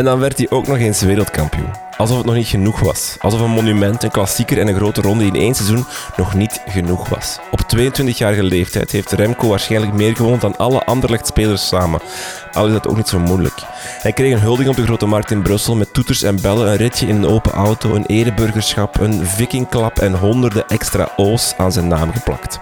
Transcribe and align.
En 0.00 0.06
dan 0.06 0.18
werd 0.18 0.38
hij 0.38 0.50
ook 0.50 0.66
nog 0.66 0.78
eens 0.78 1.00
wereldkampioen. 1.00 1.70
Alsof 1.96 2.16
het 2.16 2.26
nog 2.26 2.34
niet 2.34 2.46
genoeg 2.46 2.80
was. 2.80 3.16
Alsof 3.18 3.40
een 3.40 3.50
monument, 3.50 4.02
een 4.02 4.10
klassieker 4.10 4.58
en 4.58 4.68
een 4.68 4.74
grote 4.74 5.00
ronde 5.00 5.24
in 5.24 5.34
één 5.34 5.54
seizoen 5.54 5.84
nog 6.16 6.34
niet 6.34 6.62
genoeg 6.66 7.08
was. 7.08 7.38
Op 7.50 7.60
22-jarige 7.76 8.42
leeftijd 8.42 8.90
heeft 8.90 9.12
Remco 9.12 9.48
waarschijnlijk 9.48 9.92
meer 9.92 10.16
gewonnen 10.16 10.40
dan 10.40 10.56
alle 10.56 10.84
Anderlecht-spelers 10.84 11.66
samen. 11.66 12.00
Al 12.52 12.66
is 12.66 12.72
dat 12.72 12.88
ook 12.88 12.96
niet 12.96 13.08
zo 13.08 13.18
moeilijk. 13.18 13.58
Hij 14.02 14.12
kreeg 14.12 14.32
een 14.32 14.40
huldiging 14.40 14.70
op 14.70 14.76
de 14.76 14.84
Grote 14.84 15.06
Markt 15.06 15.30
in 15.30 15.42
Brussel 15.42 15.74
met 15.74 15.94
toeters 15.94 16.22
en 16.22 16.40
bellen, 16.40 16.68
een 16.68 16.76
ritje 16.76 17.06
in 17.06 17.16
een 17.16 17.26
open 17.26 17.52
auto, 17.52 17.94
een 17.94 18.06
ereburgerschap, 18.06 19.00
een 19.00 19.26
vikingklap 19.26 19.98
en 19.98 20.14
honderden 20.14 20.68
extra 20.68 21.12
O's 21.16 21.54
aan 21.56 21.72
zijn 21.72 21.88
naam 21.88 22.12
geplakt. 22.12 22.60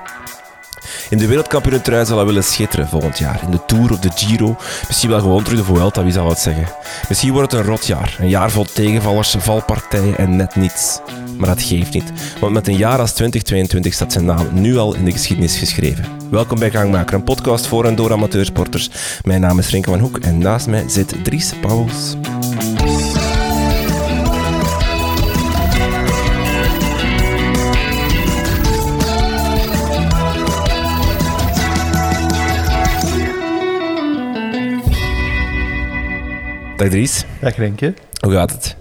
In 1.10 1.18
de 1.18 1.26
wereldkampioenentrui 1.26 2.06
zal 2.06 2.16
hij 2.16 2.26
willen 2.26 2.44
schitteren 2.44 2.88
volgend 2.88 3.18
jaar. 3.18 3.40
In 3.44 3.50
de 3.50 3.64
Tour 3.66 3.92
of 3.92 3.98
de 3.98 4.10
Giro. 4.14 4.56
Misschien 4.86 5.10
wel 5.10 5.20
gewoon 5.20 5.42
terug 5.42 5.58
de 5.58 5.64
Vuelta, 5.64 6.02
wie 6.02 6.12
zal 6.12 6.28
het 6.28 6.38
zeggen. 6.38 6.66
Misschien 7.08 7.32
wordt 7.32 7.52
het 7.52 7.60
een 7.60 7.66
rotjaar. 7.66 8.16
Een 8.20 8.28
jaar 8.28 8.50
vol 8.50 8.64
tegenvallers, 8.64 9.36
valpartijen 9.38 10.18
en 10.18 10.36
net 10.36 10.56
niets. 10.56 11.00
Maar 11.36 11.48
dat 11.48 11.62
geeft 11.62 11.92
niet. 11.92 12.12
Want 12.40 12.52
met 12.52 12.68
een 12.68 12.76
jaar 12.76 12.98
als 12.98 13.12
2022 13.12 13.92
staat 13.92 14.12
zijn 14.12 14.24
naam 14.24 14.46
nu 14.52 14.76
al 14.76 14.94
in 14.94 15.04
de 15.04 15.12
geschiedenis 15.12 15.56
geschreven. 15.56 16.04
Welkom 16.30 16.58
bij 16.58 16.70
Gangmaker, 16.70 17.14
een 17.14 17.24
podcast 17.24 17.66
voor 17.66 17.84
en 17.84 17.94
door 17.94 18.12
amateursporters. 18.12 18.90
Mijn 19.22 19.40
naam 19.40 19.58
is 19.58 19.70
Renke 19.70 19.90
van 19.90 19.98
Hoek 19.98 20.18
en 20.18 20.38
naast 20.38 20.66
mij 20.66 20.84
zit 20.88 21.24
Dries 21.24 21.52
Pauwels. 21.60 22.16
Dag 36.78 36.88
Dries, 36.88 37.24
Dag 37.40 37.56
Renke. 37.56 37.94
hoe 38.20 38.32
gaat 38.32 38.50
het? 38.52 38.76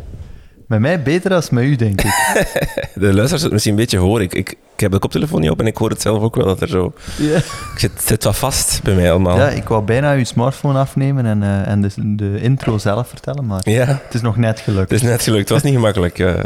Met 0.68 0.80
mij 0.80 1.02
beter 1.04 1.34
als 1.34 1.50
met 1.50 1.64
u, 1.64 1.76
denk 1.76 2.02
ik. 2.02 2.12
De 2.94 3.14
luisteraars 3.14 3.42
het 3.42 3.52
misschien 3.52 3.74
een 3.74 3.80
beetje 3.80 3.98
horen. 3.98 4.24
Ik, 4.24 4.34
ik, 4.34 4.50
ik 4.50 4.80
heb 4.80 4.92
de 4.92 5.00
koptelefoon 5.00 5.42
niet 5.42 5.50
op 5.50 5.60
en 5.60 5.66
ik 5.68 5.78
hoor 5.78 5.90
het 5.90 6.02
zelf 6.02 6.22
ook 6.22 6.36
wel 6.36 6.46
dat 6.46 6.62
er 6.62 6.68
zo... 6.68 6.94
ja. 7.18 7.36
Ik 7.38 7.74
zit, 7.78 7.92
het 7.94 8.02
zit 8.04 8.24
wat 8.24 8.38
vast 8.38 8.84
bij 8.84 8.96
mij 8.96 9.12
allemaal. 9.12 9.38
ja, 9.38 9.48
ik 9.50 9.68
wou 9.68 9.84
bijna 9.84 10.14
uw 10.14 10.24
smartphone 10.24 10.80
afnemen 10.80 11.26
en, 11.26 11.44
eh, 11.44 11.68
en 11.68 11.82
de, 11.82 11.90
de 12.16 12.40
intro 12.42 12.78
zelf 12.78 13.08
vertellen, 13.08 13.46
maar 13.46 13.70
Ja, 13.70 13.86
het 13.86 14.14
is 14.14 14.22
nog 14.22 14.38
net 14.38 14.60
gelukt. 14.60 14.92
het 14.92 15.02
is 15.02 15.08
net 15.10 15.22
gelukt. 15.22 15.40
Het 15.40 15.50
was 15.50 15.62
niet 15.64 15.74
gemakkelijk. 15.74 16.20
eh, 16.20 16.40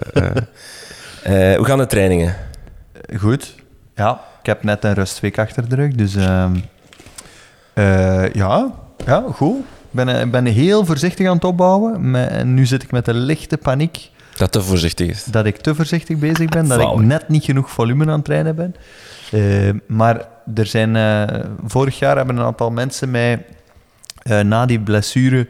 eh. 1.24 1.56
Hoe 1.58 1.66
gaan 1.66 1.78
de 1.78 1.86
trainingen? 1.88 2.36
Goed. 3.18 3.56
Ja, 3.96 4.22
ik 4.40 4.46
heb 4.46 4.64
net 4.64 4.84
een 4.84 4.94
rustweek 4.94 5.40
achter 5.40 5.70
de 5.70 5.76
rug, 5.76 5.94
dus 5.96 6.16
ehm, 6.16 6.56
eh, 7.74 8.34
ja, 8.34 8.72
ja, 9.06 9.24
goed. 9.34 9.56
Ik 9.92 9.98
ben, 9.98 10.16
eh, 10.16 10.22
ik 10.22 10.32
ben 10.32 10.46
heel 10.46 10.86
voorzichtig 10.86 11.28
aan 11.28 11.36
het 11.36 11.44
opbouwen. 11.44 12.16
En 12.16 12.54
nu 12.54 12.66
zit 12.66 12.84
ik 12.84 12.92
met 12.92 13.08
een 13.08 13.18
lichte 13.18 13.58
paniek 13.58 14.10
Dat 14.38 14.52
te 14.52 14.62
voorzichtig 14.62 15.10
is. 15.10 15.24
dat 15.24 15.46
ik 15.46 15.58
te 15.58 15.76
voorzichtig 15.76 16.18
bezig 16.18 16.50
ben, 16.50 16.68
dat 16.68 16.82
ik 16.82 16.96
net 16.96 17.30
niet 17.30 17.44
genoeg 17.44 17.72
volume 17.72 18.06
aan 18.06 18.12
het 18.12 18.26
trainen 18.26 18.56
ben. 18.56 18.76
Eh, 19.32 19.74
maar 19.88 20.28
er 20.56 20.66
zijn, 20.66 20.96
eh, 20.96 21.40
vorig 21.66 22.00
jaar 22.00 22.18
hebben 22.18 22.38
een 22.38 22.46
aantal 22.46 22.72
mensen 22.72 23.12
mij 23.12 23.46
na 24.44 24.66
die 24.66 24.80
blessure 24.80 25.48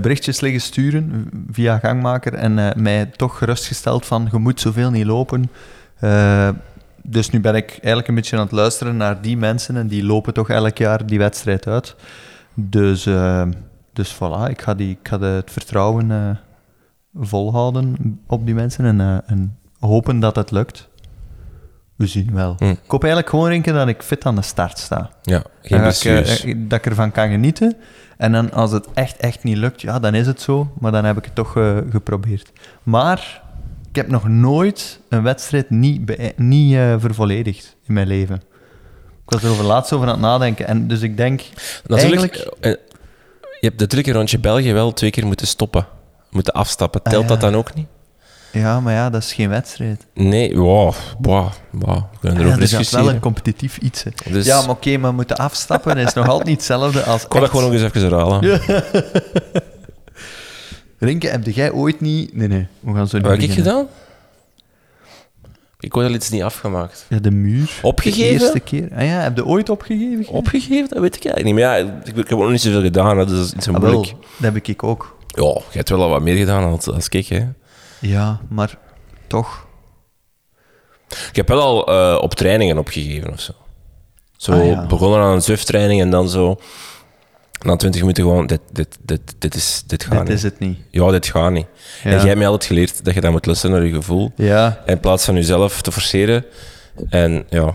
berichtjes 0.00 0.40
liggen 0.40 0.60
sturen 0.60 1.30
via 1.52 1.78
gangmaker 1.78 2.34
en 2.34 2.72
mij 2.82 3.06
toch 3.06 3.38
gerustgesteld 3.38 4.06
van 4.06 4.28
je 4.32 4.38
moet 4.38 4.60
zoveel 4.60 4.90
niet 4.90 5.06
lopen. 5.06 5.50
Dus 7.02 7.30
nu 7.30 7.40
ben 7.40 7.54
ik 7.54 7.70
eigenlijk 7.70 8.08
een 8.08 8.14
beetje 8.14 8.36
aan 8.36 8.42
het 8.42 8.52
luisteren 8.52 8.96
naar 8.96 9.20
die 9.20 9.36
mensen 9.36 9.76
en 9.76 9.86
die 9.86 10.04
lopen 10.04 10.34
toch 10.34 10.48
elk 10.48 10.78
jaar 10.78 11.06
die 11.06 11.18
wedstrijd 11.18 11.66
uit. 11.66 11.94
Dus, 12.56 13.06
eh, 13.06 13.46
dus 13.96 14.14
voilà, 14.14 14.50
ik 14.50 14.62
ga, 14.62 14.74
die, 14.74 14.90
ik 14.90 15.08
ga 15.08 15.20
het 15.20 15.50
vertrouwen 15.50 16.10
eh, 16.10 16.30
volhouden 17.14 18.20
op 18.26 18.46
die 18.46 18.54
mensen 18.54 18.84
en, 18.84 19.00
eh, 19.00 19.30
en 19.30 19.58
hopen 19.78 20.20
dat 20.20 20.36
het 20.36 20.50
lukt. 20.50 20.88
We 21.94 22.06
zien 22.06 22.34
wel. 22.34 22.54
Hm. 22.58 22.64
Ik 22.64 22.80
hoop 22.86 23.02
eigenlijk 23.02 23.32
gewoon 23.32 23.48
denken 23.48 23.74
dat 23.74 23.88
ik 23.88 24.02
fit 24.02 24.26
aan 24.26 24.34
de 24.34 24.42
start 24.42 24.78
sta. 24.78 25.10
Ja, 25.22 25.42
geen 25.62 25.80
ga 25.80 25.88
ik, 25.88 26.26
eh, 26.44 26.54
dat 26.56 26.78
ik 26.78 26.86
ervan 26.86 27.12
kan 27.12 27.28
genieten. 27.28 27.76
En 28.16 28.32
dan 28.32 28.52
als 28.52 28.70
het 28.70 28.86
echt, 28.94 29.16
echt 29.16 29.44
niet 29.44 29.56
lukt, 29.56 29.80
ja, 29.80 29.98
dan 29.98 30.14
is 30.14 30.26
het 30.26 30.40
zo. 30.40 30.72
Maar 30.78 30.92
dan 30.92 31.04
heb 31.04 31.16
ik 31.16 31.24
het 31.24 31.34
toch 31.34 31.52
geprobeerd. 31.90 32.52
Maar 32.82 33.42
ik 33.88 33.96
heb 33.96 34.08
nog 34.08 34.28
nooit 34.28 35.00
een 35.08 35.22
wedstrijd 35.22 35.70
niet, 35.70 36.36
niet 36.38 36.76
vervolledigd 36.98 37.76
in 37.84 37.94
mijn 37.94 38.06
leven. 38.06 38.42
Ik 39.26 39.32
was 39.32 39.42
er 39.42 39.50
over 39.50 39.64
laatst 39.64 39.92
over 39.92 40.06
aan 40.06 40.12
het 40.12 40.22
nadenken. 40.22 40.66
En 40.66 40.88
dus 40.88 41.00
ik 41.00 41.16
denk, 41.16 41.42
Natuurlijk, 41.86 42.20
eigenlijk- 42.20 42.56
eh, 42.60 42.70
je 43.60 43.66
hebt 43.66 43.78
natuurlijk 43.80 44.08
een 44.08 44.14
rondje 44.14 44.38
België 44.38 44.72
wel 44.72 44.92
twee 44.92 45.10
keer 45.10 45.26
moeten 45.26 45.46
stoppen. 45.46 45.86
Moeten 46.30 46.52
afstappen. 46.52 47.02
Ah, 47.02 47.10
Telt 47.12 47.22
ja. 47.22 47.28
dat 47.28 47.40
dan 47.40 47.54
ook 47.54 47.74
niet? 47.74 47.86
ja, 48.52 48.80
maar 48.80 48.92
ja, 48.94 49.10
dat 49.10 49.22
is 49.22 49.32
geen 49.32 49.48
wedstrijd. 49.48 50.06
Nee, 50.14 50.56
wow, 50.56 50.94
wow, 51.18 51.48
wow. 51.70 51.96
We 51.96 52.18
kunnen 52.20 52.38
Ja, 52.38 52.44
erover 52.46 52.74
er 52.74 52.80
is 52.80 52.90
wel 52.90 53.08
een 53.08 53.20
competitief 53.20 53.78
iets. 53.78 54.04
Dus 54.30 54.46
Ja, 54.46 54.60
maar 54.60 54.70
oké, 54.70 54.96
maar 54.96 55.14
moeten 55.14 55.36
afstappen 55.36 55.96
is 55.96 56.14
nog 56.14 56.28
altijd 56.28 56.46
niet 56.48 56.56
hetzelfde 56.56 57.02
als 57.02 57.22
ik 57.22 57.28
kon 57.28 57.40
dat 57.40 57.50
gewoon 57.50 57.64
nog 57.64 57.72
eens 57.80 57.82
even 57.82 58.00
herhalen. 58.00 58.40
Rinke, 60.98 61.28
heb 61.28 61.46
jij 61.46 61.72
ooit 61.72 62.00
niet... 62.00 62.36
Nee, 62.36 62.48
nee, 62.48 62.66
we 62.80 62.94
gaan 62.94 63.08
zo 63.08 63.16
niet 63.16 63.26
Wat 63.26 63.36
heb 63.40 63.48
ik 63.50 63.54
gedaan? 63.54 63.86
Ik 65.80 65.92
word 65.92 66.06
al 66.06 66.12
iets 66.14 66.30
niet 66.30 66.42
afgemaakt. 66.42 67.06
Ja, 67.08 67.18
de 67.18 67.30
muur. 67.30 67.78
Opgegeven? 67.82 68.38
De 68.38 68.44
eerste 68.44 68.60
keer. 68.60 68.88
Ah 68.96 69.02
ja, 69.04 69.20
heb 69.20 69.36
je 69.36 69.44
ooit 69.46 69.68
opgegeven? 69.68 70.28
Opgegeven? 70.28 70.88
Dat 70.88 70.98
weet 70.98 71.16
ik 71.16 71.24
eigenlijk 71.24 71.44
niet. 71.44 71.64
Maar 71.64 71.78
ja, 71.78 71.92
ik, 72.04 72.06
ik 72.16 72.28
heb 72.28 72.32
ook 72.32 72.42
nog 72.42 72.50
niet 72.50 72.60
zoveel 72.60 72.80
gedaan. 72.82 73.18
hè, 73.18 73.26
Dus 73.26 73.50
dat 73.50 73.60
is 73.60 73.68
Ah, 73.68 73.80
wel, 73.80 73.92
moeilijk. 73.92 74.16
dat 74.38 74.54
heb 74.54 74.66
ik 74.68 74.82
ook. 74.82 75.16
Ja, 75.26 75.42
jij 75.42 75.62
hebt 75.70 75.88
wel 75.88 76.02
al 76.02 76.08
wat 76.08 76.22
meer 76.22 76.36
gedaan 76.36 76.64
als, 76.70 76.86
als 76.90 77.08
ik, 77.08 77.26
hè. 77.28 77.44
Ja, 78.00 78.40
maar 78.48 78.78
toch. 79.26 79.66
Ik 81.08 81.36
heb 81.36 81.48
wel 81.48 81.60
al 81.60 81.86
eh, 81.88 82.22
op 82.22 82.34
trainingen 82.34 82.78
opgegeven 82.78 83.32
of 83.32 83.40
zo. 83.40 83.52
Zo 84.36 84.52
Ah, 84.52 84.66
ja. 84.66 84.86
begonnen 84.86 85.20
aan 85.20 85.32
een 85.34 85.42
ZUF-training 85.42 86.00
en 86.00 86.10
dan 86.10 86.28
zo... 86.28 86.60
Na 87.64 87.76
20 87.76 88.00
minuten 88.00 88.24
gewoon, 88.24 88.46
dit, 88.46 88.60
dit, 88.72 88.98
dit, 89.02 89.34
dit, 89.38 89.54
is, 89.54 89.82
dit 89.86 90.02
gaat 90.04 90.12
Dit 90.12 90.22
niet. 90.28 90.36
is 90.36 90.42
het 90.42 90.58
niet. 90.58 90.78
Ja, 90.90 91.10
dit 91.10 91.26
gaat 91.26 91.50
niet. 91.52 91.66
En 92.04 92.10
jij 92.10 92.20
hebt 92.20 92.36
mij 92.36 92.46
altijd 92.46 92.64
geleerd 92.64 93.04
dat 93.04 93.14
je 93.14 93.20
dan 93.20 93.32
moet 93.32 93.46
luisteren 93.46 93.76
naar 93.76 93.86
je 93.86 93.92
gevoel. 93.94 94.32
Ja, 94.36 94.82
In 94.86 95.00
plaats 95.00 95.24
van 95.24 95.34
jezelf 95.34 95.82
te 95.82 95.92
forceren. 95.92 96.44
En 97.08 97.44
ja, 97.48 97.74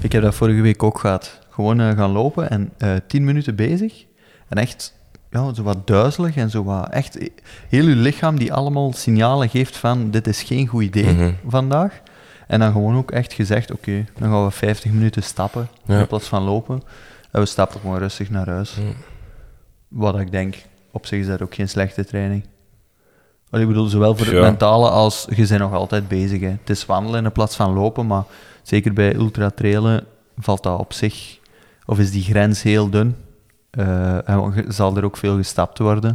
ik 0.00 0.12
heb 0.12 0.22
dat 0.22 0.34
vorige 0.34 0.60
week 0.60 0.82
ook 0.82 0.98
gehad. 0.98 1.38
Gewoon 1.50 1.80
eh, 1.80 1.90
gaan 1.96 2.10
lopen 2.10 2.50
en 2.50 2.72
eh 2.78 2.90
tien 3.06 3.24
minuten 3.24 3.54
bezig. 3.54 4.04
En 4.48 4.58
echt 4.58 4.94
ja, 5.30 5.54
zo 5.54 5.62
wat 5.62 5.86
duizelig 5.86 6.36
en 6.36 6.50
zo 6.50 6.64
wat... 6.64 6.88
Echt 6.90 7.18
heel 7.68 7.86
je 7.88 7.96
lichaam 7.96 8.38
die 8.38 8.52
allemaal 8.52 8.92
signalen 8.92 9.48
geeft 9.48 9.76
van 9.76 10.10
dit 10.10 10.26
is 10.26 10.42
geen 10.42 10.66
goed 10.66 10.82
idee 10.82 11.12
Mhm. 11.12 11.30
vandaag. 11.46 12.00
En 12.46 12.58
dan 12.60 12.72
gewoon 12.72 12.96
ook 12.96 13.10
echt 13.10 13.32
gezegd, 13.32 13.72
oké, 13.72 14.04
dan 14.18 14.30
gaan 14.30 14.44
we 14.44 14.50
50 14.50 14.90
minuten 14.92 15.22
stappen 15.22 15.68
Ja. 15.86 15.98
in 16.00 16.06
plaats 16.06 16.26
van 16.28 16.42
lopen. 16.42 16.82
En 17.30 17.40
we 17.40 17.46
stappen 17.46 17.80
gewoon 17.80 17.98
rustig 17.98 18.30
naar 18.30 18.48
huis. 18.48 18.74
Mm. 18.80 18.94
Wat 19.92 20.18
ik 20.18 20.30
denk, 20.30 20.56
op 20.90 21.06
zich 21.06 21.20
is 21.20 21.26
dat 21.26 21.42
ook 21.42 21.54
geen 21.54 21.68
slechte 21.68 22.04
training. 22.04 22.44
Ik 23.50 23.66
bedoel, 23.66 23.86
zowel 23.86 24.16
voor 24.16 24.26
het 24.26 24.34
Ja. 24.34 24.40
mentale 24.40 24.88
als 24.90 25.26
je 25.34 25.46
bent 25.46 25.60
nog 25.60 25.72
altijd 25.72 26.08
bezig. 26.08 26.40
Hè. 26.40 26.48
Het 26.48 26.70
is 26.70 26.86
wandelen 26.86 27.24
in 27.24 27.32
plaats 27.32 27.56
van 27.56 27.72
lopen, 27.72 28.06
maar 28.06 28.24
zeker 28.62 28.92
bij 28.92 29.14
ultratrailen 29.14 30.04
valt 30.38 30.62
dat 30.62 30.78
op 30.78 30.92
zich, 30.92 31.38
of 31.86 31.98
is 31.98 32.10
die 32.10 32.22
grens 32.22 32.62
heel 32.62 32.90
dun. 32.90 33.16
Eh, 33.70 34.28
en 34.28 34.64
zal 34.68 34.96
er 34.96 35.04
ook 35.04 35.16
veel 35.16 35.36
gestapt 35.36 35.78
worden. 35.78 36.14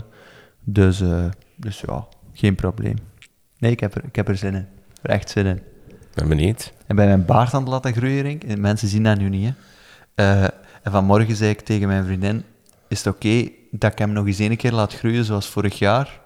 Dus, 0.63 1.01
eh, 1.01 1.25
dus 1.56 1.83
ja, 1.88 2.06
geen 2.33 2.56
probleem. 2.56 2.95
Nee, 3.57 3.71
ik 3.71 3.79
heb 3.79 3.95
er, 3.95 4.03
ik 4.03 4.15
heb 4.15 4.27
er 4.27 4.38
zin 4.38 4.56
in. 4.56 4.68
Er 5.01 5.09
echt 5.09 5.29
zin 5.29 5.45
in. 5.45 5.62
ben 6.13 6.27
benieuwd. 6.27 6.74
En 6.88 6.95
bij 6.95 7.06
mijn 7.06 7.25
baard 7.25 7.53
aan 7.53 7.62
het 7.62 7.69
laten 7.69 7.94
groeien, 7.94 8.21
Rink, 8.21 8.44
en 8.44 8.62
mensen 8.62 8.88
zien 8.88 9.03
dat 9.03 9.18
nu 9.18 9.29
niet, 9.29 9.45
hè. 9.47 9.53
Eh, 10.15 10.44
en 10.81 10.91
vanmorgen 10.91 11.35
zei 11.35 11.50
ik 11.50 11.62
tegen 11.62 11.88
mijn 11.88 12.06
vriendin, 12.06 12.44
is 12.88 13.03
het 13.03 13.13
oké 13.15 13.50
dat 13.71 13.91
ik 13.91 13.97
hem 13.97 14.11
nog 14.11 14.25
eens 14.25 14.39
een 14.39 14.57
keer 14.57 14.71
laat 14.71 14.93
groeien 14.93 15.25
zoals 15.25 15.47
vorig 15.47 15.79
jaar? 15.79 16.19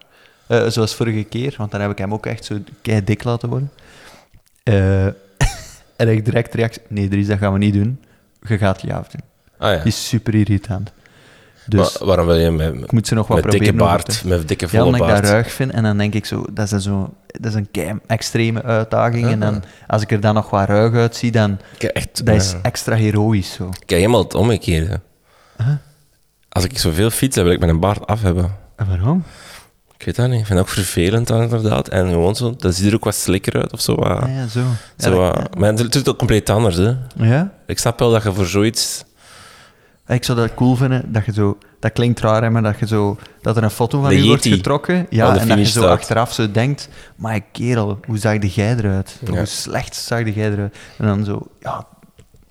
Eh, 0.47 0.67
zoals 0.67 0.95
vorige 0.95 1.23
keer, 1.23 1.53
want 1.57 1.71
dan 1.71 1.81
heb 1.81 1.91
ik 1.91 1.97
hem 1.97 2.13
ook 2.13 2.25
echt 2.25 2.45
zo 2.45 2.55
kei 2.81 3.03
dik 3.03 3.23
laten 3.23 3.49
worden. 3.49 3.71
Eh, 4.63 5.05
en 6.01 6.07
ik 6.09 6.25
direct 6.25 6.53
reactie, 6.53 6.81
nee 6.87 7.07
Dries, 7.07 7.27
dat 7.27 7.37
gaan 7.37 7.53
we 7.53 7.59
niet 7.59 7.73
doen. 7.73 7.99
Je 8.47 8.57
gaat 8.57 8.81
je 8.81 8.93
afdoen. 8.93 9.21
Ah 9.57 9.71
ja. 9.71 9.77
Die 9.77 9.87
is 9.87 10.07
super 10.07 10.35
irritant. 10.35 10.91
Dus 11.65 11.97
Wa- 11.97 12.05
waarom 12.05 12.25
wil 12.25 12.35
je 12.35 12.51
met, 12.51 12.73
ik 12.73 12.91
moet 12.91 13.07
ze 13.07 13.13
nog 13.13 13.27
wat 13.27 13.43
met 13.43 13.51
dikke 13.51 13.73
baard, 13.73 14.23
met 14.25 14.47
dikke 14.47 14.65
ja, 14.65 14.71
volle 14.71 14.83
omdat 14.85 15.01
ik 15.01 15.15
dat 15.15 15.23
ruig 15.25 15.51
vind. 15.51 15.71
En 15.71 15.83
dan 15.83 15.97
denk 15.97 16.13
ik 16.13 16.25
zo, 16.25 16.45
dat 16.51 16.71
is, 16.71 16.83
zo, 16.83 17.13
dat 17.27 17.45
is 17.45 17.53
een 17.53 17.71
kei 17.71 17.99
extreme 18.07 18.63
uitdaging. 18.63 19.27
En 19.27 19.39
dan, 19.39 19.63
als 19.87 20.01
ik 20.01 20.11
er 20.11 20.19
dan 20.19 20.33
nog 20.33 20.49
wat 20.49 20.67
ruig 20.67 20.93
uitzie, 20.93 21.31
dan 21.31 21.59
Kijk, 21.77 21.93
echt, 21.93 22.25
dat 22.25 22.35
is 22.35 22.51
ja. 22.51 22.59
extra 22.61 22.95
heroïsch 22.95 23.53
zo. 23.55 23.69
Kijk, 23.69 23.99
helemaal 23.99 24.23
het 24.23 24.33
omgekeerde. 24.35 24.99
Als 26.51 26.63
ik 26.63 26.77
zoveel 26.79 27.09
fiets, 27.09 27.35
dan 27.35 27.43
wil 27.43 27.53
ik 27.53 27.59
mijn 27.59 27.79
baard 27.79 28.07
af 28.07 28.21
hebben. 28.21 28.55
En 28.75 28.87
waarom? 28.87 29.23
Ik 29.97 30.05
weet 30.05 30.15
dat 30.15 30.29
niet. 30.29 30.39
Ik 30.39 30.45
vind 30.45 30.59
het 30.59 30.67
ook 30.67 30.73
vervelend 30.73 31.27
dan, 31.27 31.41
inderdaad. 31.41 31.87
En 31.87 32.09
gewoon 32.09 32.35
zo, 32.35 32.55
dat 32.57 32.75
ziet 32.75 32.87
er 32.87 32.93
ook 32.95 33.03
wat 33.03 33.15
slikker 33.15 33.53
uit 33.61 33.73
of 33.73 33.81
zo. 33.81 33.95
Wat, 33.95 34.07
Ah, 34.21 34.35
ja, 34.35 34.47
zo. 34.47 34.59
Ja, 34.59 34.65
zo 34.97 35.15
wat- 35.17 35.55
maar 35.57 35.73
het 35.73 35.95
is 35.95 36.05
ook 36.07 36.17
compleet 36.17 36.49
anders, 36.49 36.75
hè. 36.75 36.93
ja? 37.15 37.51
Ik 37.65 37.79
snap 37.79 37.99
wel 37.99 38.11
dat 38.11 38.23
je 38.23 38.33
voor 38.33 38.45
zoiets... 38.45 39.03
Ik 40.07 40.23
zou 40.23 40.37
dat 40.37 40.53
cool 40.53 40.75
vinden, 40.75 41.11
dat 41.11 41.25
je 41.25 41.33
zo... 41.33 41.57
Dat 41.79 41.91
klinkt 41.93 42.19
raar, 42.19 42.41
hè, 42.43 42.49
maar 42.49 42.61
dat 42.61 42.79
je 42.79 42.87
zo... 42.87 43.17
Dat 43.41 43.57
er 43.57 43.63
een 43.63 43.69
foto 43.69 44.01
van 44.01 44.15
je 44.15 44.25
wordt 44.25 44.47
getrokken. 44.47 45.07
Ja, 45.09 45.37
en 45.37 45.47
dat 45.47 45.57
je 45.57 45.65
zo 45.65 45.79
staat. 45.79 45.89
achteraf 45.99 46.33
zo 46.33 46.51
denkt... 46.51 46.89
Maar 47.15 47.39
kerel, 47.51 47.99
hoe 48.07 48.17
zag 48.17 48.37
de 48.39 48.47
jij 48.47 48.75
eruit? 48.75 49.19
Hoe 49.29 49.45
slecht 49.45 49.95
zag 49.95 50.23
de 50.23 50.33
jij 50.33 50.51
eruit? 50.51 50.75
En 50.97 51.07
dan 51.07 51.23
zo... 51.25 51.47
Ja, 51.59 51.85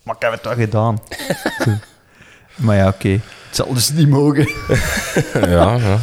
maar 0.03 0.15
ik 0.15 0.23
heb 0.23 0.33
het 0.33 0.43
toch 0.43 0.55
gedaan. 0.55 0.99
Maar 2.55 2.77
ja, 2.77 2.89
oké. 2.89 3.09
Het 3.09 3.57
zal 3.57 3.75
dus 3.75 3.93
niet 3.93 4.09
mogen. 4.09 4.49
ja, 5.57 5.77
ja. 5.77 5.99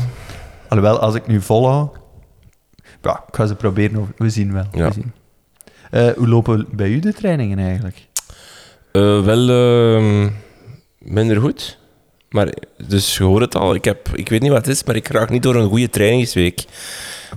Alhoewel, 0.68 1.00
als 1.00 1.16
ik 1.16 1.28
nu 1.28 1.42
volhoud... 1.42 1.98
Ja, 3.02 3.24
ik 3.28 3.36
ga 3.36 3.46
ze 3.46 3.56
proberen. 3.56 4.14
We 4.18 4.30
zien 4.30 4.54
wel. 4.54 4.68
Ja. 4.72 4.88
We 4.88 4.94
zien. 4.94 5.12
Eh, 5.92 6.10
hoe 6.16 6.28
lopen 6.28 6.68
bij 6.72 6.90
u 6.90 7.00
de 7.00 7.14
trainingen 7.14 7.60
eigenlijk? 7.60 8.08
Eh, 8.92 9.24
wel 9.24 9.50
ehm, 9.50 10.30
minder 10.98 11.42
goed. 11.42 11.80
Maar, 12.30 12.54
dus 12.88 13.18
je 13.18 13.24
hoort 13.24 13.42
het 13.42 13.56
al, 13.56 13.76
ik, 13.76 13.86
heb, 13.86 14.10
ik 14.14 14.30
weet 14.30 14.42
niet 14.42 14.52
wat 14.52 14.66
het 14.66 14.76
is, 14.76 14.84
maar 14.84 14.96
ik 14.96 15.08
raak 15.08 15.30
niet 15.30 15.44
door 15.44 15.56
een 15.56 15.70
goede 15.70 15.90
trainingsweek. 15.90 16.66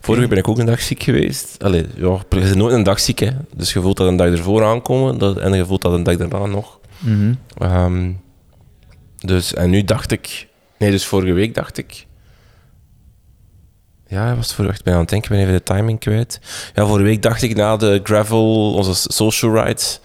Vorige 0.00 0.20
week 0.20 0.28
ben 0.28 0.38
ik 0.38 0.48
ook 0.48 0.58
een 0.58 0.66
dag 0.66 0.80
ziek 0.80 1.02
geweest. 1.02 1.62
Allee, 1.62 1.86
ja, 1.96 2.18
je 2.28 2.40
bent 2.40 2.54
nooit 2.54 2.74
een 2.74 2.82
dag 2.82 3.00
ziek, 3.00 3.18
hè. 3.18 3.30
Dus 3.54 3.72
je 3.72 3.80
voelt 3.80 3.96
dat 3.96 4.06
een 4.06 4.16
dag 4.16 4.28
ervoor 4.28 4.64
aankomen 4.64 5.18
dat, 5.18 5.38
en 5.38 5.52
je 5.52 5.66
voelt 5.66 5.82
dat 5.82 5.92
een 5.92 6.02
dag 6.02 6.16
daarna 6.16 6.46
nog. 6.46 6.78
Mhm. 6.98 7.34
Ehm, 7.58 8.12
dus, 9.20 9.54
en 9.54 9.70
nu 9.70 9.84
dacht 9.84 10.10
ik... 10.12 10.48
Nee, 10.78 10.90
dus 10.90 11.04
vorige 11.06 11.32
week 11.32 11.54
dacht 11.54 11.78
ik... 11.78 12.06
Ja, 14.06 14.36
was 14.36 14.46
het 14.46 14.54
vorige 14.54 14.68
week? 14.72 14.78
Ik 14.78 14.84
ben 14.84 14.94
aan 14.94 15.00
het 15.00 15.08
denken, 15.08 15.30
ik 15.30 15.36
ben 15.36 15.46
even 15.48 15.58
de 15.64 15.72
timing 15.74 15.98
kwijt. 16.00 16.40
Ja, 16.74 16.86
vorige 16.86 17.04
week 17.04 17.22
dacht 17.22 17.42
ik 17.42 17.56
na 17.56 17.76
de 17.76 18.00
gravel, 18.02 18.74
onze 18.74 19.12
social 19.12 19.64
rides, 19.64 20.00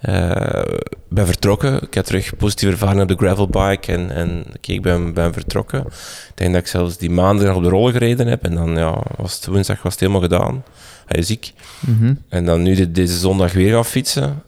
eh, 0.00 0.62
ben 1.08 1.26
vertrokken. 1.26 1.82
Ik 1.82 1.94
heb 1.94 2.04
terug 2.04 2.36
positief 2.36 2.70
ervaren 2.70 3.00
op 3.02 3.08
de 3.08 3.16
gravelbike 3.16 3.92
en, 3.92 4.10
en 4.10 4.44
oké, 4.56 4.72
ik 4.72 4.82
ben, 4.82 5.14
ben 5.14 5.32
vertrokken. 5.32 5.80
Ik 6.28 6.32
denk 6.34 6.52
dat 6.52 6.60
ik 6.62 6.68
zelfs 6.68 6.96
die 6.96 7.10
maandag 7.10 7.54
op 7.54 7.62
de 7.62 7.68
rol 7.68 7.90
gereden 7.90 8.26
heb 8.26 8.44
en 8.44 8.54
dan 8.54 8.76
ja, 8.76 9.02
was 9.16 9.34
het 9.34 9.46
woensdag 9.46 9.82
was 9.82 9.92
het 9.92 10.00
helemaal 10.00 10.22
gedaan. 10.22 10.64
Hij 11.06 11.20
is 11.20 11.26
ziek. 11.26 11.52
Mhm. 11.80 12.14
En 12.28 12.44
dan 12.44 12.62
nu 12.62 12.74
de- 12.74 12.90
deze 12.92 13.18
zondag 13.18 13.52
weer 13.52 13.72
gaan 13.74 13.84
fietsen. 13.84 14.42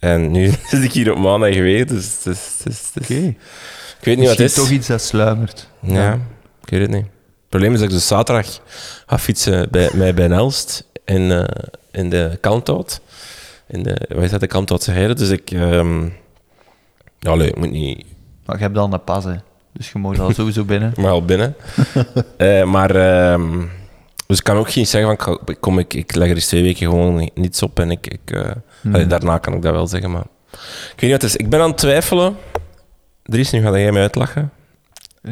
En 0.00 0.30
nu 0.30 0.50
zit 0.70 0.82
ik 0.84 0.92
hier 0.92 1.12
op 1.12 1.18
maandag 1.18 1.54
weer, 1.54 1.86
dus 1.86 2.24
het 2.24 2.36
is- 2.64 2.90
Oké. 3.02 3.14
Ik 3.14 4.06
weet 4.06 4.16
niet 4.18 4.28
wat 4.28 4.36
het 4.36 4.46
is. 4.46 4.54
toch 4.54 4.70
iets 4.70 4.86
dat 4.86 5.02
sluimert. 5.02 5.68
Ja, 5.80 6.12
ik 6.62 6.70
weet 6.70 6.80
het 6.80 6.90
niet. 6.90 7.04
Het 7.04 7.48
probleem 7.48 7.72
is 7.72 7.78
dat 7.80 7.88
ik 7.88 7.94
dus 7.94 8.06
zaterdag 8.06 8.60
ga 9.06 9.18
fietsen 9.18 9.70
bij, 9.70 9.90
mij 9.94 10.14
bij 10.14 10.28
Nelst 10.28 10.86
in, 11.04 11.30
eh, 11.30 11.44
in 11.92 12.10
de 12.10 12.38
Kalmthout. 12.40 13.00
In 13.68 13.82
de, 13.82 14.00
wat 14.08 14.22
is 14.24 14.30
dat, 14.30 14.40
de 14.40 14.46
Kalmthoutse 14.46 14.90
heide. 14.90 15.14
Dus 15.14 15.28
ik... 15.30 15.50
ehm 15.50 16.04
ja, 17.18 17.30
allee, 17.30 17.48
ik 17.48 17.56
moet 17.56 17.70
niet... 17.70 18.04
Maar 18.46 18.56
je 18.56 18.62
hebt 18.62 18.76
al 18.78 18.92
een 18.92 19.04
pas, 19.04 19.24
hè. 19.24 19.34
Dus 19.72 19.90
je 19.92 19.98
moet 19.98 20.18
al 20.18 20.32
sowieso 20.40 20.64
binnen. 20.64 20.92
Mag 20.96 21.10
al 21.10 21.24
binnen. 21.24 21.54
Eh, 22.36 22.64
maar... 22.64 22.94
ehm, 22.96 23.62
dus 24.30 24.38
ik 24.38 24.44
kan 24.44 24.56
ook 24.56 24.70
geen 24.70 24.86
zeggen 24.86 25.16
van... 25.18 25.38
Kom, 25.60 25.78
ik, 25.78 25.94
ik 25.94 26.14
leg 26.14 26.28
er 26.28 26.34
eens 26.34 26.46
twee 26.46 26.62
weken 26.62 26.86
gewoon 26.88 27.14
ni- 27.16 27.30
niets 27.34 27.62
op 27.62 27.78
en 27.80 27.90
ik... 27.90 28.06
ik 28.06 28.30
eh, 28.36 28.50
allee, 28.92 29.06
daarna 29.06 29.38
kan 29.38 29.54
ik 29.54 29.62
dat 29.62 29.72
wel 29.72 29.86
zeggen, 29.86 30.10
maar... 30.10 30.24
Ik 30.52 31.00
weet 31.00 31.00
niet 31.00 31.10
wat 31.10 31.22
het 31.22 31.30
is. 31.30 31.36
Ik 31.36 31.48
ben 31.48 31.60
aan 31.60 31.68
het 31.68 31.78
twijfelen. 31.78 32.36
Dries, 33.22 33.50
nu 33.50 33.60
ga 33.62 33.78
jij 33.78 33.92
mij 33.92 34.02
uitlachen. 34.02 34.50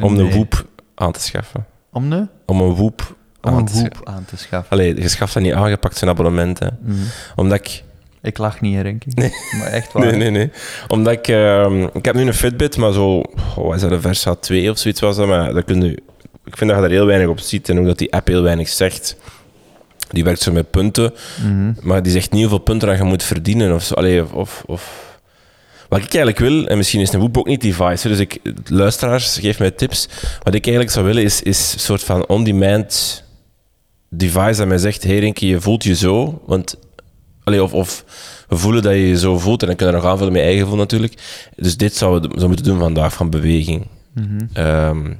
Om 0.01 0.13
Nee. 0.15 0.25
een 0.25 0.31
woep 0.31 0.65
aan 0.95 1.11
te 1.11 1.19
schaffen. 1.21 1.65
Om 1.91 2.09
de? 2.09 2.27
Om 2.45 2.61
een 2.61 2.73
woep 2.73 3.15
Om 3.41 3.51
aan 3.51 3.57
een 3.57 3.65
te 3.65 3.79
woep 3.79 3.99
aan 4.03 4.25
te 4.25 4.37
schaffen. 4.37 4.69
Allee, 4.71 5.01
je 5.01 5.07
schaft 5.07 5.33
dat 5.33 5.43
niet 5.43 5.53
aangepakt, 5.53 5.97
zijn 5.97 6.09
abonnement. 6.09 6.59
Hè. 6.59 6.67
Mhm. 6.81 6.97
Omdat 7.35 7.57
ik... 7.59 7.83
Ik 8.21 8.37
lach 8.37 8.61
niet, 8.61 8.81
Renkie. 8.81 9.13
Maar 9.59 9.67
echt 9.67 9.91
waar. 9.93 10.05
Nee, 10.05 10.15
nee, 10.15 10.29
nee. 10.29 10.51
Omdat 10.87 11.13
ik... 11.13 11.27
ehm, 11.27 11.83
ik 11.93 12.05
heb 12.05 12.15
nu 12.15 12.21
een 12.21 12.33
Fitbit, 12.33 12.77
maar 12.77 12.91
zo... 12.93 13.17
Oh, 13.17 13.65
wat 13.65 13.75
is 13.75 13.81
dat, 13.81 13.91
een 13.91 14.01
Versa 14.01 14.35
2 14.35 14.69
of 14.71 14.77
zoiets 14.77 14.99
was 15.01 15.15
dat. 15.15 15.27
Maar 15.27 15.53
dat 15.53 15.63
kun 15.63 15.81
je, 15.81 16.01
ik 16.49 16.57
vind 16.57 16.69
dat 16.69 16.79
je 16.79 16.85
daar 16.85 16.97
heel 16.97 17.05
weinig 17.05 17.27
op 17.27 17.39
ziet. 17.39 17.69
En 17.69 17.79
ook 17.79 17.85
dat 17.85 17.97
die 17.97 18.13
app 18.13 18.27
heel 18.27 18.41
weinig 18.41 18.69
zegt. 18.69 19.15
Die 20.09 20.23
werkt 20.23 20.41
zo 20.41 20.51
met 20.51 20.71
punten. 20.71 21.13
Mhm. 21.43 21.73
Maar 21.81 22.03
die 22.03 22.11
zegt 22.11 22.31
niet 22.31 22.41
hoeveel 22.41 22.59
punten 22.59 22.87
dat 22.87 22.97
je 22.97 23.03
moet 23.03 23.23
verdienen. 23.23 23.73
Of 23.73 23.83
zo. 23.83 23.93
Allee, 23.93 24.35
of, 24.35 24.63
of. 24.65 25.07
Wat 25.89 25.99
ik 25.99 26.13
eigenlijk 26.13 26.39
wil, 26.39 26.67
en 26.67 26.77
misschien 26.77 27.01
is 27.01 27.13
een 27.13 27.19
Whoop 27.19 27.37
ook 27.37 27.47
niet 27.47 27.61
device, 27.61 28.07
dus 28.07 28.19
ik, 28.19 28.39
luisteraars, 28.65 29.37
geef 29.37 29.59
mij 29.59 29.71
tips. 29.71 30.07
Wat 30.43 30.53
ik 30.53 30.65
eigenlijk 30.65 30.95
zou 30.95 31.05
willen, 31.05 31.23
is, 31.23 31.41
is 31.41 31.73
een 31.73 31.79
soort 31.79 32.03
van 32.03 32.27
on-demand 32.27 33.23
device 34.09 34.57
dat 34.57 34.67
mij 34.67 34.77
zegt, 34.77 35.03
hey 35.03 35.19
Rinke, 35.19 35.47
je 35.47 35.61
voelt 35.61 35.83
je 35.83 35.95
zo, 35.95 36.41
want... 36.45 36.77
Allee, 37.43 37.63
of, 37.63 37.73
of 37.73 38.05
we 38.47 38.57
voelen 38.57 38.81
dat 38.81 38.93
je 38.93 39.07
je 39.07 39.17
zo 39.17 39.37
voelt, 39.37 39.61
en 39.61 39.67
dan 39.67 39.75
kunnen 39.75 39.95
we 39.95 40.01
nog 40.01 40.11
aanvullen 40.11 40.33
met 40.33 40.41
eigen 40.41 40.61
gevoel 40.61 40.77
natuurlijk. 40.77 41.13
Dus 41.55 41.77
dit 41.77 41.95
zouden 41.95 42.31
we 42.31 42.39
zo 42.39 42.47
moeten 42.47 42.65
doen 42.65 42.79
vandaag, 42.79 43.13
van 43.13 43.29
beweging. 43.29 43.87
Ehm, 44.53 45.13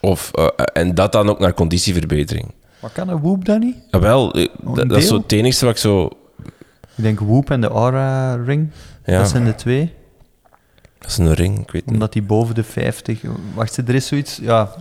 of, 0.00 0.30
eh, 0.34 0.46
en 0.72 0.94
dat 0.94 1.12
dan 1.12 1.28
ook 1.28 1.38
naar 1.38 1.54
conditieverbetering. 1.54 2.52
Maar 2.80 2.90
kan 2.90 3.08
een 3.08 3.20
Whoop 3.20 3.44
dan 3.44 3.60
niet? 3.60 3.76
Jawel, 3.90 4.32
eh, 4.32 4.48
Oh, 4.64 4.74
dat, 4.74 4.92
is 4.92 5.06
zo 5.08 5.16
het 5.16 5.32
enigste 5.32 5.64
wat 5.64 5.74
ik 5.74 5.80
zo... 5.80 6.04
Ik 6.96 7.04
denk 7.04 7.20
Whoop 7.20 7.50
en 7.50 7.60
de 7.60 7.68
Aura 7.68 8.34
Ring. 8.34 8.70
Ja, 9.04 9.18
Dat 9.18 9.28
zijn 9.28 9.44
de 9.44 9.54
twee. 9.54 9.92
dat 10.98 11.08
is 11.10 11.18
een 11.18 11.34
ring, 11.34 11.58
ik 11.58 11.70
weet 11.70 11.84
niet. 11.84 11.94
Omdat 11.94 12.12
die 12.12 12.22
boven 12.22 12.54
de 12.54 12.64
50... 12.64 13.20
Wacht, 13.54 13.76
er 13.76 13.94
is 13.94 14.06
zoiets... 14.06 14.38
Ja, 14.42 14.74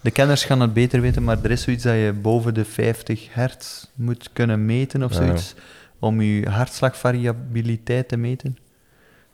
de 0.00 0.10
kenners 0.10 0.44
gaan 0.44 0.60
het 0.60 0.72
beter 0.72 1.00
weten, 1.00 1.24
maar 1.24 1.38
er 1.42 1.50
is 1.50 1.62
zoiets 1.62 1.84
dat 1.84 1.94
je 1.94 2.12
boven 2.22 2.54
de 2.54 2.64
50 2.64 3.26
hertz 3.34 3.84
moet 3.94 4.30
kunnen 4.32 4.64
meten 4.66 5.02
of 5.02 5.10
Ja. 5.12 5.16
zoiets. 5.16 5.54
Om 5.98 6.20
je 6.20 6.48
hartslagvariabiliteit 6.48 8.08
te 8.08 8.16
meten. 8.16 8.56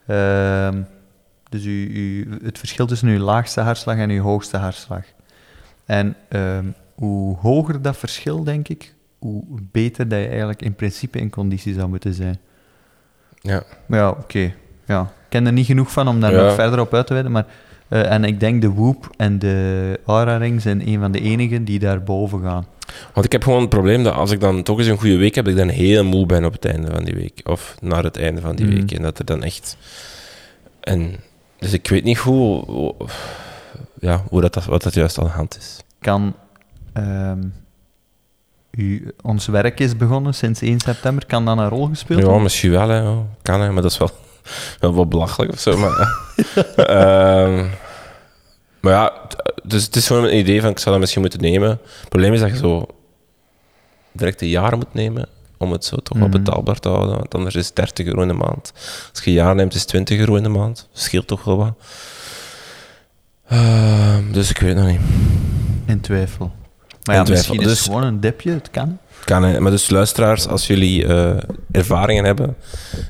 Ehm, 0.06 0.82
dus 1.48 1.64
uw, 1.64 1.88
uw- 1.88 2.24
het 2.44 2.58
verschil 2.58 2.86
tussen 2.86 3.08
je 3.10 3.18
laagste 3.18 3.60
hartslag 3.60 3.96
en 3.96 4.10
je 4.10 4.20
hoogste 4.20 4.56
hartslag. 4.56 5.02
En 5.84 6.16
ehm, 6.28 6.64
hoe 6.94 7.36
hoger 7.36 7.82
dat 7.82 7.96
verschil, 7.96 8.44
denk 8.44 8.68
ik, 8.68 8.94
hoe 9.18 9.44
beter 9.72 10.08
dat 10.08 10.18
je 10.18 10.26
eigenlijk 10.28 10.62
in 10.62 10.74
principe 10.74 11.18
in 11.18 11.30
conditie 11.30 11.74
zou 11.74 11.88
moeten 11.88 12.14
zijn. 12.14 12.38
Ja. 13.40 13.62
Maar 13.86 13.98
ja, 13.98 14.08
oké. 14.10 14.52
Ja. 14.86 15.00
Ik 15.00 15.08
ken 15.28 15.46
er 15.46 15.52
niet 15.52 15.66
genoeg 15.66 15.92
van 15.92 16.08
om 16.08 16.20
daar 16.20 16.32
Ja. 16.34 16.42
nog 16.42 16.54
verder 16.54 16.80
op 16.80 16.94
uit 16.94 17.06
te 17.06 17.12
wijden. 17.12 17.32
Maar, 17.32 17.46
eh, 17.88 18.12
en 18.12 18.24
ik 18.24 18.40
denk 18.40 18.60
de 18.60 18.72
Whoop 18.72 19.10
en 19.16 19.38
de 19.38 20.00
Aura 20.06 20.36
Ring 20.36 20.60
zijn 20.62 20.88
een 20.88 21.00
van 21.00 21.12
de 21.12 21.20
enigen 21.20 21.64
die 21.64 21.78
daar 21.78 22.02
boven 22.02 22.42
gaan. 22.42 22.66
Want 23.12 23.26
ik 23.26 23.32
heb 23.32 23.42
gewoon 23.44 23.60
het 23.60 23.68
probleem 23.68 24.02
dat 24.02 24.14
als 24.14 24.30
ik 24.30 24.40
dan 24.40 24.62
toch 24.62 24.78
eens 24.78 24.86
een 24.86 24.98
goede 24.98 25.16
week 25.16 25.34
heb, 25.34 25.44
dat 25.44 25.54
ik 25.54 25.60
dan 25.60 25.68
heel 25.68 26.04
moe 26.04 26.26
ben 26.26 26.44
op 26.44 26.52
het 26.52 26.64
einde 26.64 26.90
van 26.90 27.04
die 27.04 27.14
week. 27.14 27.40
Of 27.44 27.76
naar 27.80 28.02
het 28.04 28.16
einde 28.16 28.40
van 28.40 28.56
die 28.56 28.66
Mhm. 28.66 28.74
week. 28.74 28.90
En 28.92 29.02
dat 29.02 29.18
er 29.18 29.24
dan 29.24 29.42
echt... 29.42 29.76
En, 30.80 31.14
dus 31.58 31.72
ik 31.72 31.88
weet 31.88 32.04
niet 32.04 32.18
hoe, 32.18 32.94
ja, 34.00 34.22
hoe 34.28 34.40
dat, 34.40 34.64
wat 34.64 34.82
dat 34.82 34.94
juist 34.94 35.18
aan 35.18 35.24
de 35.24 35.30
hand 35.30 35.56
is. 35.56 35.76
Kan... 36.00 36.34
ehm, 36.92 37.42
u, 38.70 39.12
ons 39.22 39.46
werk 39.46 39.80
is 39.80 39.96
begonnen 39.96 40.34
sinds 40.34 40.60
1 40.60 40.80
september. 40.80 41.26
Kan 41.26 41.44
dat 41.44 41.58
een 41.58 41.68
rol 41.68 41.86
gespeeld 41.86 42.18
Ja, 42.18 42.24
hebben? 42.24 42.42
misschien 42.42 42.70
wel, 42.70 42.88
hè. 42.88 42.98
ja. 42.98 43.16
kan 43.42 43.60
hè, 43.60 43.70
maar 43.72 43.82
dat 43.82 43.90
is 43.90 43.98
wel, 43.98 44.10
wel 44.80 44.94
wat 44.94 45.08
belachelijk 45.08 45.52
of 45.52 45.60
zo. 45.60 45.76
Maar, 45.76 45.92
Ehm, 46.76 47.66
maar 48.80 48.92
ja, 48.92 49.12
dus 49.62 49.84
het 49.84 49.96
is 49.96 50.06
gewoon 50.06 50.24
een 50.24 50.36
idee 50.38 50.60
van 50.60 50.70
ik 50.70 50.78
zou 50.78 50.90
dat 50.90 51.00
misschien 51.00 51.20
moeten 51.22 51.40
nemen. 51.40 51.68
Het 51.68 52.08
probleem 52.08 52.32
is 52.32 52.40
dat 52.40 52.50
je 52.50 52.56
zo 52.56 52.86
direct 54.12 54.40
een 54.40 54.48
jaar 54.48 54.76
moet 54.76 54.94
nemen 54.94 55.28
om 55.58 55.72
het 55.72 55.84
zo 55.84 55.96
toch 55.96 56.18
wel 56.18 56.28
Mhm. 56.28 56.36
betaalbaar 56.42 56.78
te 56.78 56.88
houden. 56.88 57.16
Want 57.16 57.34
anders 57.34 57.54
is 57.54 57.66
het 57.66 57.76
30 57.76 58.06
euro 58.06 58.22
in 58.22 58.28
de 58.28 58.34
maand. 58.34 58.72
Als 59.12 59.24
je 59.24 59.30
een 59.30 59.36
jaar 59.36 59.54
neemt, 59.54 59.74
is 59.74 59.80
het 59.80 59.88
20 59.88 60.18
euro 60.18 60.34
in 60.36 60.42
de 60.42 60.48
maand. 60.48 60.88
Dat 60.92 61.02
scheelt 61.02 61.26
toch 61.26 61.44
wel 61.44 61.56
wat. 61.56 61.72
Ehm, 63.48 64.32
dus 64.32 64.50
ik 64.50 64.58
weet 64.58 64.74
het 64.76 64.78
nog 64.84 64.90
niet. 64.92 65.00
In 65.86 66.00
twijfel. 66.00 66.46
Maar 67.04 67.14
In 67.14 67.20
ja, 67.20 67.22
twijfel. 67.26 67.34
misschien 67.54 67.60
is 67.60 67.66
Dus- 67.66 67.78
het 67.78 67.86
gewoon 67.94 68.02
een 68.02 68.20
dipje. 68.20 68.50
Het 68.50 68.70
kan. 68.70 68.98
Kan. 69.24 69.62
Maar 69.62 69.70
dus 69.70 69.90
luisteraars, 69.90 70.46
als 70.48 70.66
jullie 70.66 71.06
eh, 71.06 71.36
ervaringen 71.70 72.24
hebben 72.24 72.56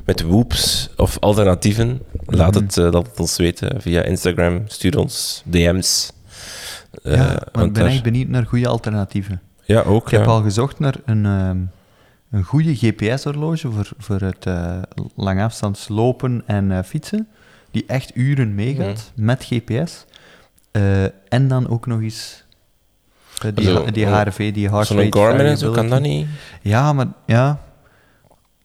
met 0.05 0.23
whoops 0.23 0.88
of 0.97 1.19
alternatieven, 1.21 2.03
laat, 2.26 2.55
Mhm. 2.55 2.62
het, 2.65 2.76
eh, 2.76 2.85
laat 2.91 3.07
het 3.07 3.21
ons 3.21 3.37
weten 3.37 3.81
via 3.81 4.03
Instagram. 4.03 4.62
Stuur 4.67 4.99
ons 4.99 5.43
DM's. 5.45 6.12
Eh, 7.03 7.15
ja, 7.15 7.33
ik 7.33 7.38
want 7.53 7.73
ben 7.73 7.83
daar- 7.83 7.93
echt 7.93 8.03
benieuwd 8.03 8.29
naar 8.29 8.47
goede 8.47 8.69
alternatieven. 8.69 9.41
ja, 9.65 9.81
ook. 9.83 10.05
Ik 10.05 10.11
heb 10.11 10.25
ja. 10.25 10.31
al 10.31 10.43
gezocht 10.43 10.79
naar 10.79 10.95
een, 11.05 11.25
ehm, 11.26 11.59
een 12.37 12.43
goede 12.45 12.75
GPS-horloge 12.76 13.71
voor, 13.71 13.88
voor 13.99 14.21
het 14.21 14.47
eh 14.47 14.78
langafstands 15.14 15.88
lopen 15.88 16.43
en 16.47 16.73
eh, 16.73 16.83
fietsen, 16.85 17.28
die 17.71 17.85
echt 17.87 18.16
uren 18.16 18.55
meegaat 18.55 19.12
met 19.14 19.45
GPS. 19.45 20.05
Eh, 20.71 21.05
en 21.28 21.49
dan 21.49 21.69
ook 21.69 21.87
nog 21.87 22.00
eens 22.00 22.45
eh, 23.43 23.50
die, 23.55 23.71
ha- 23.71 23.90
die 23.90 24.07
oh, 24.07 24.21
HRV, 24.23 24.52
die 24.52 24.69
heart 24.71 24.87
Zo'n 24.87 25.12
Garmin 25.12 25.47
en 25.47 25.59
zo, 25.59 25.73
kan 25.73 25.88
dat 25.88 26.00
niet? 26.00 26.26
Ja, 26.62 26.93
maar, 26.93 27.07
ja, 27.26 27.61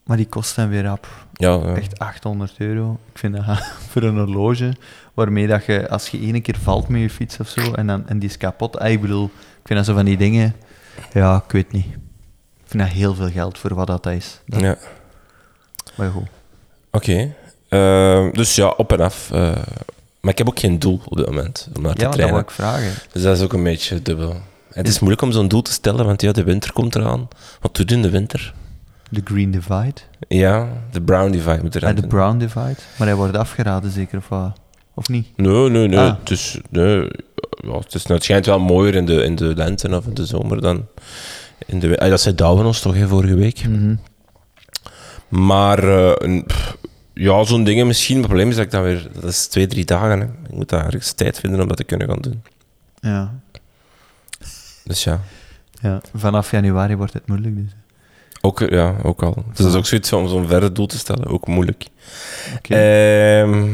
maar 0.04 0.18
die 0.18 0.26
kost 0.28 0.56
dan 0.56 0.70
weer 0.70 0.92
op 0.92 1.08
Ja, 1.34 1.52
ja. 1.54 1.76
echt 1.76 2.00
800 2.00 2.54
euro. 2.58 3.00
Ik 3.12 3.18
vind 3.18 3.36
dat 3.36 3.46
voor 3.90 4.04
een 4.04 4.18
horloge, 4.18 4.74
waarmee 5.14 5.48
dat 5.48 5.66
je, 5.66 5.90
als 5.90 6.08
je 6.10 6.20
ene 6.20 6.42
keer 6.42 6.58
valt 6.62 6.88
met 6.88 7.02
je 7.02 7.10
fiets 7.10 7.40
of 7.40 7.48
zo, 7.48 7.74
en, 7.74 7.88
dan, 7.88 8.08
en 8.08 8.20
die 8.20 8.30
is 8.30 8.38
kapot, 8.38 8.80
ah, 8.80 8.92
ik 8.92 9.02
bedoel, 9.02 9.26
ik 9.36 9.68
vind 9.68 9.80
dat 9.80 9.88
zo 9.88 9.94
van 9.94 10.06
die 10.06 10.18
dingen, 10.18 10.56
ja, 11.14 11.44
ik 11.46 11.52
weet 11.52 11.72
niet. 11.72 11.86
Vind 12.72 12.84
dat 12.84 12.92
heel 12.92 13.16
veel 13.16 13.30
geld 13.32 13.58
voor 13.58 13.74
wat 13.76 13.88
dat 13.88 14.06
is. 14.06 14.40
Dat, 14.46 14.60
ja. 14.62 14.78
Maar 15.96 16.12
goed. 16.12 16.28
Oké. 16.92 17.34
Ehm, 17.70 18.32
dus 18.32 18.56
ja, 18.56 18.68
op 18.68 18.92
en 18.92 19.00
af. 19.00 19.32
eh, 19.32 19.40
Maar 20.20 20.32
ik 20.32 20.38
heb 20.38 20.48
ook 20.50 20.60
geen 20.60 20.80
doel 20.80 21.02
op 21.06 21.18
dit 21.18 21.26
moment 21.26 21.70
om 21.76 21.82
naar 21.82 21.94
te 21.94 22.02
Ja, 22.02 22.08
maar 22.08 22.12
dat 22.12 22.12
trainen. 22.12 22.34
wil 22.34 22.44
ik 22.44 22.52
vragen. 22.52 22.94
Dus 23.12 23.22
dat 23.24 23.38
is 23.38 23.44
ook 23.44 23.54
een 23.54 23.64
beetje 23.64 24.02
dubbel. 24.02 24.32
En 24.32 24.42
het 24.70 24.88
is 24.88 25.00
moeilijk 25.00 25.22
om 25.22 25.32
zo'n 25.32 25.48
doel 25.48 25.62
te 25.62 25.72
stellen, 25.72 26.06
want 26.06 26.22
ja, 26.22 26.32
de 26.32 26.44
winter 26.44 26.74
komt 26.74 26.96
eraan. 26.96 27.28
Wat 27.62 27.76
doe 27.76 27.86
je 27.88 27.94
in 27.96 28.02
de 28.02 28.10
winter? 28.10 28.54
De 29.10 29.22
Green 29.24 29.52
Divide. 29.52 30.02
Ja, 30.28 30.68
de 30.92 31.02
Brown 31.02 31.32
Divide 31.32 31.62
moet 31.62 31.76
er 31.76 31.82
Ah, 31.82 31.90
aan 31.90 31.96
de. 31.96 32.08
Brown 32.08 32.38
Divide. 32.38 32.76
Maar 32.98 33.08
hij 33.08 33.16
wordt 33.16 33.38
afgeraden 33.38 33.92
zeker, 33.92 34.18
of 34.18 34.28
wat? 34.28 34.52
Of 34.94 35.08
niet? 35.10 35.28
Nee, 35.36 35.70
nee, 35.70 35.88
nee. 35.88 36.00
Ah. 36.00 36.16
Het, 36.20 36.30
is, 36.30 36.58
nee 36.70 36.98
ja, 37.64 37.78
het, 37.78 37.94
is, 37.94 38.04
het 38.08 38.24
schijnt 38.24 38.46
wel 38.46 38.60
mooier 38.60 38.96
in 38.96 39.06
de, 39.06 39.24
in 39.24 39.36
de 39.36 39.56
lente 39.56 39.96
of 39.98 40.06
in 40.06 40.14
de 40.14 40.26
zomer 40.26 40.62
dan 40.62 40.86
in 41.66 41.80
de... 41.80 42.00
Ah, 42.00 42.10
dat 42.10 42.22
zei 42.22 42.36
Douwen 42.36 42.66
ons 42.66 42.80
toch, 42.80 42.96
hè, 42.96 43.08
vorige 43.08 43.36
week. 43.36 43.68
Mhm. 43.68 43.96
Maar 45.30 45.84
eh, 45.84 46.44
pff, 46.46 46.78
ja, 47.14 47.44
zo'n 47.44 47.64
dingen 47.64 47.88
misschien. 47.88 48.18
Het 48.18 48.26
probleem 48.26 48.50
is 48.50 48.56
dat 48.56 48.66
ik 48.66 48.72
dan 48.72 48.84
weer... 48.84 49.08
Dat 49.14 49.24
is 49.24 49.48
twee, 49.48 49.68
drie 49.68 49.86
dagen. 49.86 50.20
Hè. 50.20 50.26
Ik 50.26 50.54
moet 50.54 50.70
daar 50.70 50.86
ergens 50.86 51.12
tijd 51.12 51.40
vinden 51.40 51.62
om 51.62 51.68
dat 51.68 51.78
te 51.78 51.84
kunnen 51.84 52.08
gaan 52.08 52.22
doen. 52.22 52.44
Ja. 53.00 53.34
Dus 54.84 55.04
ja. 55.04 55.20
ja. 55.82 56.02
Vanaf 56.16 56.52
januari 56.52 56.96
wordt 56.96 57.14
het 57.14 57.28
moeilijk. 57.28 57.56
Dus. 57.56 57.76
Ook, 58.42 58.62
eh, 58.62 58.70
ja, 58.70 58.96
ook 59.04 59.24
al. 59.24 59.34
Dus 59.48 59.58
dat 59.58 59.68
is 59.68 59.76
ook 59.76 59.86
zoiets 59.86 60.14
om 60.14 60.28
zo'n 60.28 60.48
verre 60.48 60.72
doel 60.72 60.88
te 60.88 60.98
stellen. 60.98 61.28
Ook 61.28 61.48
moeilijk. 61.48 61.88
Ehm, 62.62 63.68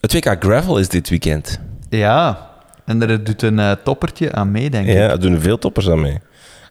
het 0.00 0.12
WK 0.12 0.36
Gravel 0.40 0.78
is 0.78 0.88
dit 0.88 1.08
weekend. 1.08 1.60
Ja. 1.88 2.50
En 2.84 3.02
er 3.02 3.24
doet 3.24 3.42
een 3.42 3.58
eh, 3.58 3.72
toppertje 3.84 4.32
aan 4.32 4.50
mee, 4.50 4.70
denk 4.70 4.86
ik. 4.86 4.94
Ja, 4.94 5.10
er 5.10 5.20
doen 5.20 5.40
veel 5.40 5.58
toppers 5.58 5.88
aan 5.88 6.00
mee. 6.00 6.18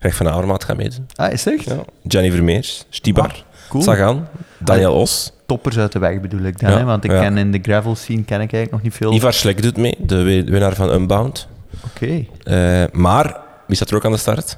Greg 0.04 0.16
van 0.16 0.30
Avermaat 0.30 0.64
gaat 0.64 0.78
meedoen. 0.78 1.06
Ah, 1.16 1.32
is 1.32 1.46
echt? 1.46 1.64
Ja. 1.64 1.84
Gianni 2.08 2.32
Vermeers, 2.32 2.86
Stibar, 2.90 3.26
Ah, 3.30 3.70
cool. 3.70 3.84
Sagan, 3.84 4.28
Daniel 4.60 4.94
Os. 4.94 5.32
Toppers 5.46 5.78
uit 5.78 5.92
de 5.92 6.00
weg 6.00 6.22
bedoel 6.22 6.42
ik 6.42 6.60
dan, 6.60 6.72
Ja, 6.72 6.78
hè? 6.78 6.84
want 6.84 7.04
ik 7.04 7.12
ja. 7.12 7.20
ken 7.22 7.38
in 7.38 7.52
de 7.52 7.60
gravel 7.62 7.96
scene 7.96 8.24
ken 8.24 8.42
ik 8.42 8.54
eigenlijk 8.54 8.72
nog 8.72 8.82
niet 8.82 8.94
veel. 8.94 9.14
Ivar 9.14 9.34
Slek 9.34 9.62
doet 9.62 9.78
mee, 9.78 9.96
de 10.00 10.24
wi- 10.24 10.44
winnaar 10.44 10.76
van 10.76 10.94
Unbound. 10.94 11.48
Oké. 11.86 12.26
Eh, 12.44 12.84
maar, 12.92 13.38
wie 13.68 13.76
staat 13.76 13.90
er 13.90 13.96
ook 13.96 14.06
aan 14.06 14.12
de 14.12 14.18
start? 14.18 14.58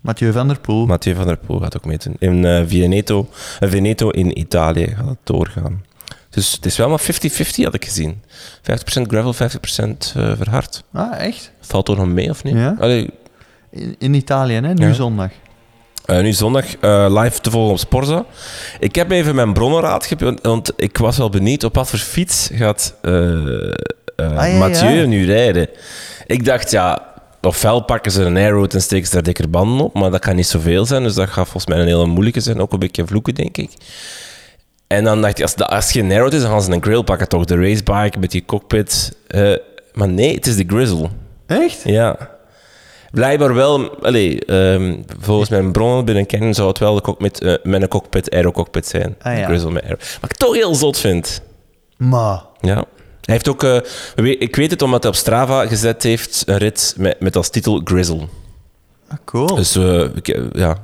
Mathieu 0.00 0.32
van 0.32 0.48
der 0.48 0.60
Poel. 0.60 0.86
Mathieu 0.86 1.14
van 1.14 1.26
der 1.26 1.36
Poel 1.36 1.60
gaat 1.60 1.76
ook 1.76 1.84
meedoen. 1.84 2.16
In 2.18 2.44
eh, 2.44 2.62
Veneto, 2.66 3.28
eh, 3.60 3.68
Veneto 3.70 4.08
in 4.10 4.38
Italië 4.38 4.86
gaat 4.96 5.06
het 5.08 5.18
doorgaan. 5.24 5.84
Dus 6.30 6.52
het 6.52 6.66
is 6.66 6.76
wel 6.76 6.88
maar 6.88 7.00
50-50 7.00 7.64
had 7.64 7.74
ik 7.74 7.84
gezien. 7.84 8.22
50% 8.62 9.08
gravel, 9.08 9.32
50% 9.34 10.12
eh 10.16 10.32
verhard. 10.36 10.82
ah, 10.92 11.18
echt? 11.20 11.52
Valt 11.60 11.84
toch 11.86 11.96
nog 11.96 12.06
mee 12.06 12.30
of 12.30 12.44
niet? 12.44 12.54
Ja. 12.54 12.76
Allee, 12.80 13.10
In, 13.70 13.94
in 13.98 14.14
Italië, 14.14 14.54
hè? 14.54 14.74
Nu 14.74 14.86
Ja. 14.86 14.92
zondag. 14.92 15.30
Eh, 16.04 16.20
nu 16.20 16.32
zondag 16.32 16.76
eh, 16.76 17.06
live 17.22 17.40
te 17.40 17.50
volgen 17.50 17.72
op 17.72 17.78
Sporza. 17.78 18.24
Ik 18.80 18.94
heb 18.94 19.10
even 19.10 19.34
mijn 19.34 19.52
bronnenraad 19.52 20.06
gepund, 20.06 20.40
want 20.42 20.72
ik 20.76 20.98
was 20.98 21.16
wel 21.18 21.28
benieuwd 21.30 21.64
op 21.64 21.74
wat 21.74 21.88
voor 21.90 21.98
fiets 21.98 22.50
gaat 22.52 22.94
eh, 23.02 23.12
Ah, 24.16 24.48
ja, 24.52 24.58
Mathieu 24.58 24.90
ja. 25.00 25.06
nu 25.06 25.26
rijden. 25.26 25.68
Ik 26.26 26.44
dacht, 26.44 26.70
ja, 26.70 27.12
ofwel 27.42 27.80
pakken 27.80 28.12
ze 28.12 28.22
een 28.22 28.36
airroad 28.36 28.74
en 28.74 28.82
steken 28.82 29.06
ze 29.06 29.12
daar 29.12 29.22
dikker 29.22 29.50
banden 29.50 29.84
op, 29.86 29.94
maar 29.94 30.10
dat 30.10 30.20
kan 30.20 30.36
niet 30.36 30.46
zoveel 30.46 30.86
zijn, 30.86 31.02
dus 31.02 31.14
dat 31.14 31.28
gaat 31.28 31.44
volgens 31.48 31.66
mij 31.66 31.78
een 31.78 31.86
hele 31.86 32.06
moeilijke 32.06 32.40
zijn, 32.40 32.60
ook 32.60 32.72
een 32.72 32.78
beetje 32.78 33.06
vloeken, 33.06 33.34
denk 33.34 33.56
ik. 33.56 33.70
En 34.86 35.04
dan 35.04 35.20
dacht 35.22 35.38
ik, 35.38 35.42
als, 35.44 35.56
als 35.56 35.84
het 35.84 35.92
geen 35.92 36.10
airroad 36.10 36.32
is, 36.32 36.40
dan 36.40 36.50
gaan 36.50 36.62
ze 36.62 36.72
een 36.72 36.82
grill 36.82 37.02
pakken, 37.02 37.28
toch? 37.28 37.44
De 37.44 37.56
racebike 37.56 38.18
met 38.18 38.30
die 38.30 38.44
cockpit. 38.46 39.16
Maar 39.92 40.08
nee, 40.08 40.34
het 40.34 40.46
is 40.46 40.56
de 40.56 40.64
Grizzle. 40.66 41.08
Echt? 41.46 41.80
Ja. 41.84 42.30
Blijkbaar 43.10 43.54
wel, 43.54 44.04
allee, 44.04 44.44
ehm, 44.44 44.96
volgens 45.18 45.48
mijn 45.48 45.72
bronnen 45.72 46.04
binnen 46.04 46.26
Canon 46.26 46.54
zou 46.54 46.68
het 46.68 46.78
wel 46.78 46.94
de 46.94 47.00
cockpit, 47.00 47.40
eh, 47.40 47.54
met 47.62 47.82
een 47.82 47.88
cockpit, 47.88 48.30
aero-cockpit 48.30 48.86
zijn. 48.86 49.16
Ah, 49.22 49.38
ja. 49.38 49.44
Grizzle 49.44 49.70
met 49.70 49.82
aero. 49.82 49.96
Wat 50.20 50.30
ik 50.30 50.36
toch 50.36 50.54
heel 50.54 50.74
zot 50.74 50.98
vind. 50.98 51.42
Maar. 51.96 52.42
Ja. 52.60 52.74
Hij 52.74 53.36
heeft 53.36 53.48
ook, 53.48 53.62
eh, 53.62 54.40
ik 54.40 54.56
weet 54.56 54.70
het 54.70 54.82
omdat 54.82 55.02
hij 55.02 55.12
op 55.12 55.18
Strava 55.18 55.66
gezet 55.66 56.02
heeft, 56.02 56.42
een 56.46 56.56
rit 56.56 56.94
met, 56.96 57.20
met 57.20 57.36
als 57.36 57.50
titel 57.50 57.80
Grizzle. 57.84 58.28
Ah, 59.08 59.18
cool. 59.24 59.54
Dus 59.54 59.76
eh, 59.76 60.04
ik, 60.14 60.38
ja, 60.52 60.76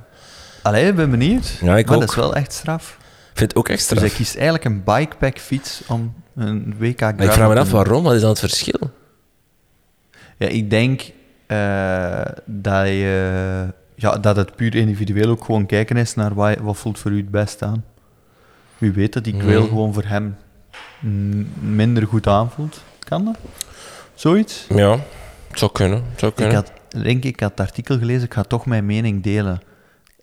Allee, 0.64 0.86
ik 0.86 0.96
ben 0.96 1.10
benieuwd. 1.10 1.58
Ja, 1.60 1.76
ik 1.76 1.86
maar 1.86 1.94
ook. 1.94 2.00
dat 2.00 2.10
is 2.10 2.16
wel 2.16 2.34
echt 2.34 2.52
straf. 2.52 2.96
ik 3.00 3.38
vind 3.38 3.50
het 3.50 3.58
ook 3.58 3.68
extra. 3.68 3.94
Dus 3.94 4.04
hij 4.04 4.16
kiest 4.18 4.34
eigenlijk 4.34 4.64
een 4.64 4.84
bikepack 4.84 5.38
fiets 5.38 5.82
om 5.86 6.14
een 6.36 6.74
WK 6.78 7.00
maar 7.00 7.20
ik 7.20 7.32
vraag 7.32 7.48
me 7.48 7.54
te 7.54 7.60
af 7.60 7.70
waarom, 7.70 8.02
wat 8.02 8.14
is 8.14 8.20
dan 8.20 8.30
het 8.30 8.38
verschil? 8.38 8.90
Ja, 10.38 10.48
ik 10.48 10.70
denk 10.70 11.02
eh, 11.54 12.32
dat, 12.44 12.86
je, 12.86 13.66
ja, 13.94 14.18
dat 14.18 14.36
het 14.36 14.56
puur 14.56 14.74
individueel 14.74 15.28
ook 15.28 15.44
gewoon 15.44 15.66
kijken 15.66 15.96
is 15.96 16.14
naar 16.14 16.34
wat, 16.34 16.58
wat 16.58 16.76
voelt 16.76 16.98
voor 16.98 17.10
u 17.10 17.16
het 17.16 17.30
best 17.30 17.62
aan. 17.62 17.84
Wie 18.78 18.92
weet 18.92 19.12
dat 19.12 19.24
die 19.24 19.40
grill 19.40 19.58
Mhm. 19.60 19.68
gewoon 19.68 19.94
voor 19.94 20.04
hem 20.04 20.36
minder 21.60 22.06
goed 22.06 22.26
aanvoelt. 22.26 22.82
Kan 22.98 23.24
dat? 23.24 23.36
Zoiets? 24.14 24.66
Ja, 24.68 24.90
het 25.48 25.58
zou 25.58 25.72
kunnen. 25.72 26.02
Het 26.10 26.18
zou 26.20 26.30
Ik 26.30 26.36
kunnen. 26.36 26.54
had, 26.54 26.72
denk 27.02 27.24
ik, 27.24 27.40
had 27.40 27.50
het 27.50 27.60
artikel 27.60 27.98
gelezen, 27.98 28.22
ik 28.24 28.34
ga 28.34 28.42
toch 28.42 28.66
mijn 28.66 28.86
mening 28.86 29.22
delen. 29.22 29.60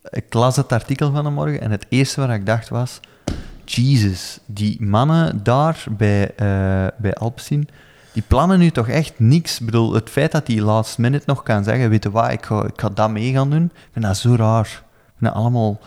Ik 0.09 0.33
las 0.33 0.55
het 0.55 0.71
artikel 0.71 1.11
van 1.11 1.23
de 1.23 1.29
morgen 1.29 1.61
en 1.61 1.71
het 1.71 1.85
eerste 1.89 2.21
wat 2.21 2.29
ik 2.29 2.45
dacht 2.45 2.69
was... 2.69 2.99
Jesus, 3.65 4.39
die 4.45 4.81
mannen 4.83 5.43
daar 5.43 5.83
bij, 5.97 6.31
eh 6.35 6.87
bij 6.97 7.13
die 8.13 8.23
plannen 8.27 8.59
nu 8.59 8.69
toch 8.71 8.87
echt 8.87 9.13
niks. 9.17 9.59
Ik 9.59 9.65
bedoel, 9.65 9.93
het 9.93 10.09
feit 10.09 10.31
dat 10.31 10.45
die 10.45 10.61
last 10.61 10.97
minute 10.97 11.23
nog 11.25 11.43
kan 11.43 11.63
zeggen, 11.63 11.89
weet 11.89 12.03
je 12.03 12.11
wat, 12.11 12.31
ik 12.31 12.45
ga, 12.45 12.63
ik 12.63 12.79
ga 12.79 12.89
dat 12.93 13.09
mee 13.11 13.31
gaan 13.33 13.49
doen, 13.49 13.63
ik 13.63 13.89
vind 13.91 14.05
dat 14.05 14.17
zo 14.17 14.35
raar. 14.35 14.65
Ik 14.65 15.13
vind 15.17 15.33
dat 15.33 15.33
allemaal... 15.33 15.79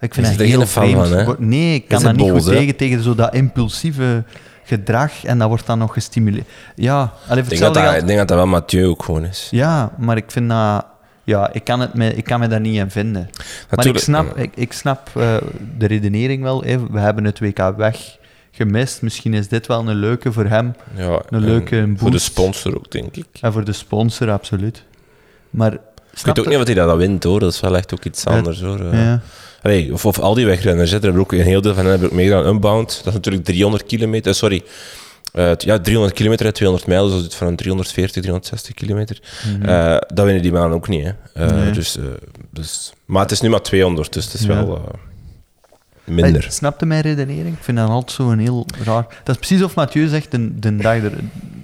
Ik 0.00 0.14
vind 0.14 0.26
dat 0.26 0.46
heel 0.46 0.58
geen 0.58 0.66
vreemd. 0.68 1.08
van, 1.08 1.18
hè? 1.18 1.32
Nee, 1.38 1.74
ik 1.74 1.88
kan 1.88 2.02
dat 2.02 2.16
niet 2.16 2.28
boos, 2.28 2.42
goed 2.42 2.52
hè? 2.52 2.58
tegen, 2.58 2.76
tegen 2.76 3.02
zo 3.02 3.14
dat 3.14 3.34
impulsieve 3.34 4.24
gedrag 4.64 5.24
en 5.24 5.38
dat 5.38 5.48
wordt 5.48 5.66
dan 5.66 5.78
nog 5.78 5.92
gestimuleerd. 5.92 6.46
Ja, 6.74 7.12
allee, 7.28 7.42
Ik 7.42 7.48
denk, 7.48 7.74
dat 7.74 7.76
ik 7.94 8.06
denk 8.06 8.18
dat 8.18 8.28
dat 8.28 8.36
wel 8.36 8.46
Mathieu 8.46 8.86
ook 8.86 9.02
gewoon 9.02 9.24
is. 9.24 9.48
ja, 9.50 9.92
maar 9.98 10.16
ik 10.16 10.30
vind 10.30 10.48
dat... 10.48 10.86
Ja, 11.26 11.52
ik 11.52 11.64
kan, 11.64 11.80
het 11.80 11.94
me, 11.94 12.14
ik 12.14 12.24
kan 12.24 12.40
me 12.40 12.46
daar 12.46 12.60
niet 12.60 12.76
in 12.76 12.90
vinden. 12.90 13.30
Maar 13.70 13.86
ik 13.86 13.98
snap, 13.98 14.36
ik, 14.36 14.52
ik 14.54 14.72
snap 14.72 15.10
eh, 15.14 15.36
de 15.78 15.86
redenering 15.86 16.42
wel. 16.42 16.62
hè. 16.62 16.90
We 16.90 16.98
hebben 16.98 17.24
het 17.24 17.38
WK 17.40 17.72
weg 17.76 18.16
gemist. 18.56 19.02
Misschien 19.02 19.34
is 19.34 19.48
dit 19.48 19.66
wel 19.66 19.88
een 19.88 19.94
leuke 19.96 20.32
voor 20.32 20.44
hem. 20.46 20.74
Ja, 20.96 21.04
Een 21.12 21.20
en 21.30 21.40
leuke 21.40 21.76
Voor 21.96 22.06
de 22.10 22.12
boost. 22.16 22.24
sponsor 22.24 22.76
ook, 22.76 22.90
denk 22.90 23.16
ik. 23.16 23.26
En 23.40 23.52
voor 23.52 23.64
de 23.64 23.72
sponsor, 23.72 24.30
absoluut. 24.30 24.82
Maar 25.50 25.72
Ik 25.72 26.24
weet 26.24 26.38
ook 26.38 26.46
niet 26.46 26.56
of 26.58 26.64
hij 26.64 26.74
dat 26.74 26.96
wint, 26.96 27.24
hoor. 27.24 27.40
Dat 27.40 27.52
is 27.52 27.60
wel 27.60 27.76
echt 27.76 27.94
ook 27.94 28.04
iets 28.04 28.24
anders, 28.26 28.60
hoor. 28.60 28.94
Ja. 28.94 29.20
Allee, 29.62 29.92
of, 29.92 30.06
of 30.06 30.18
al 30.18 30.34
die 30.34 30.46
wegrenners, 30.46 30.90
hè. 30.90 30.96
Er 30.96 31.02
hebben 31.02 31.20
ook 31.20 31.32
een 31.32 31.40
heel 31.40 31.60
deel 31.60 31.72
van 31.74 31.82
hen 31.82 31.90
hebben 31.90 32.08
ook 32.08 32.14
meegedaan. 32.14 32.46
Unbound, 32.46 32.88
dat 32.96 33.06
is 33.06 33.12
natuurlijk 33.12 33.44
300 33.44 33.84
kilometer. 33.86 34.30
eh, 34.32 34.36
sorry. 34.36 34.62
T- 35.56 35.62
ja, 35.62 35.78
300 35.80 36.14
kilometer 36.14 36.46
en 36.46 36.52
200 36.52 36.88
mijl, 36.88 37.04
dus 37.10 37.22
dat 37.22 37.30
is 37.30 37.36
van 37.36 37.46
een 37.46 37.56
340, 37.56 38.22
360 38.22 38.74
kilometer. 38.74 39.18
Eh, 39.62 39.96
dat 40.14 40.24
winnen 40.24 40.42
die 40.42 40.52
mannen 40.52 40.72
ook 40.76 40.88
niet, 40.88 41.04
hè. 41.04 41.10
Eh, 41.34 41.46
Mhm. 41.46 41.54
Nee. 41.60 41.70
dus, 41.70 41.98
dus, 42.50 42.92
maar 43.04 43.22
het 43.22 43.30
is 43.30 43.40
nu 43.40 43.48
maar 43.48 43.62
200, 43.62 44.12
dus 44.12 44.24
het 44.24 44.34
is 44.34 44.42
Ja. 44.42 44.46
wel 44.64 44.88
minder. 46.04 46.40
Hey, 46.42 46.50
snapte 46.50 46.86
mijn 46.86 47.00
redenering? 47.00 47.56
Ik 47.56 47.62
vind 47.64 47.76
dat 47.76 47.88
altijd 47.88 48.12
zo 48.12 48.30
een 48.30 48.38
heel 48.38 48.66
raar... 48.84 49.06
Dat 49.24 49.34
is 49.34 49.46
precies 49.46 49.62
of 49.62 49.74
Mathieu 49.74 50.08
zegt 50.08 50.30
de, 50.30 50.58
de 50.58 50.76
dag, 50.76 50.94
er, 51.02 51.12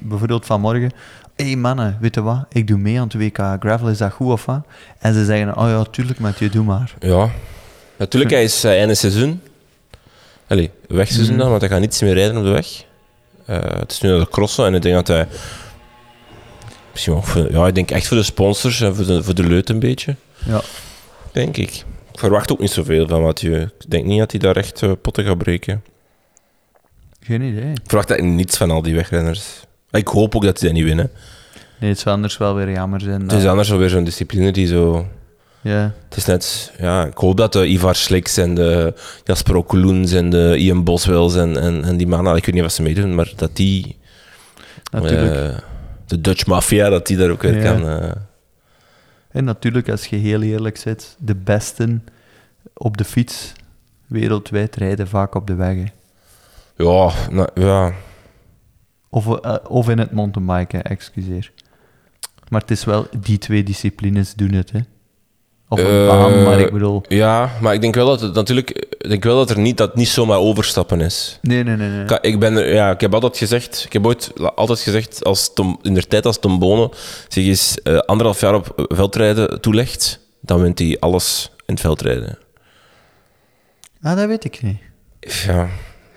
bijvoorbeeld 0.01 0.47
vanmorgen... 0.47 0.91
Hé 1.37 1.47
hey 1.47 1.57
mannen, 1.57 1.97
weet 2.01 2.15
je 2.15 2.23
wat? 2.23 2.45
Ik 2.53 2.67
doe 2.67 2.79
mee 2.79 3.01
aan 3.01 3.09
het 3.09 3.15
WK 3.15 3.39
Gravel, 3.61 3.89
is 3.89 3.99
dat 3.99 4.13
goed 4.13 4.33
of 4.33 4.45
wat? 4.45 4.61
En 4.99 5.15
ze 5.15 5.25
zeggen, 5.25 5.57
oh 5.57 5.69
ja, 5.69 5.85
tuurlijk 5.91 6.19
Mathieu, 6.19 6.49
doe 6.51 6.65
maar. 6.65 6.95
Ja. 6.99 7.31
Natuurlijk, 7.97 8.31
hij 8.33 8.45
is 8.45 8.65
uh, 8.65 8.79
einde 8.79 8.95
seizoen. 8.95 9.41
Allee, 10.47 10.71
wegseizoen 10.89 11.35
Mhm. 11.35 11.39
dan, 11.39 11.49
want 11.49 11.61
hij 11.61 11.71
gaat 11.71 11.81
niets 11.81 12.01
meer 12.01 12.15
rijden 12.15 12.37
op 12.37 12.43
de 12.45 12.51
weg. 12.51 12.85
Eh, 13.47 13.79
het 13.79 13.93
is 13.93 14.01
nu 14.01 14.09
naar 14.09 14.19
de 14.19 14.29
crossen 14.29 14.67
en 14.67 14.75
ik 14.75 14.83
denk 14.83 14.95
dat 14.95 15.07
hij... 15.07 15.27
Misschien 16.93 17.23
voor, 17.23 17.53
ja, 17.53 17.67
ik 17.67 17.75
denk 17.75 17.91
echt 17.91 18.07
voor 18.07 18.17
de 18.17 18.23
sponsors 18.23 18.81
en 18.81 18.95
voor 18.97 19.07
de, 19.07 19.23
voor 19.23 19.35
de 19.35 19.43
leut 19.47 19.69
een 19.69 19.79
beetje. 19.79 20.17
Ja. 20.45 20.61
Denk 21.33 21.57
ik. 21.57 21.85
Ik 22.21 22.27
verwacht 22.27 22.53
ook 22.53 22.59
niet 22.61 22.71
zoveel 22.71 23.09
van 23.09 23.23
Mathieu. 23.23 23.61
Ik 23.61 23.91
denk 23.91 24.05
niet 24.05 24.19
dat 24.19 24.31
hij 24.31 24.41
daar 24.41 24.57
echt 24.57 24.83
eh, 24.83 24.93
potten 25.03 25.25
gaat 25.25 25.39
breken. 25.39 25.83
Geen 27.21 27.43
idee. 27.43 27.71
Ik 27.71 27.81
verwacht 27.87 28.09
dat 28.09 28.21
niets 28.21 28.57
van 28.57 28.71
al 28.71 28.83
die 28.83 28.95
wegrenners. 28.95 29.43
Ik 29.91 30.09
hoop 30.09 30.37
ook 30.37 30.45
dat 30.45 30.59
die 30.59 30.65
dat 30.69 30.77
niet 30.77 30.85
winnen. 30.87 31.11
Nee, 31.79 31.91
het 31.91 31.99
zou 31.99 32.15
anders 32.15 32.37
wel 32.39 32.55
weer 32.55 32.71
jammer 32.71 33.01
zijn. 33.01 33.21
Het 33.23 33.33
is 33.33 33.47
anders 33.47 33.69
wel 33.69 33.79
weer 33.79 33.89
zo'n 33.89 34.05
discipline 34.05 34.53
die 34.53 34.67
zo... 34.67 35.07
Ja. 35.61 35.93
Het 36.09 36.17
is 36.17 36.25
net, 36.25 36.73
ja, 36.79 37.05
ik 37.07 37.17
hoop 37.17 37.37
dat 37.37 37.53
de 37.53 37.67
Ivar 37.67 37.95
Sliks 37.95 38.37
en 38.37 38.55
de 38.55 38.95
Jasper 39.25 39.57
Okoloens 39.57 40.13
en 40.13 40.31
de 40.31 40.57
Ian 40.59 40.85
Boswells 40.85 41.37
en, 41.37 41.57
en, 41.57 41.85
en 41.85 41.97
die 41.97 42.07
mannen, 42.07 42.37
ik 42.37 42.45
weet 42.45 42.55
niet 42.55 42.65
wat 42.65 42.73
ze 42.73 42.83
meedoen, 42.83 43.15
maar 43.15 43.33
dat 43.37 43.57
die, 43.57 43.97
Natuurlijk. 44.93 45.35
eh, 45.35 45.59
de 46.07 46.21
Dutch 46.21 46.47
Mafia, 46.47 46.89
dat 46.89 47.07
die 47.07 47.17
daar 47.17 47.31
ook 47.31 47.43
weer 47.43 47.57
Ja. 47.63 47.63
kan. 47.73 47.89
eh, 47.89 48.11
En 49.31 49.45
natuurlijk, 49.45 49.89
als 49.89 50.07
je 50.07 50.17
heel 50.17 50.43
eerlijk 50.43 50.77
zit, 50.77 51.17
de 51.19 51.35
besten 51.35 52.05
op 52.75 52.97
de 52.97 53.05
fiets 53.05 53.53
wereldwijd 54.07 54.77
rijden 54.77 55.09
vaak 55.09 55.35
op 55.35 55.47
de 55.47 55.55
weg. 55.55 55.77
hè. 55.77 55.85
ja, 56.77 57.13
nou, 57.31 57.49
ja, 57.55 57.93
Of, 59.09 59.39
eh, 59.39 59.57
of 59.69 59.89
in 59.89 59.99
het 59.99 60.13
mountainbiken, 60.13 60.83
excuseer. 60.83 61.53
Maar 62.49 62.61
het 62.61 62.71
is 62.71 62.85
wel, 62.85 63.07
die 63.21 63.39
twee 63.39 63.63
disciplines 63.63 64.35
doen 64.35 64.53
het, 64.53 64.73
hè. 64.73 64.81
Of 65.73 65.79
een 65.79 65.87
Eh, 65.87 66.07
baan, 66.07 66.43
maar 66.43 66.61
ik 66.61 66.73
bedoel... 66.73 67.03
ja, 67.09 67.51
maar 67.61 67.75
ik 67.75 67.81
denk 67.81 67.95
wel 67.95 68.07
dat 68.07 68.21
het 68.21 68.35
natuurlijk, 68.35 68.87
denk 69.09 69.25
wel 69.25 69.37
dat 69.37 69.51
er 69.51 69.59
niet, 69.59 69.77
dat 69.77 69.95
niet 69.97 70.09
zomaar 70.09 70.39
overstappen 70.39 71.01
is. 71.01 71.39
Nee, 71.43 71.63
nee, 71.65 71.77
nee. 71.77 71.89
nee. 71.89 72.19
Ik, 72.21 72.39
ben, 72.39 72.57
er- 72.57 72.75
ja, 72.75 72.91
ik 72.91 73.01
heb 73.01 73.15
altijd 73.15 73.37
gezegd, 73.37 73.83
ik 73.87 73.93
heb 73.93 74.07
ooit 74.07 74.33
altijd 74.55 74.81
gezegd, 74.81 75.25
als 75.25 75.53
Tom, 75.55 75.79
in 75.83 75.95
de 75.95 76.03
tijd 76.07 76.27
als 76.27 76.39
Tom 76.39 76.59
Bonen 76.59 76.91
zich 77.29 77.47
eens 77.47 77.83
eh, 77.83 77.97
anderhalf 77.99 78.41
jaar 78.41 78.55
op 78.55 78.87
veldrijden 78.89 79.61
toelegt, 79.61 80.21
dan 80.41 80.61
wint 80.63 80.79
hij 80.79 80.97
alles 81.01 81.51
in 81.67 81.75
het 81.75 81.81
veldrijden. 81.81 82.39
Ah, 84.03 84.17
dat 84.17 84.27
weet 84.27 84.45
ik 84.45 84.63
niet. 84.63 84.79
Ja, 85.47 85.69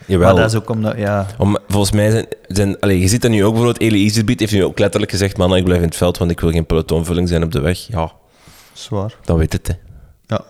jawel. 0.05 0.33
Maar 0.33 0.41
dat 0.41 0.51
is 0.51 0.57
ook 0.57 0.69
omdat, 0.69 0.98
ja... 0.98 1.25
Om, 1.38 1.57
volgens 1.67 1.91
mij 1.91 2.12
zijn... 2.12 2.25
zijn 2.48 2.79
allee, 2.79 3.00
je 3.00 3.07
ziet 3.07 3.22
dat 3.22 3.31
nu 3.31 3.43
ook 3.45 3.53
bijvoorbeeld, 3.53 3.81
Eli 3.81 4.03
Iserbiet 4.03 4.39
heeft 4.39 4.51
nu 4.53 4.63
ook 4.63 4.79
letterlijk 4.79 5.12
gezegd, 5.12 5.38
man, 5.38 5.55
ik 5.55 5.63
blijf 5.63 5.81
in 5.81 5.88
het 5.88 5.98
veld, 5.98 6.17
want 6.17 6.31
ik 6.31 6.39
wil 6.39 6.51
geen 6.51 6.65
pelotonvulling 6.65 7.27
zijn 7.29 7.43
op 7.43 7.51
de 7.51 7.60
weg. 7.60 7.77
Ja, 7.88 8.12
Zwaar. 8.74 9.15
dan 9.24 9.38
weet 9.38 9.53
het, 9.53 9.68
hè. 9.68 9.74
Ja. 10.25 10.42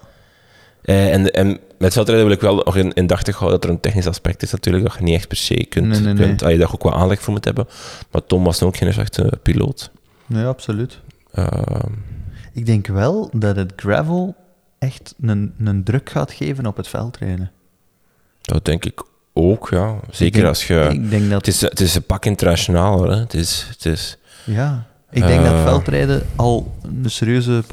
Eh, 0.82 1.13
en, 1.13 1.32
en 1.32 1.60
met 1.77 1.94
veldrijden 1.94 2.25
wil 2.25 2.36
ik 2.36 2.42
wel 2.42 2.56
nog 2.56 2.75
in, 2.77 2.94
indachtig 2.94 3.36
houden 3.38 3.60
dat 3.60 3.70
er 3.70 3.75
een 3.75 3.82
technisch 3.82 4.08
aspect 4.08 4.44
is 4.44 4.51
natuurlijk, 4.51 4.84
dat 4.84 4.94
je 4.98 5.03
niet 5.03 5.15
echt 5.15 5.27
per 5.27 5.38
se 5.38 5.65
kunt... 5.70 5.88
Nee, 5.88 6.00
nee, 6.00 6.13
nee. 6.13 6.27
kunt 6.27 6.44
ah, 6.44 6.51
je 6.51 6.58
daar 6.58 6.74
ook 6.74 6.84
wel 6.84 6.94
aanleg 6.94 7.22
voor 7.22 7.34
moet 7.34 7.46
hebben. 7.46 7.68
Maar 8.12 8.25
Tom 8.25 8.44
was 8.44 8.63
ook 8.63 8.77
geen 8.77 8.88
echte 8.88 9.39
piloot. 9.44 9.92
Nee, 10.25 10.46
absoluut. 10.46 11.00
Ehm, 11.32 11.92
Ik 12.53 12.65
denk 12.65 12.88
wel 12.88 13.30
dat 13.34 13.56
het 13.56 13.74
gravel 13.75 14.36
echt 14.80 15.15
een, 15.22 15.53
een 15.60 15.84
druk 15.84 16.10
gaat 16.10 16.32
geven 16.32 16.65
op 16.65 16.77
het 16.77 16.88
veldrijden. 16.88 17.51
dat 18.42 18.65
denk 18.65 18.86
ik 18.86 19.03
ook, 19.34 19.70
ja. 19.70 20.00
Zeker 20.10 20.25
Ik 20.25 20.34
denk- 20.34 20.46
als 20.48 20.68
je... 20.68 20.89
Ik 20.92 21.10
denk 21.10 21.30
dat... 21.30 21.46
Het 21.46 21.56
is, 21.56 21.62
het 21.62 21.80
is 21.80 21.96
een 21.96 22.03
pak 22.06 22.25
internationaal, 22.25 23.03
hè. 23.03 23.15
Het 23.20 23.34
is... 23.34 23.68
Het 23.70 23.86
is 23.86 24.18
Ja. 24.46 24.88
Ik 25.13 25.27
denk 25.27 25.43
dat 25.43 25.53
Eh. 25.53 25.63
veldrijden 25.63 26.24
al 26.36 26.74
een 26.82 27.10
serieuze 27.12 27.63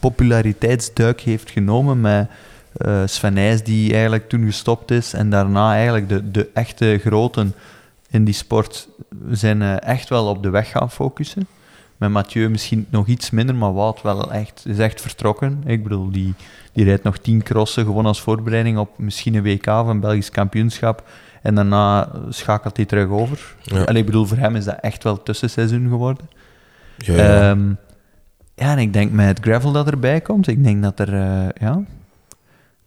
populariteitsduik 0.00 1.20
heeft 1.20 1.50
genomen 1.50 2.00
met 2.00 2.28
eh 2.76 3.02
Sven 3.04 3.32
Nys, 3.32 3.62
die 3.62 3.92
eigenlijk 3.92 4.28
toen 4.28 4.44
gestopt 4.44 4.90
is. 4.90 5.12
En 5.12 5.30
daarna 5.30 5.74
eigenlijk 5.74 6.08
de, 6.08 6.30
de 6.30 6.48
echte 6.54 6.98
groten 7.04 7.54
in 8.10 8.24
die 8.24 8.34
sport 8.34 8.88
zijn 9.30 9.62
eh, 9.62 9.82
echt 9.82 10.08
wel 10.08 10.26
op 10.26 10.42
de 10.42 10.50
weg 10.50 10.70
gaan 10.70 10.90
focussen. 10.90 11.46
Met 11.96 12.10
Mathieu 12.10 12.48
misschien 12.48 12.86
nog 12.90 13.06
iets 13.06 13.30
minder, 13.30 13.54
maar 13.54 13.72
Wout 13.72 14.02
wel 14.02 14.32
echt, 14.32 14.64
is 14.66 14.78
echt 14.78 15.00
vertrokken. 15.00 15.62
Ik 15.66 15.82
bedoel, 15.82 16.10
die, 16.10 16.34
die 16.72 16.84
rijdt 16.84 17.02
nog 17.02 17.18
tien 17.18 17.42
crossen 17.42 17.84
gewoon 17.84 18.06
als 18.06 18.20
voorbereiding 18.20 18.78
op 18.78 18.98
misschien 18.98 19.34
een 19.34 19.42
WK 19.42 19.66
of 19.66 19.86
een 19.86 20.00
Belgisch 20.00 20.30
kampioenschap. 20.30 21.02
En 21.42 21.54
daarna 21.54 22.08
schakelt 22.28 22.76
hij 22.76 22.86
terug 22.86 23.08
over. 23.08 23.54
Ja. 23.62 23.82
Allee, 23.82 24.00
ik 24.00 24.06
bedoel, 24.06 24.24
voor 24.26 24.36
hem 24.36 24.56
is 24.56 24.64
dat 24.64 24.78
echt 24.80 25.02
wel 25.02 25.22
tussenseizoen 25.22 25.88
geworden. 25.88 26.28
Ja, 26.98 27.14
ja. 27.14 27.50
Ehm, 27.50 27.68
ja, 28.54 28.72
en 28.72 28.78
ik 28.78 28.92
denk 28.92 29.12
met 29.12 29.38
gravel 29.40 29.72
dat 29.72 29.86
erbij 29.90 30.20
komt, 30.20 30.46
ik 30.46 30.64
denk 30.64 30.82
dat 30.82 30.98
er, 31.00 31.14
eh, 31.14 31.48
ja, 31.60 31.82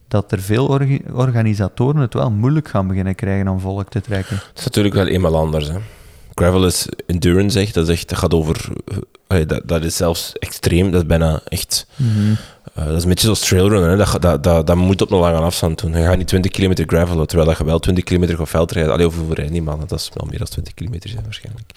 dat 0.08 0.32
er 0.32 0.42
veel 0.42 0.68
orga- 0.68 1.12
organisatoren 1.14 2.02
het 2.02 2.14
wel 2.14 2.32
moeilijk 2.32 2.68
gaan 2.68 2.88
beginnen 2.88 3.16
krijgen 3.16 3.48
om 3.48 3.60
volk 3.60 3.90
te 3.90 4.02
trekken. 4.02 4.36
Het 4.36 4.58
is 4.60 4.64
natuurlijk 4.64 4.96
wel 4.96 5.08
eenmaal 5.08 5.38
anders. 5.38 5.68
Hè. 5.68 5.78
Gravel 6.34 6.66
is 6.66 6.88
endurance, 7.08 7.60
echt. 7.60 7.74
Dat, 7.74 7.88
is 7.88 7.94
echt, 7.96 8.10
dat 8.10 8.18
gaat 8.18 8.34
over... 8.34 8.70
eh, 9.28 9.48
dat, 9.48 9.62
dat 9.68 9.84
is 9.84 9.96
zelfs 9.96 10.34
extreem. 10.34 10.92
Dat 10.92 11.02
is 11.02 11.08
bijna 11.08 11.42
echt... 11.48 11.88
eh, 12.74 12.86
dat 12.86 12.96
is 12.96 13.04
een 13.04 13.10
beetje 13.10 13.24
zoals 13.26 13.40
trailrunnen. 13.40 13.90
Hè. 13.90 13.98
Dat, 13.98 14.22
dat, 14.22 14.44
dat, 14.44 14.68
dat 14.68 14.76
moet 14.76 15.02
op 15.02 15.12
een 15.12 15.18
lange 15.20 15.38
afstand 15.40 15.82
doen. 15.82 15.92
Je 15.98 16.04
gaat 16.04 16.18
niet 16.18 16.28
20 16.28 16.52
kilometer 16.52 16.86
gravelen, 16.88 17.28
terwijl 17.28 17.50
dat 17.50 17.58
je 17.58 17.66
wel 17.66 17.80
20 17.80 18.04
kilometer 18.04 18.38
gaat 18.38 18.50
veldrijden. 18.50 18.94
Allee, 18.94 19.06
hoeveel 19.06 19.34
rijden 19.34 19.54
die 19.54 19.62
mannen? 19.62 19.88
Dat 19.88 20.00
is 20.00 20.10
wel 20.14 20.28
meer 20.30 20.38
dan 20.38 20.48
20 20.48 20.74
kilometer 20.74 21.10
zijn 21.10 21.24
waarschijnlijk. 21.24 21.72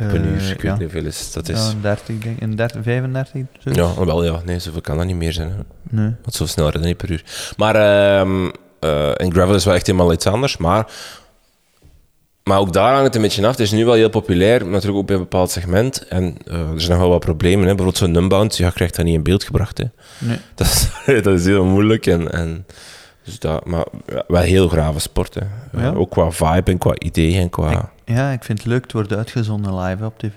Op 0.00 0.12
een 0.12 0.24
Eh, 0.24 0.30
uur. 0.30 0.50
Ik 0.50 0.62
ja. 0.62 0.68
weet 0.70 0.78
niet 0.80 0.92
hoeveel 0.92 1.08
is. 1.08 1.32
Dat 1.32 1.48
is... 1.48 1.68
Een 1.68 1.80
30, 1.80 2.18
denk, 2.18 2.56
30, 2.56 2.82
35. 2.82 3.46
Zo. 3.58 3.70
Ja, 3.72 4.04
wel 4.04 4.24
ja. 4.24 4.40
Nee, 4.44 4.58
zoveel 4.58 4.80
kan 4.80 4.96
dat 4.96 5.06
niet 5.06 5.16
meer 5.16 5.32
zijn. 5.32 5.48
Hè. 5.48 5.56
Nee. 5.90 6.14
Want 6.22 6.34
zo 6.34 6.46
snel 6.46 6.64
rijden 6.64 6.86
niet 6.88 6.96
per 6.96 7.10
uur. 7.10 7.24
Maar 7.56 7.74
ehm 7.74 8.48
eh, 8.80 9.10
gravel 9.28 9.54
is 9.54 9.64
wel 9.64 9.74
echt 9.74 9.86
helemaal 9.86 10.12
iets 10.12 10.26
anders. 10.26 10.56
Maar, 10.56 10.86
maar 12.44 12.58
ook 12.58 12.72
daar 12.72 12.90
hangt 12.90 13.04
het 13.06 13.14
een 13.14 13.22
beetje 13.22 13.44
af. 13.44 13.50
Het 13.50 13.60
is 13.60 13.70
nu 13.70 13.84
wel 13.84 13.94
heel 13.94 14.08
populair, 14.08 14.66
natuurlijk 14.66 14.98
ook 14.98 15.06
bij 15.06 15.16
een 15.16 15.22
bepaald 15.22 15.50
segment. 15.50 16.08
En 16.08 16.36
eh, 16.46 16.54
er 16.70 16.80
zijn 16.80 16.90
nog 16.92 17.00
wel 17.00 17.08
wat 17.08 17.20
problemen. 17.20 17.60
Hè. 17.60 17.74
Bijvoorbeeld 17.74 17.96
zo'n 17.96 18.10
numbound, 18.10 18.56
ja, 18.56 18.66
je 18.66 18.72
krijgt 18.72 18.96
dat 18.96 19.04
niet 19.04 19.14
in 19.14 19.22
beeld 19.22 19.44
gebracht. 19.44 19.78
Hè. 19.78 19.84
Nee. 20.18 20.38
Dat, 20.54 20.66
is, 20.66 21.22
dat 21.22 21.38
is 21.38 21.44
heel 21.44 21.64
moeilijk. 21.64 22.06
En, 22.06 22.32
en, 22.32 22.66
dus 23.26 23.38
dat, 23.38 23.64
maar 23.66 23.84
wel 24.26 24.42
heel 24.42 24.68
grave 24.68 24.98
sport. 24.98 25.34
Hè. 25.34 25.40
Eh, 25.40 25.82
Ja. 25.82 25.92
ook 25.92 26.10
qua 26.10 26.30
vibe 26.30 26.70
en 26.70 26.78
qua 26.78 26.94
idee 26.98 27.38
en 27.38 27.50
qua... 27.50 27.90
Ja, 28.04 28.30
ik 28.30 28.44
vind 28.44 28.58
het 28.58 28.66
leuk, 28.66 28.82
het 28.82 28.92
wordt 28.92 29.12
uitgezonden 29.14 29.78
live 29.78 30.04
op 30.04 30.18
tv. 30.18 30.30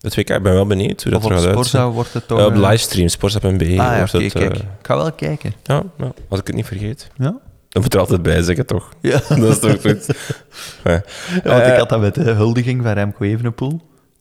Het 0.00 0.14
WK, 0.16 0.30
ik 0.30 0.42
ben 0.42 0.52
wel 0.52 0.66
benieuwd 0.66 1.02
hoe 1.02 1.12
dat 1.12 1.24
Of 1.24 1.30
er 1.30 1.36
op. 1.36 1.50
Sportza 1.50 1.88
wordt 1.90 2.12
het 2.12 2.28
toch... 2.28 2.38
Eh, 2.38 2.44
op 2.46 2.52
eh, 2.52 2.58
livestream, 2.60 3.08
sportsa.be. 3.08 3.48
Ah 3.48 3.76
ja, 3.76 3.84
het, 4.00 4.10
kijk. 4.10 4.34
eh, 4.34 4.44
Ik 4.60 4.62
ga 4.82 4.96
wel 4.96 5.12
kijken. 5.12 5.52
ja, 5.62 5.82
ja, 5.98 6.12
als 6.28 6.40
ik 6.40 6.46
het 6.46 6.56
niet 6.56 6.66
vergeet. 6.66 7.10
Ja? 7.16 7.34
Dat 7.68 7.82
moet 7.82 7.94
er 7.94 8.00
altijd 8.00 8.22
bij 8.22 8.42
zeggen, 8.42 8.66
toch? 8.66 8.88
Ja. 9.00 9.20
Dat 9.28 9.38
is 9.38 9.58
toch 9.58 9.80
goed. 9.80 10.06
Ja. 10.84 11.02
Want 11.44 11.66
ik 11.66 11.76
had 11.76 11.88
dat 11.88 12.00
met 12.00 12.14
de 12.14 12.30
huldiging 12.30 12.82
van 12.82 12.92
Remco 12.92 13.24
Evenepoel. 13.24 13.80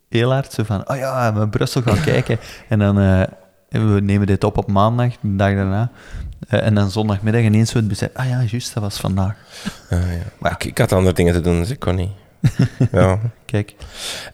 Heel 0.10 0.32
hard, 0.32 0.54
zo 0.54 0.64
van, 0.64 0.90
oh 0.90 0.98
ja, 0.98 1.34
we 1.34 1.42
in 1.42 1.50
Brussel 1.50 1.82
gaan 1.82 2.02
kijken. 2.02 2.40
En 2.70 2.80
dan, 2.80 3.28
we 3.72 4.00
nemen 4.02 4.28
dit 4.28 4.44
op 4.44 4.58
op 4.58 4.68
maandag, 4.68 5.12
de 5.22 5.36
dag 5.36 5.54
daarna. 5.56 5.92
Eh, 6.48 6.66
en 6.66 6.76
dan 6.76 6.92
zondagmiddag 6.92 7.42
ineens 7.42 7.74
het 7.74 7.88
besef, 7.88 8.10
ah 8.14 8.28
ja, 8.30 8.44
juist, 8.50 8.74
dat 8.74 8.84
was 8.84 8.98
vandaag. 8.98 9.36
Ah, 9.90 10.00
ja. 10.00 10.24
Maar 10.40 10.52
ik, 10.52 10.64
ik 10.64 10.78
had 10.78 10.92
andere 10.92 11.16
dingen 11.16 11.34
te 11.34 11.42
doen, 11.42 11.60
dus 11.60 11.70
ik 11.70 11.80
kon 11.80 11.96
niet. 11.96 12.10
ja. 12.92 13.20
Kijk. 13.46 13.76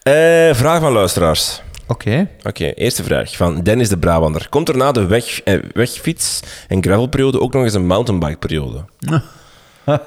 Eh, 0.01 0.53
vraag 0.55 0.79
van 0.79 0.91
luisteraars. 0.91 1.61
Oké. 1.87 2.27
Oké, 2.43 2.65
eerste 2.73 3.03
vraag 3.03 3.35
van 3.35 3.61
Dennis 3.63 3.89
de 3.89 3.97
Brabander. 3.97 4.49
Komt 4.49 4.69
er 4.69 4.77
na 4.77 4.91
de 4.91 5.05
weg, 5.05 5.41
eh, 5.41 5.59
wegfiets- 5.73 6.39
en 6.67 6.83
gravelperiode 6.83 7.39
ook 7.39 7.53
nog 7.53 7.63
eens 7.63 7.73
een 7.73 7.87
mountainbike-periode? 7.87 8.85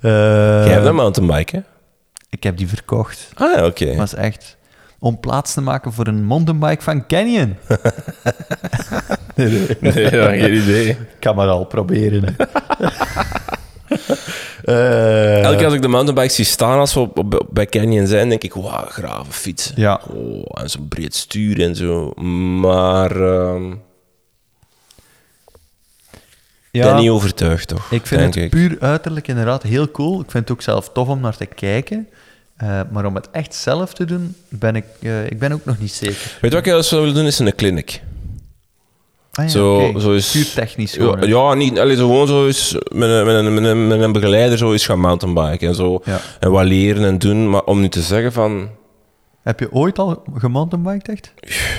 Eh, 0.00 0.10
Jij 0.64 0.72
hebt 0.72 0.86
een 0.86 0.94
mountainbike, 0.94 1.56
hè? 1.56 1.62
Ik 2.30 2.42
heb 2.42 2.56
die 2.56 2.68
verkocht. 2.68 3.28
Ah 3.34 3.64
oké. 3.64 3.86
Dat 3.86 3.96
was 3.96 4.14
echt 4.14 4.56
om 4.98 5.20
plaats 5.20 5.54
te 5.54 5.60
maken 5.60 5.92
voor 5.92 6.06
een 6.06 6.24
mountainbike 6.24 6.82
van 6.82 7.06
Canyon. 7.06 7.56
Nee, 9.34 10.10
ja, 10.10 10.28
geen 10.28 10.54
idee. 10.54 10.96
kan 11.18 11.36
maar 11.36 11.48
al 11.48 11.64
proberen. 11.64 12.24
Hè. 12.36 12.44
Eh, 14.64 15.42
Elke 15.42 15.56
keer 15.56 15.64
als 15.64 15.74
ik 15.74 15.82
de 15.82 15.88
mountainbike 15.88 16.32
zie 16.32 16.44
staan 16.44 16.78
als 16.78 16.94
we 16.94 17.00
op, 17.00 17.18
op- 17.18 17.46
bij 17.50 17.66
Canyon 17.66 18.06
zijn, 18.06 18.28
denk 18.28 18.42
ik, 18.42 18.54
wauw, 18.54 18.84
grave 18.88 19.32
fietsen. 19.32 19.72
Ja. 19.76 20.00
Oh, 20.14 20.42
en 20.62 20.70
zo'n 20.70 20.88
breed 20.88 21.14
stuur 21.14 21.60
en 21.62 21.76
zo. 21.76 22.12
Maar 22.60 23.10
ehm, 23.20 23.72
ik 26.70 26.82
ben 26.82 26.96
niet 26.96 27.10
overtuigd, 27.10 27.68
toch? 27.68 27.90
Ik 27.90 28.06
vind 28.06 28.20
denk 28.20 28.34
het 28.34 28.44
ik. 28.44 28.50
puur 28.50 28.76
uiterlijk 28.80 29.28
inderdaad 29.28 29.62
heel 29.62 29.90
cool. 29.90 30.20
Ik 30.20 30.30
vind 30.30 30.48
het 30.48 30.52
ook 30.56 30.62
zelf 30.62 30.90
tof 30.92 31.08
om 31.08 31.20
naar 31.20 31.36
te 31.36 31.46
kijken. 31.46 32.08
Eh, 32.58 32.80
maar 32.90 33.04
om 33.06 33.14
het 33.14 33.28
echt 33.30 33.54
zelf 33.54 33.92
te 33.94 34.04
doen, 34.04 34.34
ben 34.48 34.76
ik, 34.76 34.84
eh, 35.00 35.24
ik 35.26 35.38
ben 35.38 35.52
ook 35.52 35.64
nog 35.64 35.78
niet 35.78 35.92
zeker. 35.92 36.36
Weet 36.40 36.52
je 36.52 36.60
wat 36.62 36.66
ik 36.82 36.84
zou 36.84 37.00
willen 37.00 37.16
doen? 37.16 37.26
Is 37.26 37.38
een 37.38 37.54
clinic. 37.54 38.02
Ah, 39.32 39.44
ja, 39.44 39.50
Zo, 39.50 39.76
oké. 39.76 40.00
zo 40.00 40.12
is, 40.12 40.52
technisch 40.54 40.92
Ja, 40.92 40.98
gewoon. 41.02 41.18
hè. 41.18 41.26
ja, 41.26 41.54
niet, 41.54 41.78
allee, 41.78 41.96
zo 41.96 42.06
gewoon 42.06 42.26
zo 42.26 42.46
eens 42.46 42.72
met 42.72 43.08
een, 43.10 43.24
met, 43.26 43.34
een, 43.34 43.54
met, 43.54 43.64
een, 43.64 43.86
met 43.86 44.00
een 44.00 44.12
begeleider 44.12 44.58
zo 44.58 44.72
eens 44.72 44.86
gaan 44.86 45.00
mountainbiken 45.00 45.68
en 45.68 45.74
zo. 45.74 46.00
Ja. 46.04 46.20
En 46.40 46.50
wat 46.50 46.64
leren 46.64 47.04
en 47.04 47.18
doen. 47.18 47.50
Maar 47.50 47.62
om 47.64 47.80
nu 47.80 47.88
te 47.88 48.02
zeggen 48.02 48.32
van... 48.32 48.68
Heb 49.42 49.60
je 49.60 49.72
ooit 49.72 49.98
al 49.98 50.22
gemountainbiked 50.34 51.08
echt? 51.08 51.32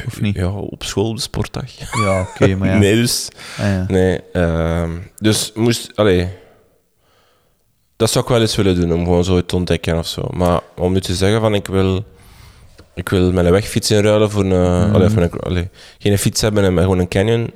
Of 0.08 0.22
niet? 0.22 0.36
Ja, 0.36 0.50
op 0.52 0.84
school 0.84 1.16
de 1.16 1.22
sportdag. 1.22 1.72
Ja, 2.04 2.22
oké, 2.22 2.56
maar 2.56 2.68
ja. 2.68 2.78
Nee, 2.84 2.96
dus... 2.96 3.28
Ah, 3.60 3.66
ja. 3.66 3.86
Nee, 3.88 4.22
ehm, 4.34 4.92
dus 5.18 5.52
moest... 5.56 5.92
Allee, 5.96 6.28
dat 8.00 8.10
zou 8.10 8.24
ik 8.24 8.30
wel 8.30 8.42
eens 8.42 8.56
willen 8.56 8.76
doen, 8.80 8.94
om 8.94 9.04
gewoon 9.04 9.24
zo 9.24 9.46
te 9.46 9.56
ontdekken 9.56 9.98
of 9.98 10.08
zo. 10.08 10.28
Maar 10.34 10.60
om 10.76 10.94
nu 10.94 11.02
te 11.02 11.16
zeggen 11.16 11.42
van, 11.42 11.54
ik 11.54 11.68
wil... 11.68 12.04
Ik 12.94 13.10
wil 13.10 13.32
mijn 13.32 13.52
wegfiets 13.52 13.92
inruilen 13.92 14.32
voor 14.32 14.46
een... 14.46 14.92
Allee, 14.94 15.10
een 15.18 15.32
allee, 15.40 15.70
geen 15.98 16.18
fiets 16.18 16.42
hebben 16.42 16.64
en 16.64 16.74
maar 16.74 16.84
gewoon 16.84 17.00
een 17.00 17.08
canyon. 17.08 17.52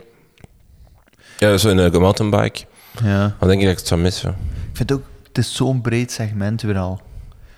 Ja, 1.37 1.57
zo 1.57 1.69
een 1.69 2.01
mountainbike. 2.01 2.59
ja. 3.03 3.35
Dan 3.39 3.47
denk 3.47 3.59
ik 3.59 3.65
dat 3.65 3.71
ik 3.71 3.77
het 3.77 3.87
zou 3.87 4.01
missen. 4.01 4.29
Ik 4.71 4.77
vind 4.77 4.91
ook, 4.91 5.01
het 5.27 5.37
is 5.37 5.55
zo'n 5.55 5.81
breed 5.81 6.11
segment 6.11 6.61
weer 6.61 6.77
al. 6.77 7.01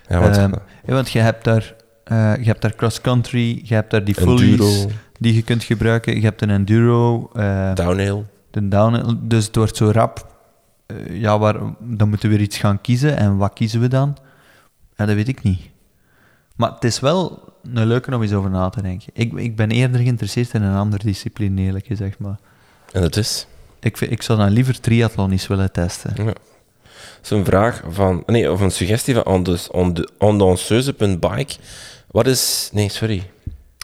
Ja, 0.08 0.20
want, 0.20 0.36
Ehm, 0.36 0.52
ja, 0.86 0.92
want 0.94 1.10
je 1.10 1.18
hebt 1.18 1.44
daar, 1.44 1.74
eh, 2.04 2.32
je 2.36 2.44
hebt 2.44 2.62
daar 2.62 2.74
cross-country, 2.74 3.60
je 3.64 3.74
hebt 3.74 3.90
daar 3.90 4.04
die 4.04 4.14
fullies 4.14 4.50
enduro, 4.50 4.90
die 5.18 5.34
je 5.34 5.42
kunt 5.42 5.64
gebruiken, 5.64 6.14
je 6.14 6.20
hebt 6.22 6.42
een 6.42 6.50
enduro, 6.50 7.30
eh, 7.34 7.74
downhill. 7.74 8.24
de 8.50 8.68
downhill, 8.68 9.16
dus 9.20 9.46
het 9.46 9.56
wordt 9.56 9.76
zo 9.76 9.90
rap. 9.90 10.34
Eh, 10.86 11.20
ja, 11.20 11.38
waar, 11.38 11.54
dan 11.80 12.08
moeten 12.08 12.28
we 12.30 12.36
weer 12.36 12.44
iets 12.44 12.58
gaan 12.58 12.80
kiezen. 12.80 13.16
En 13.16 13.36
wat 13.36 13.52
kiezen 13.52 13.80
we 13.80 13.88
dan? 13.88 14.16
Ja, 14.96 15.06
dat 15.06 15.14
weet 15.14 15.28
ik 15.28 15.42
niet. 15.42 15.60
Maar 16.56 16.70
het 16.72 16.84
is 16.84 17.00
wel 17.00 17.42
een 17.72 17.86
leuke 17.86 18.14
om 18.14 18.22
eens 18.22 18.32
over 18.32 18.50
na 18.50 18.68
te 18.68 18.82
denken. 18.82 19.08
Ik, 19.12 19.32
ik 19.32 19.56
ben 19.56 19.70
eerder 19.70 20.00
geïnteresseerd 20.00 20.54
in 20.54 20.62
een 20.62 20.76
andere 20.76 21.04
discipline, 21.04 21.60
eerlijk 21.62 21.86
gezegd. 21.86 22.18
Maar 22.18 22.38
En 22.92 23.00
dat 23.02 23.16
is... 23.16 23.46
ik, 23.80 24.00
ik 24.00 24.22
zou 24.22 24.38
dan 24.38 24.50
liever 24.50 24.80
triathlon 24.80 25.30
eens 25.30 25.46
willen 25.46 25.72
testen. 25.72 26.24
Ja. 26.24 26.32
Zo'n 27.20 27.44
vraag 27.44 27.82
van... 27.88 28.22
Nee, 28.26 28.52
of 28.52 28.60
een 28.60 28.70
suggestie 28.70 29.14
van 29.14 29.24
onde- 29.72 30.08
ondanseuse.bike. 30.18 31.54
Wat 32.10 32.26
is... 32.26 32.70
Nee, 32.72 32.88
sorry. 32.88 33.30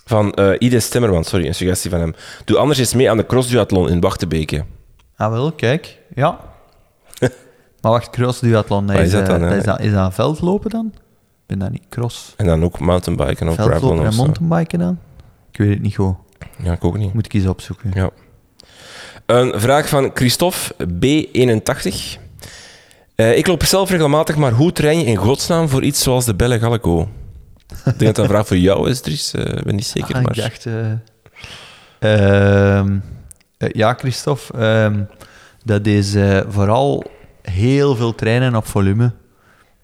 Van 0.05 0.33
eh 0.35 0.51
Ides 0.59 0.89
Timmerman, 0.89 1.25
sorry, 1.25 1.47
een 1.47 1.55
suggestie 1.55 1.91
van 1.91 2.01
hem. 2.01 2.15
Doe 2.45 2.59
anders 2.59 2.79
eens 2.79 2.95
mee 2.95 3.11
aan 3.11 3.17
de 3.17 3.27
crossduathlon 3.27 3.89
in 3.89 4.01
Wachtebeke. 4.01 4.65
Ah, 5.17 5.31
wel, 5.31 5.53
kijk. 5.53 5.99
Ja. 6.15 6.41
Maar 7.83 7.93
wacht, 7.93 8.11
cross-duathlon, 8.11 8.87
dat 8.87 8.97
Wat 8.97 9.05
is, 9.05 9.13
is 9.13 9.19
dat 9.19 9.29
eh, 9.29 9.29
dan, 9.29 9.43
hè? 9.43 9.57
is, 9.57 9.65
dat, 9.65 9.81
is 9.81 9.93
dat 9.93 10.15
veldlopen 10.15 10.71
dan? 10.71 10.91
Ik 10.95 11.01
ben 11.47 11.59
dat 11.59 11.71
niet. 11.71 11.83
Cross. 11.89 12.35
En 12.37 12.47
dan 12.47 12.65
ook 12.65 12.79
mountainbiken 12.79 13.49
of 13.49 13.55
gravel 13.55 13.73
Veldlopen 13.73 14.07
of 14.07 14.11
en 14.13 14.17
mountainbiken 14.17 14.79
dan? 14.79 14.99
Ik 15.53 15.59
weet 15.59 15.69
het 15.71 15.83
niet 15.83 15.95
goed. 15.95 16.15
Ja, 16.63 16.73
ik 16.73 16.85
ook 16.85 16.99
niet. 16.99 17.15
Moet 17.15 17.27
ik 17.27 17.33
eens 17.33 17.47
opzoeken. 17.47 17.91
Ja. 17.95 18.11
Een 19.27 19.61
vraag 19.61 19.89
van 19.89 20.11
Christophe 20.15 20.75
B81. 21.05 22.21
Eh, 23.15 23.37
ik 23.37 23.47
loop 23.47 23.65
zelf 23.65 23.91
regelmatig, 23.91 24.37
maar 24.37 24.53
hoe 24.53 24.73
train 24.73 24.99
je 24.99 25.05
in 25.05 25.17
godsnaam 25.17 25.69
voor 25.69 25.83
iets 25.83 26.03
zoals 26.03 26.25
de 26.25 26.35
Belle 26.35 26.59
Gallico? 26.59 27.01
ik 27.03 27.09
denk 27.85 27.99
dat 27.99 28.15
dat 28.15 28.25
een 28.25 28.31
vraag 28.31 28.47
voor 28.47 28.57
jou 28.57 28.91
is, 28.91 29.01
Dries. 29.01 29.35
Eh, 29.35 29.57
Ik 29.59 29.65
ben 29.65 29.75
niet 29.75 29.87
zeker, 29.87 30.15
Ah, 30.15 30.23
maar... 30.23 30.37
ik 30.37 30.43
dacht... 30.43 30.67
eh, 30.67 30.93
ehm, 32.79 32.99
eh, 33.59 33.69
ja, 33.73 33.95
Christophe. 33.95 34.59
ehm, 34.59 35.03
dat 35.65 35.87
is 35.87 36.15
eh, 36.15 36.41
vooral 36.49 37.05
heel 37.43 37.97
veel 37.97 38.15
trainen 38.15 38.55
op 38.55 38.67
volume. 38.67 39.13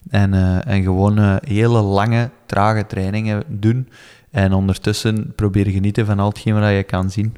En, 0.09 0.33
eh, 0.33 0.73
en 0.73 0.83
gewoon 0.83 1.17
eh, 1.17 1.35
hele 1.39 1.81
lange, 1.81 2.29
trage 2.45 2.85
trainingen 2.85 3.43
doen. 3.47 3.89
En 4.31 4.53
ondertussen 4.53 5.33
proberen 5.35 5.73
genieten 5.73 6.05
van 6.05 6.19
al 6.19 6.29
hetgeen 6.29 6.59
wat 6.59 6.69
je 6.69 6.83
kan 6.83 7.09
zien. 7.09 7.35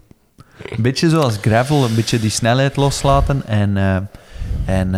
Een 0.69 0.81
beetje 0.81 1.10
zoals 1.10 1.38
gravel, 1.38 1.86
een 1.86 1.95
beetje 1.95 2.19
die 2.19 2.29
snelheid 2.29 2.75
loslaten. 2.75 3.45
En, 3.45 3.77
eh, 3.77 3.97
en 4.65 4.91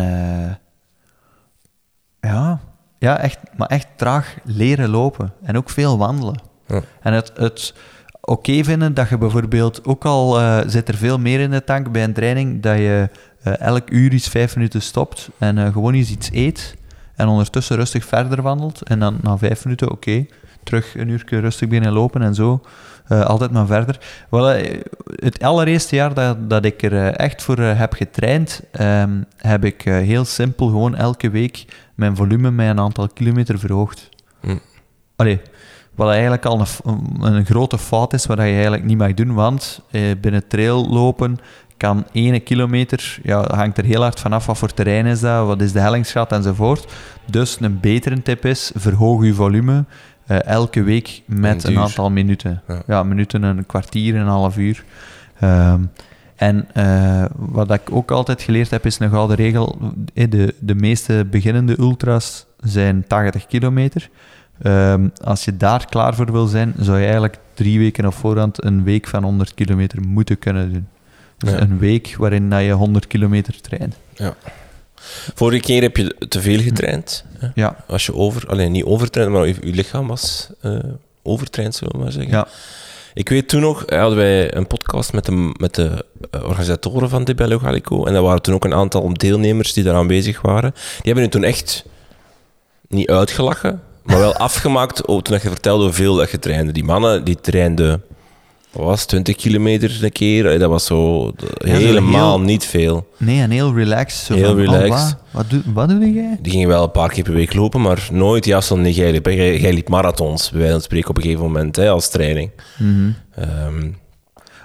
ja, 2.20 2.60
ja 2.98 3.18
echt, 3.18 3.38
maar 3.56 3.68
echt 3.68 3.86
traag 3.96 4.36
leren 4.44 4.88
lopen. 4.88 5.32
En 5.42 5.56
ook 5.56 5.70
veel 5.70 5.98
wandelen. 5.98 6.40
Ja. 6.66 6.80
En 7.02 7.12
het, 7.12 7.32
het 7.34 7.74
oké 8.20 8.64
vinden 8.64 8.94
dat 8.94 9.08
je 9.08 9.18
bijvoorbeeld, 9.18 9.84
ook 9.84 10.04
al 10.04 10.40
zit 10.66 10.88
er 10.88 10.96
veel 10.96 11.18
meer 11.18 11.40
in 11.40 11.50
de 11.50 11.64
tank 11.64 11.92
bij 11.92 12.04
een 12.04 12.12
training, 12.12 12.62
dat 12.62 12.76
je 12.78 13.08
elk 13.52 13.90
uur 13.90 14.12
eens 14.12 14.28
vijf 14.28 14.56
minuten 14.56 14.82
stopt 14.82 15.28
en 15.38 15.58
eh, 15.58 15.72
gewoon 15.72 15.94
eens 15.94 16.10
iets 16.10 16.30
eet. 16.32 16.76
En 17.14 17.28
ondertussen 17.28 17.76
rustig 17.76 18.04
verder 18.04 18.42
wandelt. 18.42 18.82
En 18.82 18.98
dan 18.98 19.18
na 19.22 19.38
vijf 19.38 19.64
minuten, 19.64 19.90
oké, 19.90 20.26
terug 20.62 20.96
een 20.96 21.08
uur 21.08 21.24
rustig 21.28 21.68
beginnen 21.68 21.92
lopen 21.92 22.22
en 22.22 22.34
zo. 22.34 22.60
Eh, 23.04 23.20
altijd 23.24 23.50
maar 23.50 23.66
verder. 23.66 23.98
Wel, 24.30 24.50
eh, 24.50 24.80
het 25.06 25.42
allereerste 25.42 25.96
jaar 25.96 26.14
dat, 26.14 26.50
dat 26.50 26.64
ik 26.64 26.82
er 26.82 26.92
eh, 26.92 27.18
echt 27.18 27.42
voor 27.42 27.58
eh, 27.58 27.78
heb 27.78 27.92
getraind, 27.92 28.62
ehm, 28.70 29.22
heb 29.36 29.64
ik 29.64 29.84
eh, 29.84 29.94
heel 29.94 30.24
simpel 30.24 30.66
gewoon 30.66 30.96
elke 30.96 31.30
week 31.30 31.64
mijn 31.94 32.16
volume 32.16 32.50
met 32.50 32.68
een 32.68 32.80
aantal 32.80 33.08
kilometer 33.08 33.58
verhoogd. 33.58 34.08
Hm. 34.40 34.56
Allee, 35.16 35.40
wat 35.94 36.10
eigenlijk 36.10 36.44
al 36.44 36.60
een, 36.60 37.34
een 37.34 37.44
grote 37.44 37.78
fout 37.78 38.12
is, 38.12 38.26
wat 38.26 38.36
je 38.36 38.42
eigenlijk 38.42 38.84
niet 38.84 38.98
mag 38.98 39.14
doen, 39.14 39.34
want 39.34 39.80
eh, 39.90 40.02
binnen 40.20 40.46
trail 40.46 40.88
lopen 40.88 41.38
kan 41.76 42.04
1 42.12 42.42
kilometer, 42.42 43.18
ja, 43.22 43.44
hangt 43.54 43.78
er 43.78 43.84
heel 43.84 44.02
hard 44.02 44.20
vanaf 44.20 44.46
wat 44.46 44.58
voor 44.58 44.72
terrein 44.72 45.06
is 45.06 45.20
dat, 45.20 45.46
wat 45.46 45.60
is 45.60 45.72
de 45.72 45.80
hellingsgraad 45.80 46.32
enzovoort. 46.32 46.92
Dus 47.30 47.56
een 47.60 47.80
betere 47.80 48.22
tip 48.22 48.44
is, 48.44 48.72
verhoog 48.74 49.24
je 49.24 49.34
volume 49.34 49.84
eh, 50.26 50.42
elke 50.44 50.82
week 50.82 51.22
met 51.26 51.64
En 51.64 51.70
een 51.70 51.78
aantal 51.78 52.10
minuten. 52.10 52.62
Ja. 52.68 52.82
Ja, 52.86 53.02
minuten, 53.02 53.42
een 53.42 53.66
kwartier, 53.66 54.14
een 54.16 54.26
half 54.26 54.56
uur. 54.56 54.84
Ehm, 55.40 55.80
en 56.36 56.66
eh, 56.72 57.24
wat 57.36 57.70
ik 57.70 57.80
ook 57.90 58.10
altijd 58.10 58.42
geleerd 58.42 58.70
heb, 58.70 58.86
is 58.86 58.98
een 58.98 59.10
gouden 59.10 59.36
regel. 59.36 59.78
eh, 60.14 60.30
De, 60.30 60.54
de 60.60 60.74
meeste 60.74 61.26
beginnende 61.30 61.78
ultras 61.78 62.46
zijn 62.60 63.04
80 63.06 63.46
kilometer. 63.46 64.08
Ehm, 64.62 65.08
als 65.24 65.44
je 65.44 65.56
daar 65.56 65.86
klaar 65.86 66.14
voor 66.14 66.32
wil 66.32 66.46
zijn, 66.46 66.74
zou 66.78 66.98
je 66.98 67.04
eigenlijk 67.04 67.38
drie 67.54 67.78
weken 67.78 68.06
op 68.06 68.14
voorhand 68.14 68.64
een 68.64 68.84
week 68.84 69.06
van 69.06 69.22
100 69.22 69.54
kilometer 69.54 70.00
moeten 70.00 70.38
kunnen 70.38 70.72
doen. 70.72 70.86
Dus 71.44 71.52
Ja. 71.52 71.60
een 71.60 71.78
week 71.78 72.14
waarin 72.18 72.50
je 72.50 72.72
100 72.72 73.06
kilometer 73.06 73.60
traint. 73.60 73.94
Vorige 75.34 75.60
keer 75.62 75.82
heb 75.82 75.96
je 75.96 76.16
te 76.28 76.40
veel 76.40 76.60
getraind. 76.60 77.24
hè? 77.38 77.48
Ja, 77.54 77.76
Als 77.86 78.06
je 78.06 78.14
over... 78.14 78.48
Alleen 78.48 78.72
niet 78.72 78.84
overtraind, 78.84 79.32
maar 79.32 79.46
je, 79.46 79.54
je 79.62 79.72
lichaam 79.72 80.06
was 80.06 80.48
eh 80.60 80.78
overtraind, 81.22 81.74
zullen 81.74 81.92
we 81.96 82.02
maar 82.02 82.12
zeggen. 82.12 82.32
ja. 82.32 82.46
Ik 83.14 83.28
weet 83.28 83.48
toen 83.48 83.60
nog, 83.60 83.84
eh, 83.84 83.98
hadden 83.98 84.18
wij 84.18 84.54
een 84.54 84.66
podcast 84.66 85.12
met 85.12 85.24
de, 85.24 85.54
met 85.58 85.74
de 85.74 86.04
eh, 86.30 86.42
organisatoren 86.44 87.08
van 87.08 87.24
de 87.24 87.34
Bello 87.34 87.58
Gallico. 87.58 88.04
En 88.06 88.14
er 88.14 88.22
waren 88.22 88.42
toen 88.42 88.54
ook 88.54 88.64
een 88.64 88.74
aantal 88.74 89.14
deelnemers 89.14 89.72
die 89.72 89.84
daar 89.84 89.94
aanwezig 89.94 90.40
waren. 90.40 90.70
Die 90.74 91.02
hebben 91.04 91.22
je 91.24 91.28
toen 91.30 91.44
echt 91.44 91.84
niet 92.88 93.10
uitgelachen, 93.10 93.82
maar 94.02 94.18
wel 94.18 94.34
afgemaakt 94.50 95.06
oh, 95.06 95.22
toen 95.22 95.38
je 95.42 95.48
vertelde 95.48 95.84
hoeveel 95.84 96.14
dat 96.14 96.30
je 96.30 96.38
trainde. 96.38 96.72
Die 96.72 96.84
mannen 96.84 97.24
die 97.24 97.40
trainden, 97.40 98.02
was 98.82 99.00
het, 99.00 99.08
20 99.08 99.36
kilometer 99.36 100.04
een 100.04 100.12
keer. 100.12 100.58
Dat 100.58 100.70
was 100.70 100.84
zo 100.86 101.24
Ja, 101.26 101.74
helemaal 101.74 102.36
heel- 102.36 102.44
niet 102.46 102.64
veel. 102.64 103.06
Nee, 103.16 103.40
en 103.40 103.50
heel 103.50 103.74
relaxed. 103.74 104.24
Zo 104.26 104.34
Heel 104.34 104.44
van, 104.44 104.52
oh, 104.52 104.64
relaxed. 104.80 104.90
wat, 105.10 105.16
wat, 105.30 105.50
doe, 105.50 105.62
wat 105.74 105.88
doe 105.88 106.12
jij? 106.12 106.38
Die 106.40 106.52
gingen 106.52 106.68
wel 106.68 106.82
een 106.82 106.90
paar 106.90 107.08
keer 107.10 107.24
per 107.24 107.32
week 107.32 107.54
lopen, 107.54 107.80
maar 107.80 108.08
nooit 108.12 108.44
juist 108.44 108.68
zoals 108.68 108.96
jij 108.96 109.12
liep. 109.12 109.26
Jij, 109.26 109.60
jij 109.60 109.72
liep 109.72 109.88
marathons, 109.88 110.50
bij 110.50 110.58
wijze 110.58 110.72
van 110.74 110.82
spreken, 110.82 111.08
op 111.10 111.16
een 111.16 111.22
gegeven 111.22 111.44
moment, 111.44 111.76
hè, 111.76 111.88
als 111.90 112.08
training. 112.08 112.50
Mhm. 112.78 113.10
Ehm, 113.34 113.90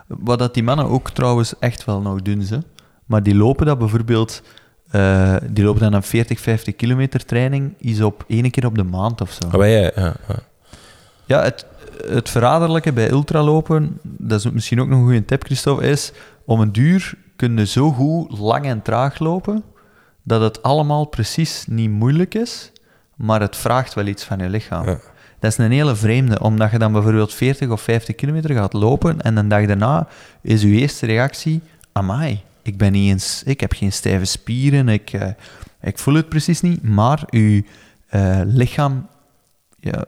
Wat 0.08 0.40
dat 0.40 0.54
die 0.54 0.64
mannen 0.64 0.86
ook 0.90 1.10
trouwens 1.12 1.54
echt 1.60 1.86
wel 1.86 2.02
nog 2.02 2.22
doen, 2.22 2.42
ze. 2.42 2.60
Maar 3.06 3.24
die 3.24 3.36
lopen 3.36 3.66
dat 3.66 3.78
bijvoorbeeld... 3.80 4.42
eh, 4.92 5.36
die 5.52 5.64
lopen 5.64 5.82
dan 5.82 5.94
een 5.94 6.04
40, 6.04 6.40
50 6.40 6.76
kilometer 6.76 7.26
training 7.26 7.74
is 7.80 8.02
op 8.02 8.24
één 8.28 8.52
keer 8.52 8.66
op 8.66 8.76
de 8.76 8.84
maand 8.84 9.22
of 9.22 9.38
zo. 9.42 9.58
wij, 9.58 9.82
ja, 9.82 9.92
ja. 9.96 10.16
Ja, 11.26 11.44
het, 11.44 11.66
het 12.08 12.30
verraderlijke 12.30 12.94
bij 12.94 13.10
ultralopen, 13.12 14.00
dat 14.04 14.40
is 14.40 14.52
misschien 14.52 14.82
ook 14.82 14.88
nog 14.88 15.00
een 15.00 15.06
goede 15.06 15.26
tip, 15.26 15.44
Christophe, 15.44 15.86
is 15.86 16.12
om 16.46 16.60
een 16.60 16.72
duur 16.72 17.14
kun 17.36 17.58
je 17.58 17.66
zo 17.66 17.92
goed 17.92 18.38
lang 18.40 18.66
en 18.66 18.82
traag 18.82 19.20
lopen, 19.20 19.64
dat 20.24 20.42
het 20.42 20.64
allemaal 20.64 21.06
precies 21.06 21.66
niet 21.68 21.90
moeilijk 21.90 22.36
is, 22.36 22.72
maar 23.16 23.42
het 23.42 23.56
vraagt 23.56 23.94
wel 23.94 24.06
iets 24.06 24.24
van 24.24 24.40
je 24.40 24.50
lichaam. 24.50 24.86
Ja. 24.86 25.00
Dat 25.40 25.52
is 25.52 25.58
een 25.58 25.72
hele 25.72 25.96
vreemde, 25.96 26.42
omdat 26.42 26.72
je 26.72 26.80
dan 26.80 26.92
bijvoorbeeld 26.92 27.34
40 27.34 27.70
of 27.70 27.82
50 27.82 28.16
kilometer 28.16 28.56
gaat 28.56 28.74
lopen 28.74 29.22
en 29.22 29.38
een 29.38 29.48
dag 29.48 29.66
daarna 29.66 30.08
is 30.42 30.62
je 30.62 30.68
eerste 30.68 31.06
reactie, 31.06 31.62
amai, 31.92 32.42
ik 32.62 32.78
ben 32.78 32.92
niet 32.92 33.12
eens, 33.12 33.44
ik 33.46 33.60
heb 33.60 33.74
geen 33.74 33.92
stijve 33.92 34.26
spieren, 34.26 34.90
ik, 34.90 35.14
eh, 35.14 35.28
ik 35.82 36.00
voel 36.00 36.14
het 36.14 36.30
precies 36.30 36.62
niet, 36.62 36.84
maar 36.84 37.24
je 37.30 37.64
eh, 38.08 38.42
lichaam 38.46 39.08
ja, 39.82 40.06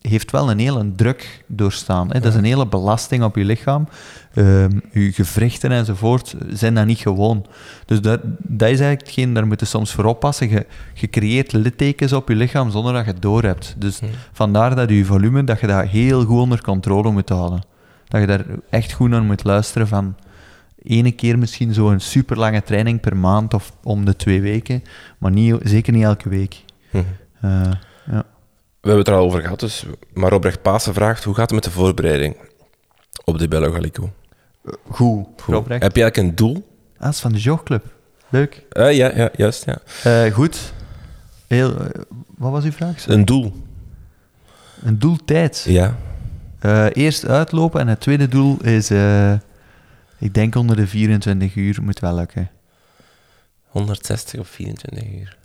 heeft 0.00 0.30
wel 0.30 0.50
een 0.50 0.58
hele 0.58 0.92
druk 0.96 1.44
doorstaan. 1.46 2.12
Hè. 2.12 2.20
Dat 2.20 2.32
is 2.32 2.38
een 2.38 2.44
hele 2.44 2.66
belasting 2.66 3.22
op 3.22 3.36
je 3.36 3.44
lichaam. 3.44 3.88
Ehm 4.34 4.78
je 4.92 5.12
gewrichten 5.12 5.70
enzovoort 5.70 6.34
zijn 6.48 6.74
dat 6.74 6.86
niet 6.86 6.98
gewoon. 6.98 7.46
Dus 7.86 8.00
dat, 8.00 8.20
dat 8.38 8.68
is 8.68 8.80
eigenlijk 8.80 9.00
hetgeen, 9.00 9.32
daar 9.32 9.46
moet 9.46 9.60
je 9.60 9.66
soms 9.66 9.92
voor 9.92 10.04
oppassen. 10.04 10.48
Je, 10.48 10.66
je 10.94 11.10
creëert 11.10 11.52
littekens 11.52 12.12
op 12.12 12.28
je 12.28 12.34
lichaam 12.34 12.70
zonder 12.70 12.92
dat 12.92 13.04
je 13.04 13.10
het 13.10 13.22
door 13.22 13.42
hebt. 13.42 13.74
Dus 13.78 14.00
vandaar 14.32 14.74
dat 14.74 14.90
je 14.90 15.04
volume, 15.04 15.44
dat 15.44 15.60
je 15.60 15.66
dat 15.66 15.86
heel 15.86 16.24
goed 16.24 16.40
onder 16.40 16.62
controle 16.62 17.10
moet 17.10 17.28
houden. 17.28 17.64
Dat 18.08 18.20
je 18.20 18.26
daar 18.26 18.44
echt 18.70 18.92
goed 18.92 19.08
naar 19.08 19.22
moet 19.22 19.44
luisteren 19.44 19.88
van 19.88 20.14
ene 20.84 21.12
keer 21.12 21.38
misschien 21.38 21.74
zo'n 21.74 22.00
super 22.00 22.38
lange 22.38 22.62
training 22.62 23.00
per 23.00 23.16
maand 23.16 23.54
of 23.54 23.72
om 23.82 24.04
de 24.04 24.16
twee 24.16 24.40
weken, 24.40 24.82
maar 25.18 25.30
niet, 25.30 25.56
zeker 25.62 25.92
niet 25.92 26.02
elke 26.02 26.28
week. 26.28 26.64
Mhm. 26.90 27.04
Eh, 27.40 27.70
ja. 28.10 28.24
We 28.84 28.90
hebben 28.90 28.98
het 28.98 29.08
er 29.08 29.14
al 29.14 29.24
over 29.24 29.40
gehad, 29.40 29.60
dus, 29.60 29.84
maar 30.12 30.30
Robrecht 30.30 30.62
Pasen 30.62 30.94
vraagt, 30.94 31.24
hoe 31.24 31.34
gaat 31.34 31.42
het 31.50 31.54
met 31.54 31.64
de 31.64 31.70
voorbereiding 31.70 32.36
op 33.24 33.38
de 33.38 33.48
Bello 33.48 33.72
Gallico? 33.72 34.12
Goed, 34.90 35.26
Goed. 35.42 35.54
Robrecht. 35.54 35.82
Heb 35.82 35.96
je 35.96 36.02
eigenlijk 36.02 36.16
een 36.16 36.34
doel? 36.36 36.68
Ah, 36.96 37.04
dat 37.04 37.12
is 37.12 37.20
van 37.20 37.32
de 37.32 37.38
jogclub. 37.38 37.84
Leuk. 38.28 38.62
Eh, 38.70 38.92
ja, 38.96 39.16
ja, 39.16 39.30
juist, 39.36 39.64
ja. 39.64 39.78
Eh, 40.02 40.32
goed. 40.34 40.72
Heel, 41.46 41.76
eh, 41.80 42.00
wat 42.36 42.50
was 42.52 42.64
uw 42.64 42.72
vraag? 42.72 43.06
Een 43.06 43.24
doel, 43.24 43.52
Een 44.82 44.98
doeltijd. 44.98 45.64
ja. 45.68 45.96
Eh, 46.58 46.86
eerst 46.92 47.26
uitlopen 47.26 47.80
en 47.80 47.88
het 47.88 48.00
tweede 48.00 48.28
doel 48.28 48.62
is, 48.62 48.90
eh, 48.90 49.32
ik 50.18 50.34
denk 50.34 50.54
onder 50.54 50.76
de 50.76 50.86
24 50.86 51.54
uur 51.54 51.78
moet 51.82 52.00
wel 52.00 52.14
lukken. 52.14 52.50
160 53.64 54.40
of 54.40 54.48
24 54.48 55.04
uur. 55.12 55.36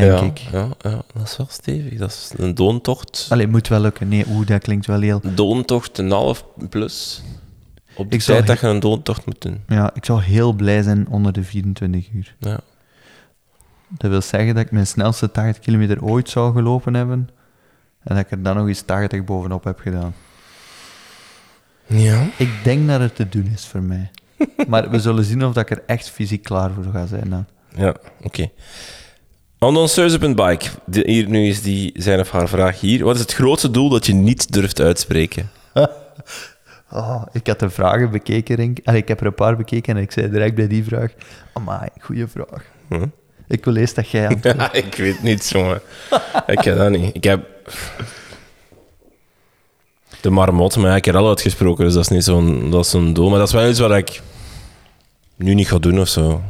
Denk 0.00 0.18
ja, 0.18 0.24
ik. 0.24 0.38
Ja, 0.38 0.90
ja, 0.90 1.02
dat 1.12 1.22
is 1.22 1.36
wel 1.36 1.46
stevig. 1.50 1.98
Dat 1.98 2.10
is 2.10 2.32
een 2.36 2.54
doontocht. 2.54 3.26
Allee, 3.30 3.46
moet 3.46 3.68
wel 3.68 3.80
lukken. 3.80 4.08
Nee, 4.08 4.24
oeh, 4.28 4.46
dat 4.46 4.62
klinkt 4.62 4.86
wel 4.86 5.00
heel... 5.00 5.20
Een 5.22 5.34
doontocht, 5.34 5.98
een 5.98 6.10
half 6.10 6.44
plus. 6.68 7.22
Op 7.94 8.10
de 8.10 8.16
Ik 8.16 8.22
zou 8.22 8.36
tijd 8.36 8.48
dat 8.48 8.60
je 8.60 8.66
een 8.66 8.80
doontocht 8.80 9.26
moet 9.26 9.42
doen. 9.42 9.62
Ja, 9.68 9.90
ik 9.94 10.04
zou 10.04 10.22
heel 10.22 10.52
blij 10.52 10.82
zijn 10.82 11.08
onder 11.08 11.32
de 11.32 11.42
24 11.42 12.08
uur. 12.12 12.34
Ja. 12.38 12.60
Dat 13.88 14.10
wil 14.10 14.22
zeggen 14.22 14.54
dat 14.54 14.64
ik 14.64 14.70
mijn 14.70 14.86
snelste 14.86 15.30
80 15.30 15.62
kilometer 15.62 16.04
ooit 16.04 16.28
zou 16.28 16.52
gelopen 16.52 16.94
hebben. 16.94 17.28
En 18.02 18.14
dat 18.14 18.24
ik 18.24 18.30
er 18.30 18.42
dan 18.42 18.56
nog 18.56 18.66
eens 18.66 18.82
80 18.82 19.24
bovenop 19.24 19.64
heb 19.64 19.78
gedaan. 19.78 20.14
Ja. 21.86 22.26
Ik 22.36 22.50
denk 22.62 22.88
dat 22.88 23.00
het 23.00 23.16
te 23.16 23.28
doen 23.28 23.50
is 23.54 23.66
voor 23.66 23.82
mij. 23.82 24.10
maar 24.68 24.90
we 24.90 25.00
zullen 25.00 25.24
zien 25.24 25.44
of 25.44 25.52
dat 25.52 25.70
ik 25.70 25.76
er 25.76 25.84
echt 25.86 26.10
fysiek 26.10 26.42
klaar 26.42 26.70
voor 26.70 26.84
ga 26.92 27.06
zijn 27.06 27.30
dan. 27.30 27.46
Ja, 27.76 27.94
oké. 28.22 28.50
Andonseuze.bike. 29.66 30.66
De- 30.84 31.02
Hier 31.06 31.28
nu 31.28 31.46
is 31.48 31.62
die 31.62 31.92
zijn 31.94 32.20
of 32.20 32.30
haar 32.30 32.48
vraag 32.48 32.80
hier. 32.80 33.04
Wat 33.04 33.14
is 33.14 33.20
het 33.20 33.32
grootste 33.34 33.70
doel 33.70 33.88
dat 33.88 34.06
je 34.06 34.14
niet 34.14 34.52
durft 34.52 34.80
uitspreken? 34.80 35.50
Oh, 36.90 37.22
ik 37.32 37.46
had 37.46 37.58
de 37.58 37.70
vragen 37.70 38.10
bekeken. 38.10 38.74
Allee, 38.84 39.00
ik 39.00 39.08
heb 39.08 39.20
er 39.20 39.26
een 39.26 39.34
paar 39.34 39.56
bekeken 39.56 39.96
en 39.96 40.02
ik 40.02 40.12
zei 40.12 40.30
direct 40.30 40.54
bij 40.54 40.66
die 40.68 40.84
vraag... 40.84 41.10
Amai, 41.52 41.88
goede 42.00 42.28
vraag. 42.28 42.64
Hm? 42.88 43.06
Ik 43.48 43.64
wil 43.64 43.76
eerst 43.76 43.94
dat 43.94 44.08
jij... 44.08 44.38
Ik 44.72 44.94
weet 44.96 45.22
niet, 45.22 45.48
jongen. 45.48 45.80
ik 46.46 46.60
heb 46.60 46.76
dat 46.76 46.90
niet. 46.90 47.14
Ik 47.14 47.24
heb... 47.24 47.46
De 50.20 50.30
marmot, 50.30 50.76
maar 50.76 50.90
ja, 50.90 50.96
ik 50.96 51.04
heb 51.04 51.14
al 51.14 51.28
uitgesproken, 51.28 51.84
dus 51.84 51.94
dat 51.94 52.02
is 52.02 52.08
niet 52.08 52.24
zo'n 52.24 52.70
dat 52.70 52.84
is 52.84 52.90
zo'n 52.90 53.12
doel. 53.12 53.28
Maar 53.30 53.38
dat 53.38 53.48
is 53.48 53.54
wel 53.54 53.68
iets 53.68 53.78
wat 53.78 53.92
ik 53.92 54.20
nu 55.36 55.54
niet 55.54 55.68
ga 55.68 55.78
doen 55.78 56.00
of 56.00 56.08
zo. 56.08 56.42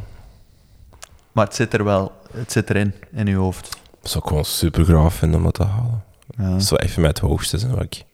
Maar 1.36 1.44
het 1.44 1.54
zit 1.54 1.74
er 1.74 1.84
wel... 1.84 2.12
Het 2.32 2.52
zit 2.52 2.70
erin, 2.70 2.94
in 3.12 3.26
je 3.26 3.34
hoofd. 3.34 3.76
Dat 4.00 4.10
zou 4.10 4.22
ik 4.24 4.28
gewoon 4.28 4.44
super 4.44 4.84
graaf 4.84 5.14
vinden 5.14 5.38
om 5.38 5.44
dat 5.44 5.54
te 5.54 5.64
halen. 5.64 6.04
Ja. 6.38 6.66
Wel 6.68 6.78
even 6.78 7.02
met 7.02 7.10
het 7.10 7.28
hoogste 7.28 7.58
zijn 7.58 7.74
wat 7.74 7.82
ik 7.82 8.04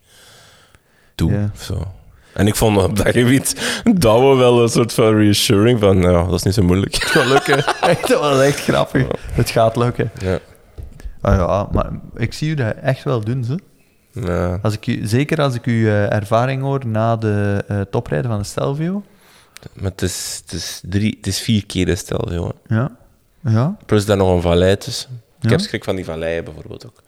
doe. 1.15 1.33
Ja. 1.33 1.51
Zo. 1.57 1.93
En 2.35 2.47
ik 2.47 2.57
vond 2.57 2.79
op 2.79 2.97
dat 2.97 3.09
gebied 3.09 3.81
dat 3.97 4.21
we 4.21 4.35
wel 4.37 4.63
een 4.63 4.69
soort 4.69 4.93
van 4.93 5.17
reassuring 5.17 5.81
van, 5.81 6.01
ja, 6.01 6.25
dat 6.25 6.35
is 6.35 6.43
niet 6.43 6.55
zo 6.55 6.63
moeilijk. 6.63 6.95
Het 6.95 7.05
gaat 7.05 7.27
lukken. 7.27 7.65
Echt, 7.81 8.09
dat 8.09 8.21
was 8.21 8.41
echt 8.41 8.61
grappig. 8.61 9.07
Het 9.33 9.51
gaat 9.51 9.77
lukken. 9.77 10.11
Ja. 10.19 10.39
Ah 11.21 11.37
ja, 11.37 11.69
maar 11.73 11.91
ik 12.17 12.33
zie 12.33 12.51
u 12.51 12.55
dat 12.55 12.75
echt 12.77 13.05
wel 13.05 13.21
doen, 13.21 13.45
zo. 13.45 13.57
Ja. 14.13 14.59
Als 14.63 14.75
ik 14.75 14.87
u, 14.87 15.07
zeker 15.07 15.41
als 15.41 15.55
ik 15.55 15.65
uw 15.65 15.87
eh, 15.87 16.13
ervaring 16.13 16.63
hoor 16.63 16.87
na 16.87 17.17
de 17.17 17.65
eh, 17.69 17.81
toprijden 17.81 18.31
van 18.31 18.39
de 18.41 18.47
Stelvio. 18.47 19.03
Maar 19.73 19.91
het 19.91 20.03
is, 20.03 20.41
het, 20.45 20.53
is 20.53 20.83
drie, 20.89 21.15
het 21.17 21.27
is 21.27 21.41
vier 21.41 21.67
keer 21.67 21.87
de 21.87 21.97
stel, 21.97 22.33
jongen. 22.33 22.55
Ja. 22.67 23.01
Ja. 23.45 23.77
Plus 23.87 24.05
daar 24.05 24.17
nog 24.17 24.35
een 24.35 24.41
vallei 24.43 24.77
tussen. 24.77 25.11
Ik 25.41 25.45
Ja. 25.45 25.51
heb 25.51 25.61
schrik 25.61 25.85
van 25.85 25.97
die 25.97 26.05
valleien 26.05 26.45
bijvoorbeeld 26.45 26.87
ook. 26.87 27.03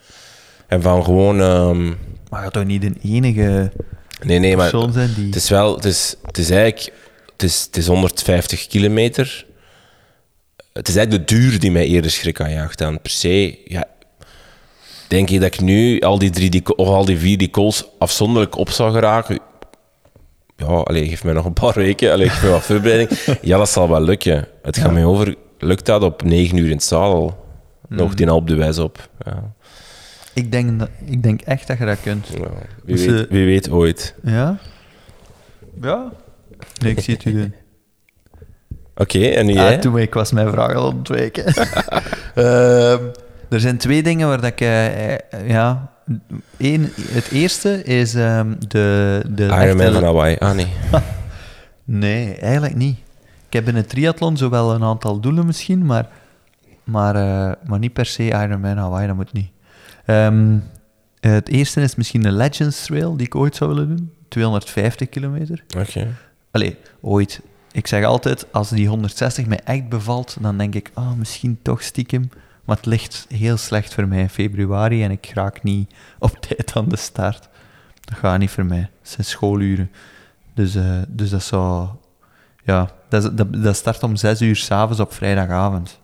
En 0.66 0.82
van 0.82 1.04
gewoon... 1.04 1.40
ehm, 1.40 1.84
Maar 1.86 1.94
je 2.30 2.36
gaat 2.44 2.52
toch 2.52 2.64
niet 2.64 2.82
de 2.82 2.92
enige 3.02 3.72
nee, 4.22 4.38
nee, 4.38 4.56
maar 4.56 4.70
persoon 4.70 4.92
zijn 4.92 5.14
die... 5.14 5.26
het 5.26 5.34
is 5.36 5.48
wel... 5.48 5.74
Het 5.74 5.84
is, 5.84 6.14
het 6.22 6.38
is 6.38 6.50
eigenlijk... 6.50 6.92
Het 7.32 7.42
is, 7.42 7.62
het 7.62 7.76
is 7.76 7.86
150 7.86 8.66
kilometer. 8.66 9.46
Het 10.72 10.88
is 10.88 10.96
eigenlijk 10.96 11.28
de 11.28 11.34
duur 11.34 11.58
die 11.60 11.70
mij 11.70 11.86
eerder 11.86 12.10
schrik 12.10 12.40
aanjaagt 12.40 12.78
dan 12.78 13.00
per 13.00 13.10
se... 13.10 13.58
Ja, 13.64 13.84
denk 15.08 15.28
je 15.28 15.38
dat 15.40 15.54
ik 15.54 15.60
nu 15.60 16.00
al 16.00 16.18
die 16.18 16.30
drie 16.30 16.50
die, 16.50 16.76
of 16.76 16.88
al 16.88 17.04
die 17.04 17.18
vier 17.18 17.38
die 17.38 17.50
calls 17.50 17.84
afzonderlijk 17.98 18.56
op 18.56 18.70
zou 18.70 18.92
geraken? 18.92 19.38
Ja, 20.56 20.66
allee, 20.66 21.08
geef 21.08 21.24
mij 21.24 21.32
nog 21.32 21.44
een 21.44 21.52
paar 21.52 21.74
weken. 21.74 22.12
Allee, 22.12 22.28
geef 22.28 22.42
mij 22.42 22.50
wat 22.50 22.62
voorbereiding. 22.62 23.10
Ja, 23.42 23.58
dat 23.58 23.68
zal 23.70 23.88
wel 23.88 24.00
lukken. 24.02 24.48
Het 24.62 24.76
gaat 24.76 24.86
Ja. 24.86 24.92
mij 24.92 25.04
over... 25.04 25.34
Lukt 25.64 25.86
dat 25.86 26.02
op 26.02 26.22
9 26.22 26.56
uur 26.58 26.66
in 26.66 26.72
het 26.76 26.82
zadel? 26.82 27.46
Nog 27.88 28.08
Mm. 28.10 28.16
die 28.16 28.32
op 28.34 28.48
de 28.48 28.54
wijs 28.54 28.78
op. 28.78 29.08
Ja. 29.24 29.52
Ik, 30.34 30.52
denk 30.52 30.78
dat, 30.78 30.88
ik 31.04 31.22
denk 31.22 31.40
echt 31.40 31.66
dat 31.66 31.78
je 31.78 31.84
dat 31.84 32.00
kunt. 32.02 32.26
Ja, 32.26 32.34
wie, 32.84 32.96
Dus, 32.96 33.06
weet, 33.06 33.24
eh, 33.24 33.30
wie 33.30 33.44
weet 33.46 33.70
ooit. 33.70 34.14
Ja? 34.22 34.58
Ja. 35.82 36.12
Nee, 36.82 36.92
ik 36.92 37.00
zie 37.00 37.14
het 37.14 37.24
u 37.24 37.32
doen. 37.32 37.54
Oké, 38.96 39.18
en 39.28 39.46
jij? 39.48 39.74
Ah, 39.74 39.80
toen 39.80 39.98
ik 39.98 40.14
was 40.14 40.32
mijn 40.32 40.50
vraag 40.50 40.74
al 40.74 40.86
ontweken. 40.86 41.44
Ehm, 42.34 42.98
er 43.48 43.60
zijn 43.60 43.76
twee 43.78 44.02
dingen 44.02 44.28
waar 44.28 44.40
dat 44.40 44.50
ik... 44.50 44.60
eh, 44.60 45.12
eh, 45.12 45.18
ja... 45.46 45.92
Eén, 46.58 46.92
het 47.10 47.30
eerste 47.30 47.82
is 47.84 48.14
ehm, 48.14 48.54
de... 48.68 49.22
de 49.28 49.44
Iron 49.44 49.58
Man 49.76 49.80
echte- 49.80 49.92
van 49.92 50.02
Hawaii. 50.04 50.36
Ah, 50.38 50.54
nee. 50.54 50.66
Nee, 51.84 52.34
eigenlijk 52.34 52.74
niet. 52.74 52.98
Ik 53.54 53.60
heb 53.60 53.68
in 53.68 53.80
het 53.80 53.88
triathlon 53.88 54.36
zo 54.36 54.50
wel 54.50 54.74
een 54.74 54.82
aantal 54.82 55.20
doelen 55.20 55.46
misschien, 55.46 55.86
maar, 55.86 56.08
maar, 56.84 57.14
eh, 57.16 57.68
maar 57.68 57.78
niet 57.78 57.92
per 57.92 58.06
se 58.06 58.22
Ironman 58.22 58.76
Hawaii, 58.76 59.06
dat 59.06 59.16
moet 59.16 59.32
niet. 59.32 59.50
Ehm, 60.04 60.58
het 61.20 61.48
eerste 61.48 61.80
is 61.80 61.94
misschien 61.94 62.22
de 62.22 62.32
Legends 62.32 62.84
Trail, 62.84 63.16
die 63.16 63.26
ik 63.26 63.34
ooit 63.34 63.56
zou 63.56 63.74
willen 63.74 63.96
doen. 63.96 64.12
250 64.28 65.08
kilometer. 65.08 65.64
Oké. 65.78 66.16
Allee, 66.50 66.76
ooit. 67.00 67.40
Ik 67.72 67.86
zeg 67.86 68.04
altijd, 68.04 68.52
als 68.52 68.70
die 68.70 68.88
160 68.88 69.46
mij 69.46 69.60
echt 69.64 69.88
bevalt, 69.88 70.36
dan 70.40 70.58
denk 70.58 70.74
ik, 70.74 70.90
ah, 70.94 71.12
misschien 71.12 71.58
toch 71.62 71.82
stiekem. 71.82 72.28
Maar 72.64 72.76
het 72.76 72.86
ligt 72.86 73.26
heel 73.28 73.56
slecht 73.56 73.94
voor 73.94 74.08
mij 74.08 74.20
in 74.20 74.30
februari 74.30 75.02
en 75.02 75.10
ik 75.10 75.30
raak 75.34 75.62
niet 75.62 75.94
op 76.18 76.40
tijd 76.40 76.72
aan 76.74 76.88
de 76.88 76.96
start. 76.96 77.48
Dat 78.00 78.18
gaat 78.18 78.38
niet 78.38 78.50
voor 78.50 78.66
mij. 78.66 78.90
Het 79.00 79.10
zijn 79.10 79.26
schooluren. 79.26 79.90
Dus, 80.54 80.74
eh, 80.74 81.02
dus 81.08 81.30
dat 81.30 81.42
zou... 81.42 81.88
Ja, 82.64 82.90
dat, 83.22 83.24
is- 83.24 83.30
dat, 83.36 83.62
dat 83.62 83.76
start 83.76 84.02
om 84.02 84.16
6 84.16 84.40
uur 84.40 84.56
s'avonds 84.56 85.00
op 85.00 85.12
vrijdagavond. 85.14 85.98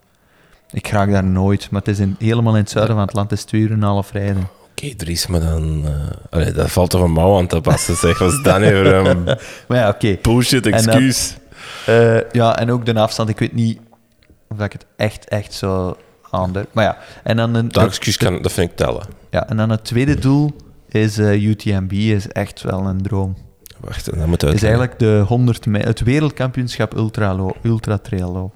Ik 0.73 0.88
raak 0.88 1.11
daar 1.11 1.25
nooit, 1.25 1.70
maar 1.70 1.81
het 1.81 1.90
is 1.90 1.99
in, 1.99 2.16
helemaal 2.18 2.55
in 2.55 2.61
het 2.61 2.70
zuiden 2.70 2.94
van 2.96 3.05
het 3.05 3.14
land. 3.14 3.31
Het 3.31 3.38
is 3.38 3.44
twee 3.44 3.61
uur 3.61 3.70
en 3.70 3.77
een 3.77 3.83
half 3.83 4.12
rijden. 4.12 4.49
Oké, 4.70 4.94
Dries, 4.94 5.27
maar 5.27 5.40
dan... 5.40 5.83
eh 5.85 5.92
allee, 6.31 6.53
dat 6.53 6.70
valt 6.70 6.90
toch 6.90 7.03
een 7.03 7.12
mouw 7.12 7.38
aan 7.38 7.46
te 7.46 7.61
passen, 7.61 7.96
zeg. 7.96 8.18
Wat 8.18 8.33
is 8.33 8.42
dat 8.42 8.61
nu 8.61 8.85
voor 8.85 9.14
Maar 9.68 9.79
ja, 9.79 9.88
oké. 9.88 10.18
bullshit 10.23 10.66
En 10.66 10.70
dan- 10.70 10.81
excuus? 10.94 11.37
Eh, 11.87 12.31
ja, 12.33 12.59
en 12.59 12.70
ook 12.70 12.87
de 12.87 12.94
afstand. 12.94 13.29
Ik 13.29 13.38
weet 13.38 13.53
niet 13.55 13.79
of 14.49 14.57
dat 14.57 14.66
ik 14.66 14.73
het 14.73 14.87
echt, 14.96 15.29
echt 15.29 15.53
zo 15.53 15.96
aandurf. 16.31 16.66
Maar 16.73 16.85
ja, 16.85 16.96
en 17.23 17.37
dan, 17.37 17.55
een, 17.55 17.68
Dat 17.68 17.85
excuus 17.85 18.16
kan, 18.16 18.42
dat 18.42 18.53
vind 18.53 18.70
ik 18.70 18.77
tellen. 18.77 19.03
ja, 19.31 19.49
en 19.49 19.57
dan 19.57 19.70
het 19.70 19.85
tweede 19.85 20.18
doel 20.18 20.53
is 20.88 21.18
eh, 21.18 21.42
UTMB. 21.42 21.92
Is 21.92 22.29
echt 22.29 22.62
wel 22.62 22.87
een 22.87 23.03
droom. 23.03 23.37
Wacht, 23.81 24.05
dat 24.19 24.27
moet 24.27 24.45
uit. 24.45 24.55
is 24.55 24.62
eigenlijk 24.62 24.99
de 24.99 25.25
100 25.27 25.66
mei, 25.66 25.85
het 25.85 26.01
wereldkampioenschap 26.01 26.95
ultra, 26.97 27.37
ultra 27.62 27.99
trail. 27.99 28.53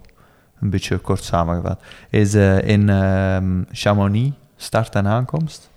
Een 0.61 0.71
beetje 0.71 0.99
kort 0.99 1.23
samengevat. 1.25 1.81
Is 2.11 2.35
eh, 2.35 2.69
in 2.69 2.89
ehm, 2.89 3.63
Chamonix, 3.73 4.37
start 4.57 4.95
en 4.95 5.07
aankomst. 5.07 5.71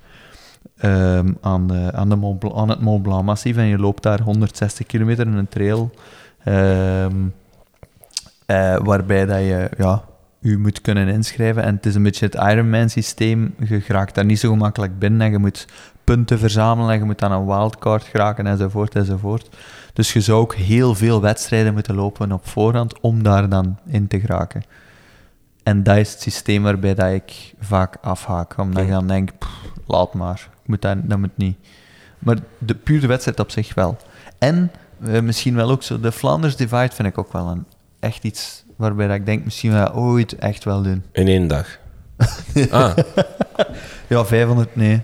Ehm, 0.78 1.34
aan, 1.42 1.68
de, 1.68 1.92
aan, 1.94 2.10
de 2.10 2.16
Mont 2.16 2.40
Blanc- 2.40 2.56
aan 2.58 2.70
het 2.70 2.82
Mont 2.82 3.04
Blanc 3.04 3.24
massief. 3.24 3.58
En 3.58 3.66
je 3.66 3.78
loopt 3.78 4.04
daar 4.04 4.22
160 4.22 4.86
kilometer 4.86 5.26
in 5.28 5.34
een 5.34 5.48
trail. 5.48 5.92
ehm, 6.44 7.16
eh, 8.46 8.78
waarbij 8.78 9.26
dat 9.26 9.40
je 9.40 9.70
ja, 9.78 10.04
u 10.42 10.60
moet 10.60 10.82
kunnen 10.82 11.08
inschrijven. 11.08 11.64
En 11.64 11.76
het 11.76 11.86
is 11.86 11.96
een 11.96 12.04
beetje 12.04 12.26
het 12.26 12.36
Ironman-systeem. 12.36 13.56
Je 13.60 13.82
geraakt 13.82 14.16
daar 14.16 14.26
niet 14.26 14.40
zo 14.40 14.50
gemakkelijk 14.52 15.00
binnen. 15.00 15.22
En 15.22 15.32
je 15.32 15.38
moet 15.38 15.68
punten 16.08 16.40
verzamelen. 16.40 16.92
En 16.92 16.98
je 17.00 17.04
moet 17.06 17.24
aan 17.24 17.32
een 17.32 17.46
wildcard 17.46 18.04
geraken, 18.04 18.48
enzovoort, 18.48 18.96
enzovoort. 18.96 19.50
Dus 19.94 20.14
je 20.14 20.22
zou 20.22 20.40
ook 20.42 20.56
heel 20.56 20.96
veel 20.96 21.22
wedstrijden 21.22 21.74
moeten 21.74 21.96
lopen 21.96 22.32
op 22.32 22.48
voorhand 22.48 23.00
om 23.00 23.24
daar 23.24 23.50
dan 23.50 23.78
in 23.88 24.08
te 24.08 24.20
geraken. 24.20 24.64
En 25.64 25.84
dat 25.84 25.98
is 25.98 26.12
het 26.12 26.22
systeem 26.22 26.64
waarbij 26.64 26.94
dat 26.94 27.12
ik 27.14 27.54
vaak 27.60 27.98
afhaak. 28.02 28.58
Omdat 28.58 28.86
Ja. 28.86 28.90
dan 28.92 29.08
denk, 29.08 29.30
pff, 29.38 29.52
laat 29.88 30.14
maar. 30.14 30.48
Ik 30.62 30.68
moet 30.68 30.82
dat, 30.82 30.98
dat 31.10 31.18
moet 31.18 31.38
niet. 31.38 31.58
Maar 32.20 32.38
de 32.58 32.76
pure 32.76 33.08
wedstrijd 33.08 33.40
op 33.40 33.52
zich 33.52 33.74
wel. 33.74 33.98
En 34.38 34.72
eh, 35.06 35.22
misschien 35.22 35.56
wel 35.56 35.70
ook 35.72 35.84
zo, 35.84 36.00
de 36.00 36.12
Flanders 36.12 36.56
Divide 36.56 36.90
vind 36.96 37.08
ik 37.08 37.18
ook 37.18 37.32
wel 37.34 37.48
een, 37.48 37.66
echt 38.00 38.24
iets 38.24 38.64
waarbij 38.76 39.08
dat 39.08 39.16
ik 39.16 39.26
denk, 39.26 39.44
misschien 39.44 39.72
wel 39.72 39.94
ooit 39.94 40.36
echt 40.36 40.64
wel 40.64 40.82
doen. 40.82 41.04
In 41.12 41.28
één 41.28 41.48
dag. 41.48 41.68
Ah, 42.72 42.98
Ja, 44.08 44.26
500, 44.26 44.76
nee. 44.76 45.02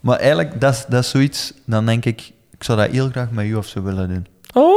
Maar 0.00 0.18
eigenlijk, 0.18 0.60
dat 0.60 0.74
is, 0.74 0.84
dat 0.88 1.02
is 1.04 1.10
zoiets, 1.10 1.52
dan 1.66 1.86
denk 1.86 2.04
ik, 2.04 2.32
ik 2.50 2.64
zou 2.64 2.78
dat 2.78 2.90
heel 2.90 3.08
graag 3.10 3.30
met 3.30 3.44
u 3.44 3.54
of 3.54 3.66
zo 3.66 3.82
willen 3.82 4.08
doen. 4.08 4.26
oh. 4.54 4.76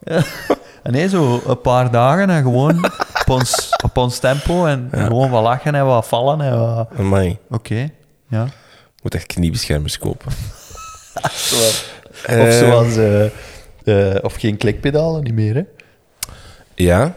En 0.82 0.92
nee, 0.92 1.08
zo 1.08 1.42
een 1.46 1.60
paar 1.60 1.90
dagen 1.90 2.30
en 2.30 2.42
gewoon 2.42 2.84
op 3.20 3.28
ons, 3.28 3.68
op 3.84 3.96
ons 3.96 4.18
tempo 4.18 4.66
en 4.66 4.88
Ja. 4.92 5.04
gewoon 5.06 5.30
wat 5.30 5.42
lachen 5.42 5.74
en 5.74 5.86
wat 5.86 6.06
vallen 6.06 6.40
en 6.40 6.58
wat... 6.58 6.88
Oké, 7.50 7.88
ja. 8.28 8.46
Moet 9.02 9.14
echt 9.14 9.26
kniebeschermers 9.26 9.98
kopen. 9.98 10.32
Of 11.22 11.88
Eh, 12.26 12.58
zoals... 12.58 12.96
eh, 12.96 13.24
eh, 13.84 14.24
of 14.24 14.34
geen 14.34 14.56
klikpedalen, 14.56 15.22
niet 15.22 15.34
meer, 15.34 15.54
hè. 15.54 15.62
Ja. 16.74 17.14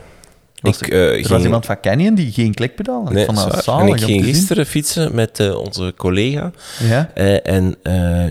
Was 0.71 0.81
ik, 0.81 0.87
er- 0.87 0.93
eh, 0.93 1.07
er 1.07 1.13
ging- 1.15 1.27
was 1.27 1.43
iemand 1.43 1.65
van 1.65 1.79
Canyon 1.79 2.15
die 2.15 2.31
geen 2.31 2.53
klikpedalen 2.53 3.03
had. 3.03 3.13
Nee, 3.13 3.25
zalig 3.61 3.89
en 3.89 3.95
ik 3.97 4.03
ging 4.03 4.23
gisteren 4.23 4.65
fietsen 4.65 5.15
met 5.15 5.39
eh, 5.39 5.57
onze 5.57 5.93
collega. 5.97 6.51
Ja? 6.79 7.11
Eh, 7.13 7.47
en 7.55 7.75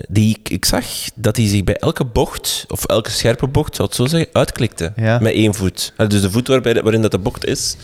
die, 0.09 0.39
ik, 0.43 0.65
zag 0.65 0.85
dat 1.15 1.37
hij 1.37 1.47
zich 1.49 1.65
bij 1.65 1.77
elke 1.77 2.05
bocht, 2.05 2.65
of 2.69 2.85
elke 2.85 3.11
scherpe 3.11 3.47
bocht, 3.47 3.77
zou 3.77 3.89
het 3.89 3.97
zo 3.97 4.07
zeggen, 4.07 4.29
uitklikte. 4.33 4.93
Ja. 4.97 5.19
Met 5.19 5.33
één 5.33 5.55
voet. 5.55 5.93
Dus 6.09 6.21
de 6.21 6.31
voet 6.31 6.49
waarbij, 6.49 6.73
de- 6.73 6.83
waarin 6.83 7.03
dat 7.03 7.11
de 7.11 7.19
bocht 7.19 7.47
is. 7.47 7.77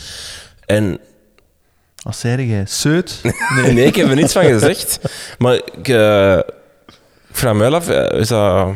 En 0.67 0.99
Wat 2.03 2.17
zei 2.17 2.47
jij? 2.47 2.65
Seut? 2.67 3.21
nee. 3.65 3.85
ik 3.85 3.97
heb 3.97 4.09
er 4.09 4.15
niets 4.15 4.33
van 4.33 4.45
gezegd. 4.45 4.99
Maar 5.39 5.55
ik, 5.55 5.89
ik 5.89 5.95
vraag 7.33 7.53
me 7.55 7.59
wel 7.59 7.75
af, 7.75 7.89
is 7.91 8.29
dat... 8.29 8.67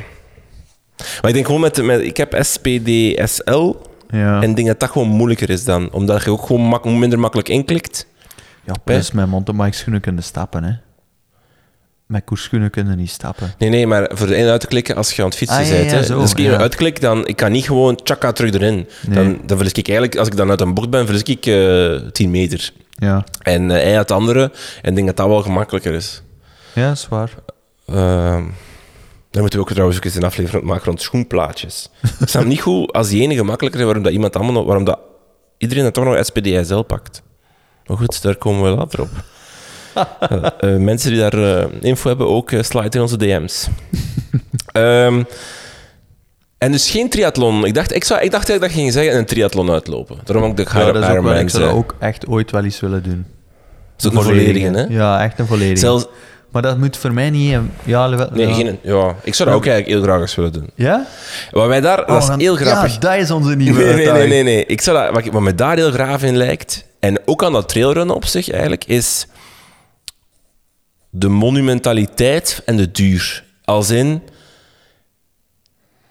Maar 1.20 1.28
ik 1.30 1.34
denk 1.34 1.46
gewoon 1.46 1.60
met, 1.60 1.82
met 1.82 2.00
ik 2.00 2.16
heb 2.16 2.36
SPD 2.40 2.88
SL 3.30 3.74
Ja. 4.12 4.42
en 4.42 4.50
ik 4.50 4.56
denk 4.56 4.68
dat 4.68 4.80
dat 4.80 4.90
gewoon 4.90 5.08
moeilijker 5.08 5.50
is 5.50 5.64
dan. 5.64 5.92
Omdat 5.92 6.24
je 6.24 6.30
ook 6.30 6.46
gewoon 6.46 6.62
mak- 6.62 6.84
minder 6.84 7.18
makkelijk 7.18 7.48
inklikt. 7.48 8.06
ja, 8.64 8.72
plus 8.84 9.12
met 9.12 9.26
mountainbikeschoenen 9.26 10.00
kunnen 10.00 10.22
stappen, 10.22 10.64
hè. 10.64 10.72
Met 12.06 12.24
koersschoenen 12.24 12.70
kunnen 12.70 12.96
niet 12.96 13.10
stappen. 13.10 13.52
Nee, 13.58 13.68
nee, 13.70 13.86
maar 13.86 14.10
voor 14.12 14.26
de 14.26 14.36
in 14.36 14.46
uit 14.48 14.60
te 14.60 14.66
klikken 14.66 14.96
als 14.96 15.12
je 15.12 15.22
aan 15.22 15.28
het 15.28 15.36
fietsen 15.36 15.58
Ah, 15.58 15.68
bent. 15.68 15.90
ja, 15.90 16.02
zo, 16.02 16.12
dus 16.14 16.22
als 16.22 16.30
ik 16.30 16.38
ja. 16.38 16.56
uitklik, 16.56 17.00
dan 17.00 17.26
ik 17.26 17.36
kan 17.36 17.52
niet 17.52 17.64
gewoon 17.64 17.96
tjaka 18.02 18.32
terug 18.32 18.52
erin. 18.52 18.74
Nee. 19.06 19.14
Dan, 19.24 19.38
dan 19.46 19.56
verlies 19.56 19.72
ik 19.72 19.88
eigenlijk, 19.88 20.18
als 20.18 20.28
ik 20.28 20.36
dan 20.36 20.50
uit 20.50 20.60
een 20.60 20.74
bocht 20.74 20.90
ben, 20.90 21.04
verlies 21.06 21.22
ik 21.22 21.46
eh 21.46 22.10
10 22.12 22.30
meter. 22.30 22.70
Ja. 22.90 23.24
En 23.42 23.70
eh, 23.70 23.82
hij 23.82 24.04
de 24.04 24.14
andere. 24.14 24.42
En 24.82 24.88
ik 24.90 24.94
denk 24.94 25.06
dat 25.06 25.16
dat 25.16 25.26
wel 25.26 25.42
gemakkelijker 25.42 25.92
is. 25.94 26.22
Ja, 26.72 26.88
dat 26.88 26.96
is 26.96 27.08
waar. 27.08 27.30
Ehm 27.86 28.44
dan 29.32 29.40
moeten 29.40 29.58
we 29.58 29.64
ook 29.64 29.70
trouwens 29.70 29.98
ook 29.98 30.04
eens 30.04 30.14
een 30.14 30.24
aflevering 30.24 30.64
maken 30.64 30.84
rond 30.84 31.02
schoenplaatjes. 31.02 31.90
ik 32.20 32.28
snap 32.28 32.44
niet 32.44 32.60
goed, 32.60 32.92
als 32.92 33.08
die 33.08 33.22
ene 33.22 33.34
gemakkelijker 33.34 33.80
is, 33.80 33.86
waarom 33.86 34.04
dat 34.04 34.12
iemand 34.12 34.36
allemaal 34.36 34.64
waarom 34.64 34.84
dat 34.84 34.98
iedereen 35.58 35.84
dat 35.84 35.94
toch 35.94 36.04
nog 36.04 36.24
SPDSL 36.24 36.80
pakt. 36.80 37.22
Maar 37.86 37.96
goed, 37.96 38.22
daar 38.22 38.36
komen 38.36 38.70
we 38.70 38.76
later 38.76 39.00
op. 39.00 39.08
Eh, 40.20 40.46
eh, 40.58 40.80
mensen 40.80 41.10
die 41.10 41.20
daar 41.20 41.58
eh, 41.58 41.66
info 41.80 42.08
hebben, 42.08 42.28
ook 42.28 42.52
slide 42.60 42.96
in 42.96 43.00
onze 43.00 43.16
DM's. 43.16 43.66
Ehm, 44.72 45.22
en 46.58 46.72
dus 46.72 46.90
geen 46.90 47.10
triathlon. 47.10 47.64
Ik 47.64 47.74
dacht, 47.74 47.94
ik, 47.94 48.04
zou, 48.04 48.20
ik 48.20 48.30
dacht 48.30 48.48
eigenlijk 48.48 48.60
dat 48.60 48.70
je 48.70 48.78
ging 48.78 48.92
zeggen 48.92 49.18
een 49.18 49.26
triathlon 49.26 49.70
uitlopen. 49.70 50.18
Daarom 50.24 50.44
ook 50.44 50.56
de 50.56 50.66
Ja, 50.72 50.92
dat 50.92 51.02
is 51.02 51.08
ook 51.08 51.22
wel, 51.22 51.38
ik 51.38 51.48
zou 51.48 51.64
dat 51.64 51.72
ook 51.72 51.94
echt 51.98 52.26
ooit 52.26 52.50
wel 52.50 52.64
eens 52.64 52.80
willen 52.80 53.02
doen. 53.02 53.26
Zo'n 53.96 54.12
volledige, 54.12 54.66
hè? 54.66 54.82
Ja, 54.82 55.22
echt 55.22 55.38
een 55.38 55.46
volledige. 55.46 55.76
Zelfs, 55.76 56.06
Maar 56.52 56.62
dat 56.62 56.78
moet 56.78 56.96
voor 56.96 57.12
mij 57.12 57.30
niet... 57.30 57.52
een- 57.52 57.70
Ja, 57.84 58.16
wel- 58.16 58.28
nee, 58.32 58.46
ja. 58.48 58.54
geen, 58.54 58.78
ja, 58.82 59.14
ik 59.22 59.34
zou 59.34 59.48
dat 59.48 59.58
ook 59.58 59.66
eigenlijk 59.66 59.86
heel 59.96 60.02
graag 60.02 60.20
eens 60.20 60.34
willen 60.34 60.52
doen. 60.52 60.70
Ja? 60.74 61.06
Wat 61.50 61.68
mij 61.68 61.80
daar, 61.80 61.96
dat 61.96 62.08
Oh, 62.08 62.16
is 62.16 62.26
dan- 62.26 62.38
heel 62.40 62.56
grappig. 62.56 62.92
Ja, 62.92 62.98
dat 62.98 63.14
is 63.14 63.30
onze 63.30 63.56
nieuwe 63.56 63.84
Nee, 63.84 63.94
nee, 63.94 64.12
nee, 64.12 64.28
nee, 64.28 64.42
nee. 64.42 64.66
Ik 64.66 64.80
zou 64.80 64.98
dat, 64.98 65.14
wat, 65.14 65.32
wat 65.32 65.42
me 65.42 65.54
daar 65.54 65.76
heel 65.76 65.90
graag 65.90 66.22
in 66.22 66.36
lijkt, 66.36 66.84
en 67.00 67.18
ook 67.24 67.44
aan 67.44 67.52
dat 67.52 67.68
trailrunnen 67.68 68.14
op 68.16 68.24
zich 68.24 68.50
eigenlijk, 68.50 68.84
is 68.84 69.26
de 71.10 71.28
monumentaliteit 71.28 72.62
en 72.64 72.76
de 72.76 72.90
duur. 72.90 73.44
Als 73.64 73.90
in, 73.90 74.22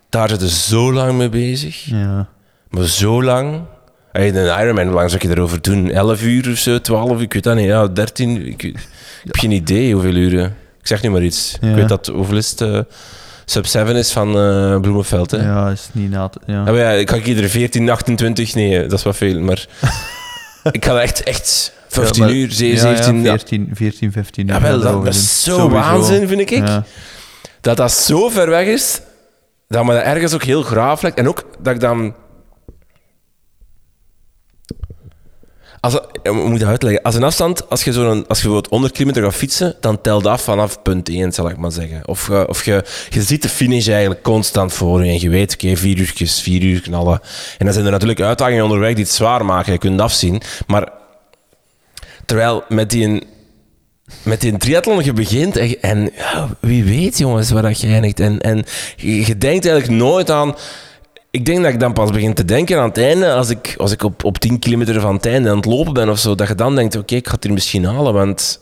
daar 0.09 0.29
zitten 0.29 0.49
zo 0.49 0.93
lang 0.93 1.17
mee 1.17 1.29
bezig, 1.29 1.83
Ja. 1.85 2.27
maar 2.69 2.85
zo 2.85 3.23
lang. 3.23 3.61
Hey, 4.11 4.27
een 4.35 4.61
Ironman, 4.61 4.85
hoe 4.85 4.93
lang 4.95 5.09
zou 5.09 5.21
je 5.27 5.33
erover 5.33 5.61
doen? 5.61 5.89
11 5.91 6.21
uur 6.23 6.51
of 6.51 6.57
zo, 6.57 6.79
12 6.81 7.11
uur, 7.15 7.21
ik 7.21 7.33
weet 7.33 7.43
dat 7.43 7.55
niet. 7.55 7.65
Ja, 7.65 7.87
13, 7.87 8.45
ik, 8.47 8.63
ik 8.63 8.87
heb 9.23 9.35
geen 9.37 9.51
idee 9.51 9.93
hoeveel 9.93 10.15
uren. 10.15 10.45
Ik 10.81 10.87
zeg 10.87 11.01
nu 11.01 11.09
maar 11.09 11.21
iets. 11.23 11.57
Ja. 11.61 11.69
Ik 11.69 11.75
weet 11.75 11.89
dat, 11.89 12.07
hoeveel 12.07 12.37
is 12.37 12.49
het? 12.49 12.61
eh, 12.61 12.79
Sub 13.45 13.65
7 13.65 13.95
is 13.95 14.11
van 14.11 14.27
eh 14.39 14.79
Bloemenveld, 14.79 15.31
hè? 15.31 15.37
Ja, 15.37 15.69
is 15.69 15.89
niet 15.91 16.09
na 16.11 16.29
ja. 16.45 16.53
Ja, 16.53 16.63
maar 16.63 16.75
ja, 16.75 16.89
ik 16.91 17.05
kan 17.05 17.19
iedere 17.19 17.47
14, 17.49 17.89
28, 17.89 18.55
nee, 18.55 18.81
dat 18.81 18.91
is 18.99 19.03
wat 19.03 19.15
veel. 19.15 19.39
Maar 19.39 19.65
ik 20.71 20.85
ga 20.85 21.01
echt, 21.01 21.23
echt 21.23 21.73
15 21.87 22.21
Ja, 22.23 22.29
maar- 22.29 22.37
uur, 22.39 22.51
7, 22.51 22.75
ja, 22.89 22.89
ja, 22.95 23.03
17 23.03 23.21
ja, 23.23 23.29
14, 23.29 23.69
14, 23.73 24.11
15 24.11 24.47
uur. 24.47 24.53
Jawel, 24.53 24.81
gaan 24.81 25.03
dat, 25.03 25.13
is 25.13 25.43
zo 25.43 25.51
Sowieso. 25.51 25.69
waanzin, 25.69 26.27
vind 26.27 26.39
ik. 26.41 26.49
Ja. 26.49 26.83
Dat 27.61 27.77
dat 27.77 27.91
zo 27.91 28.29
ver 28.29 28.49
weg 28.49 28.65
is, 28.67 29.01
dat 29.67 29.85
me 29.85 29.93
dat 29.93 30.03
ergens 30.03 30.33
ook 30.33 30.43
heel 30.43 30.61
graaf 30.61 31.01
lijkt. 31.01 31.17
En 31.17 31.27
ook 31.27 31.43
dat 31.61 31.73
ik 31.73 31.79
dan... 31.79 32.13
Als, 35.81 35.99
ik 36.23 36.31
moet 36.33 36.63
uitleggen. 36.63 37.01
Als 37.01 37.15
een 37.15 37.23
afstand, 37.23 37.69
als 37.69 37.83
je, 37.83 37.93
zo'n, 37.93 38.07
als 38.07 38.17
je 38.17 38.25
bijvoorbeeld 38.43 38.67
100 38.67 38.93
kilometer 38.93 39.23
gaat 39.23 39.33
fietsen, 39.35 39.75
dan 39.79 40.01
telt 40.01 40.27
af 40.27 40.41
vanaf 40.43 40.81
punt 40.81 41.09
1, 41.09 41.31
zal 41.31 41.49
ik 41.49 41.57
maar 41.57 41.71
zeggen. 41.71 42.07
Of, 42.07 42.27
je- 42.27 42.47
of 42.47 42.65
je, 42.65 42.83
je 43.09 43.21
ziet 43.21 43.41
de 43.41 43.49
finish 43.49 43.87
eigenlijk 43.87 44.21
constant 44.21 44.73
voor 44.73 45.05
je 45.05 45.11
en 45.11 45.19
je 45.21 45.29
weet, 45.29 45.53
oké, 45.53 45.75
vier 45.75 45.97
uurtjes, 45.97 46.41
vier 46.41 46.61
uur 46.63 46.81
knallen. 46.81 47.19
En 47.57 47.65
dan 47.65 47.73
zijn 47.73 47.85
er 47.85 47.91
natuurlijk 47.91 48.19
uitdagingen 48.21 48.63
onderweg 48.63 48.93
die 48.93 49.03
het 49.03 49.13
zwaar 49.13 49.45
maken, 49.45 49.71
je 49.73 49.77
kunt 49.77 50.01
afzien. 50.01 50.41
Maar 50.67 50.91
terwijl 52.25 52.63
met 52.69 52.89
die, 52.89 53.23
met 54.23 54.41
die 54.41 54.57
triathlon 54.57 55.03
je 55.03 55.13
begint 55.13 55.57
en, 55.57 55.81
en 55.81 56.11
ja, 56.15 56.49
wie 56.59 56.83
weet 56.83 57.17
jongens 57.17 57.51
waar 57.51 57.61
dat 57.61 57.81
je 57.81 57.87
eindigt. 57.87 58.19
En, 58.19 58.39
en 58.39 58.65
je 58.97 59.37
denkt 59.37 59.65
eigenlijk 59.65 60.01
nooit 60.01 60.29
aan... 60.29 60.55
Ik 61.31 61.45
denk 61.45 61.63
dat 61.63 61.73
ik 61.73 61.79
dan 61.79 61.93
pas 61.93 62.11
begin 62.11 62.33
te 62.33 62.45
denken 62.45 62.79
aan 62.79 62.87
het 62.87 62.97
einde, 62.97 63.33
als 63.33 63.49
ik, 63.49 63.75
als 63.77 63.91
ik 63.91 64.03
op, 64.03 64.23
op 64.23 64.37
10 64.37 64.59
kilometer 64.59 65.01
van 65.01 65.15
het 65.15 65.25
einde 65.25 65.49
aan 65.49 65.55
het 65.55 65.65
lopen 65.65 65.93
ben 65.93 66.09
of 66.09 66.19
zo, 66.19 66.35
dat 66.35 66.47
je 66.47 66.55
dan 66.55 66.75
denkt, 66.75 66.95
oké, 66.95 67.15
ik 67.15 67.27
ga 67.27 67.33
het 67.33 67.43
hier 67.43 67.53
misschien 67.53 67.85
halen, 67.85 68.13
want... 68.13 68.61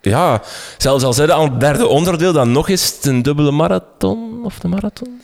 Ja, 0.00 0.42
zelfs 0.78 1.04
al 1.04 1.12
zijn 1.12 1.32
aan 1.32 1.50
het 1.50 1.60
derde 1.60 1.86
onderdeel, 1.86 2.32
dan 2.32 2.52
nog 2.52 2.68
eens 2.68 2.98
een 3.02 3.22
dubbele 3.22 3.50
marathon 3.50 4.44
of 4.44 4.58
de 4.58 4.68
marathon. 4.68 5.20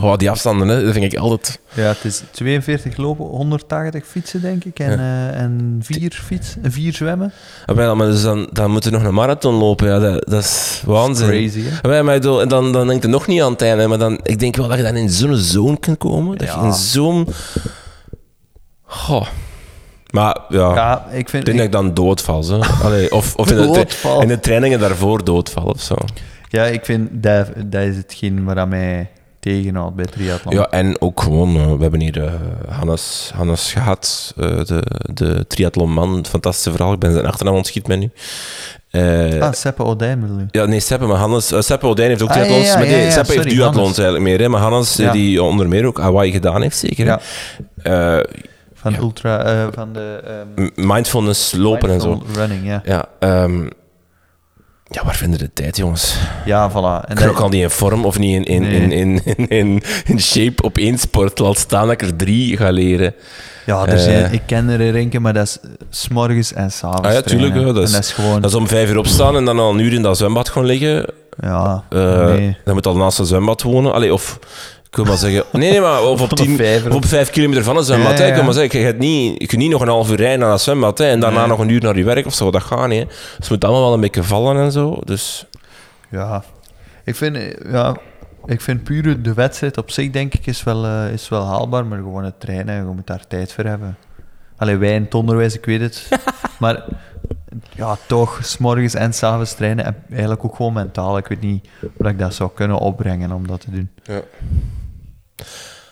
Oh, 0.00 0.16
die 0.16 0.30
afstanden, 0.30 0.68
hè, 0.68 0.84
dat 0.84 0.92
vind 0.92 1.12
ik 1.12 1.18
altijd... 1.18 1.60
ja, 1.74 1.82
het 1.82 2.04
is 2.04 2.22
42 2.30 2.96
lopen, 2.96 3.24
180 3.24 4.06
fietsen, 4.06 4.40
denk 4.40 4.64
ik. 4.64 4.78
En, 4.78 4.98
eh, 4.98 5.40
en 5.40 5.78
vier, 5.82 6.20
fietsen, 6.24 6.62
en 6.64 6.72
vier 6.72 6.92
zwemmen. 6.92 7.32
Ah, 7.66 7.92
maar 7.96 8.06
dus 8.06 8.22
dan, 8.22 8.48
dan 8.52 8.70
moet 8.70 8.84
je 8.84 8.90
nog 8.90 9.02
een 9.02 9.14
marathon 9.14 9.54
lopen, 9.54 9.88
ja, 9.88 9.98
dat, 9.98 10.26
dat 10.28 10.42
is 10.42 10.82
waanzin. 10.86 11.26
Crazy, 11.28 11.60
hè? 11.64 11.98
Ah, 11.98 12.04
maar 12.04 12.20
dan, 12.20 12.40
en 12.40 12.48
dan, 12.48 12.72
dan 12.72 12.86
denk 12.86 13.02
je 13.02 13.08
nog 13.08 13.26
niet 13.26 13.42
aan 13.42 13.52
het 13.52 13.62
einde, 13.62 13.86
maar 13.86 13.98
dan, 13.98 14.20
ik 14.22 14.38
denk 14.38 14.56
wel 14.56 14.68
dat 14.68 14.76
je 14.76 14.82
dan 14.82 14.96
in 14.96 15.10
zo'n 15.10 15.36
zone 15.36 15.78
kunt 15.78 15.98
komen, 15.98 16.38
dat 16.38 16.48
je 16.48 16.54
Ja. 16.54 16.62
in 16.64 16.72
zo'n... 16.72 17.28
Goh. 18.82 19.26
Maar 20.10 20.38
ja, 20.48 20.74
Ja, 20.74 21.06
ik 21.12 21.18
ik 21.18 21.28
vind... 21.28 21.44
denk 21.44 21.56
dat 21.56 21.66
ik 21.66 21.72
dan 21.72 21.94
doodval. 21.94 22.42
Zo. 22.42 22.60
Allee, 22.82 23.12
of 23.12 23.34
of 23.36 23.50
in, 23.50 23.56
de, 23.56 23.86
in 24.20 24.28
de 24.28 24.40
trainingen 24.40 24.78
daarvoor 24.80 25.24
doodval 25.24 25.64
of 25.64 25.80
zo. 25.80 25.94
Ja, 26.54 26.64
ik 26.64 26.84
vind 26.84 27.08
dat, 27.12 27.46
dat 27.66 27.82
is 27.82 27.96
hetgeen 27.96 28.44
waar 28.44 28.68
mij 28.68 29.10
tegenhoudt 29.40 29.94
bij 29.96 30.04
triathlon. 30.04 30.54
Ja, 30.54 30.66
en 30.70 31.00
ook 31.00 31.20
gewoon, 31.22 31.56
eh, 31.56 31.72
we 31.72 31.82
hebben 31.82 32.00
hier 32.00 32.24
eh, 32.24 32.32
Hannes, 32.68 33.30
Hannes 33.34 33.72
gehad, 33.72 34.34
eh, 34.36 34.64
de, 34.64 34.82
de 35.14 35.44
triathlonman, 35.48 36.24
fantastische 36.28 36.70
verhaal. 36.70 36.92
Ik 36.92 36.98
ben 36.98 37.12
zijn 37.12 37.26
achternaam 37.26 37.54
ontschiet 37.54 37.86
met 37.88 37.98
nu. 37.98 38.10
Eh, 38.90 39.40
Ah, 39.42 39.52
Seppe 39.52 39.82
Odijn 39.84 40.20
bedoel 40.20 40.38
je? 40.38 40.46
Ja, 40.50 40.64
nee, 40.64 40.80
Seppe, 40.80 41.06
maar 41.06 41.16
Hannes... 41.16 41.52
Seppe 41.66 41.86
Odijn 41.86 42.08
heeft 42.08 42.22
ook 42.22 42.28
Ah, 42.30 42.36
ja, 42.36 42.42
triathlons. 42.42 42.72
ja, 42.72 42.78
maar 42.78 42.86
nee, 42.86 43.04
ja, 43.04 43.10
Seppe 43.10 43.32
heeft 43.32 43.50
duathlons 43.50 43.98
eigenlijk 43.98 44.28
meer, 44.28 44.40
hè. 44.40 44.48
Maar 44.48 44.60
Hannes, 44.60 44.94
die 45.12 45.42
onder 45.42 45.68
meer 45.68 45.84
ook 45.86 45.98
Hawaii 45.98 46.32
gedaan 46.32 46.62
heeft, 46.62 46.76
zeker. 46.76 47.20
van 48.74 48.96
ultra... 48.96 49.68
van 49.72 49.92
de... 49.92 50.20
ehm, 50.56 50.62
m- 50.64 50.86
mindfulness 50.92 51.52
lopen 51.52 51.90
en 51.90 52.00
zo. 52.00 52.22
Running, 52.34 52.66
ja. 52.66 52.82
Ja, 52.84 53.04
ehm, 53.18 53.68
ja, 54.90 55.04
waar 55.04 55.14
vinden 55.16 55.38
de 55.38 55.52
tijd, 55.52 55.76
jongens? 55.76 56.16
Ja, 56.44 56.70
voilà. 56.70 57.08
En 57.08 57.16
Ik 57.16 57.28
ook 57.28 57.38
al 57.38 57.48
niet 57.48 57.62
in 57.62 57.70
vorm 57.70 58.04
of 58.04 58.18
niet 58.18 58.34
in, 58.34 58.44
in, 58.44 58.62
Nee. 58.62 58.80
in, 58.80 58.92
in, 58.92 59.20
in, 59.24 59.48
in, 59.48 59.82
in 60.04 60.20
shape 60.20 60.62
op 60.62 60.78
één 60.78 60.98
sport. 60.98 61.38
Laat 61.38 61.58
staan 61.58 61.82
dat 61.86 61.92
ik 61.92 62.02
er 62.02 62.16
drie 62.16 62.56
ga 62.56 62.70
leren. 62.70 63.14
Ja, 63.66 63.82
er 63.86 63.92
Eh. 63.92 63.98
zijn, 63.98 64.32
ik 64.32 64.42
ken 64.46 64.68
er 64.68 64.80
een 64.80 64.94
enkele, 64.94 65.20
maar 65.22 65.32
dat 65.32 65.46
is 65.46 65.58
s'morgens 65.90 66.52
en 66.52 66.70
s'avonds 66.70 67.08
Ah 67.08 67.12
ja, 67.14 67.20
tuurlijk, 67.22 67.54
dat 67.54 67.76
is- 67.78 67.86
en 67.88 67.92
dat 67.92 68.04
is 68.04 68.12
gewoon... 68.12 68.40
Dat 68.40 68.50
is 68.50 68.56
om 68.56 68.68
vijf 68.68 68.90
uur 68.90 68.98
opstaan 68.98 69.36
en 69.36 69.44
dan 69.44 69.58
al 69.58 69.70
een 69.70 69.78
uur 69.78 69.92
in 69.92 70.02
dat 70.02 70.16
zwembad 70.16 70.48
gaan 70.48 70.64
liggen. 70.64 71.06
ja, 71.40 71.84
Eh, 71.90 72.24
nee. 72.24 72.56
Dan 72.64 72.74
moet 72.74 72.86
al 72.86 72.96
naast 72.96 73.18
een 73.18 73.24
zwembad 73.26 73.62
wonen. 73.62 73.92
Allee, 73.92 74.12
of, 74.12 74.38
ik 74.90 74.96
wil 74.96 75.04
maar 75.04 75.16
zeggen... 75.16 75.44
Nee, 75.52 75.70
nee, 75.70 75.80
maar 75.80 76.02
of 76.02 76.20
op, 76.20 76.30
Op 76.30 76.36
tien, 76.36 76.56
vijf 76.56 76.82
uur. 76.84 76.90
of 76.90 76.96
op 76.96 77.04
vijf 77.04 77.30
kilometer 77.30 77.64
van 77.64 77.76
een 77.76 77.84
zwembad. 77.84 78.18
Ja. 78.18 78.24
Ik 78.24 78.34
wil 78.34 78.44
maar 78.44 78.52
zeggen, 78.52 78.80
je, 78.80 78.86
gaat 78.86 78.98
niet, 78.98 79.40
je 79.40 79.46
kunt 79.46 79.60
niet 79.60 79.70
nog 79.70 79.80
een 79.80 79.88
half 79.88 80.10
uur 80.10 80.16
rijden 80.16 80.38
naar 80.38 80.48
dat 80.50 80.60
zwembad 80.62 80.98
hè, 80.98 81.06
en 81.08 81.20
daarna 81.20 81.38
Nee. 81.38 81.48
nog 81.48 81.58
een 81.58 81.68
uur 81.68 81.82
naar 81.82 81.96
je 81.96 82.04
werk 82.04 82.26
of 82.26 82.34
zo. 82.34 82.50
Dat 82.50 82.62
gaat 82.62 82.88
niet. 82.88 82.98
Hè. 83.00 83.04
Dus 83.06 83.14
het 83.38 83.48
moet 83.50 83.64
allemaal 83.64 83.82
wel 83.84 83.92
een 83.92 84.00
beetje 84.00 84.22
vallen 84.22 84.56
en 84.56 84.72
zo. 84.72 84.98
Dus 85.04 85.46
Ja, 86.10 86.42
ik 87.04 87.14
vind, 87.16 87.36
eh, 87.36 87.72
ja, 87.72 87.96
ik 88.46 88.60
vind 88.60 88.82
puur 88.84 89.22
de 89.22 89.34
wedstrijd 89.34 89.78
op 89.78 89.90
zich, 89.90 90.10
denk 90.10 90.34
ik, 90.34 90.46
is 90.46 90.62
wel, 90.64 90.84
eh, 90.84 91.12
is 91.12 91.28
wel 91.28 91.46
haalbaar. 91.46 91.86
Maar 91.86 91.98
gewoon 91.98 92.24
het 92.24 92.40
trainen, 92.40 92.74
je 92.76 92.82
moet 92.94 93.06
daar 93.06 93.26
tijd 93.26 93.52
voor 93.52 93.64
hebben. 93.64 93.96
Allee, 94.56 94.76
wij 94.76 94.94
in 94.94 95.02
het 95.02 95.14
onderwijs, 95.14 95.54
ik 95.56 95.64
weet 95.64 95.80
het. 95.80 96.08
maar 96.60 96.84
ja, 97.76 97.96
toch, 98.06 98.40
s'morgens 98.42 98.94
en 98.94 99.12
s'avonds 99.12 99.54
trainen. 99.54 99.84
En 99.84 99.96
eigenlijk 100.10 100.44
ook 100.44 100.56
gewoon 100.56 100.72
mentaal. 100.72 101.16
Ik 101.16 101.26
weet 101.26 101.40
niet 101.40 101.68
hoe 101.96 102.08
ik 102.08 102.18
dat 102.18 102.34
zou 102.34 102.50
kunnen 102.54 102.78
opbrengen 102.78 103.32
om 103.32 103.46
dat 103.46 103.60
te 103.60 103.70
doen. 103.70 103.90
Ja. 104.02 104.22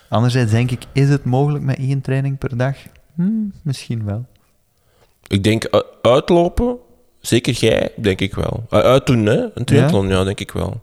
Anderzijds 0.09 0.51
denk 0.51 0.71
ik, 0.71 0.83
is 0.93 1.09
het 1.09 1.25
mogelijk 1.25 1.65
met 1.65 1.77
één 1.79 2.01
training 2.01 2.39
per 2.39 2.57
dag? 2.57 2.77
Hm, 3.15 3.31
misschien 3.63 4.05
wel. 4.05 4.25
ik 5.27 5.45
denk 5.45 5.65
u- 5.65 5.83
uitlopen, 6.03 6.77
zeker 7.21 7.53
jij, 7.53 7.93
denk 7.97 8.21
ik 8.21 8.35
wel. 8.35 8.65
Uh, 8.71 8.81
uitdoen, 8.81 9.27
hè? 9.27 9.37
Een 9.55 9.65
triathlon, 9.65 10.09
ja, 10.09 10.25
denk 10.25 10.41
ik 10.41 10.51
wel. 10.53 10.81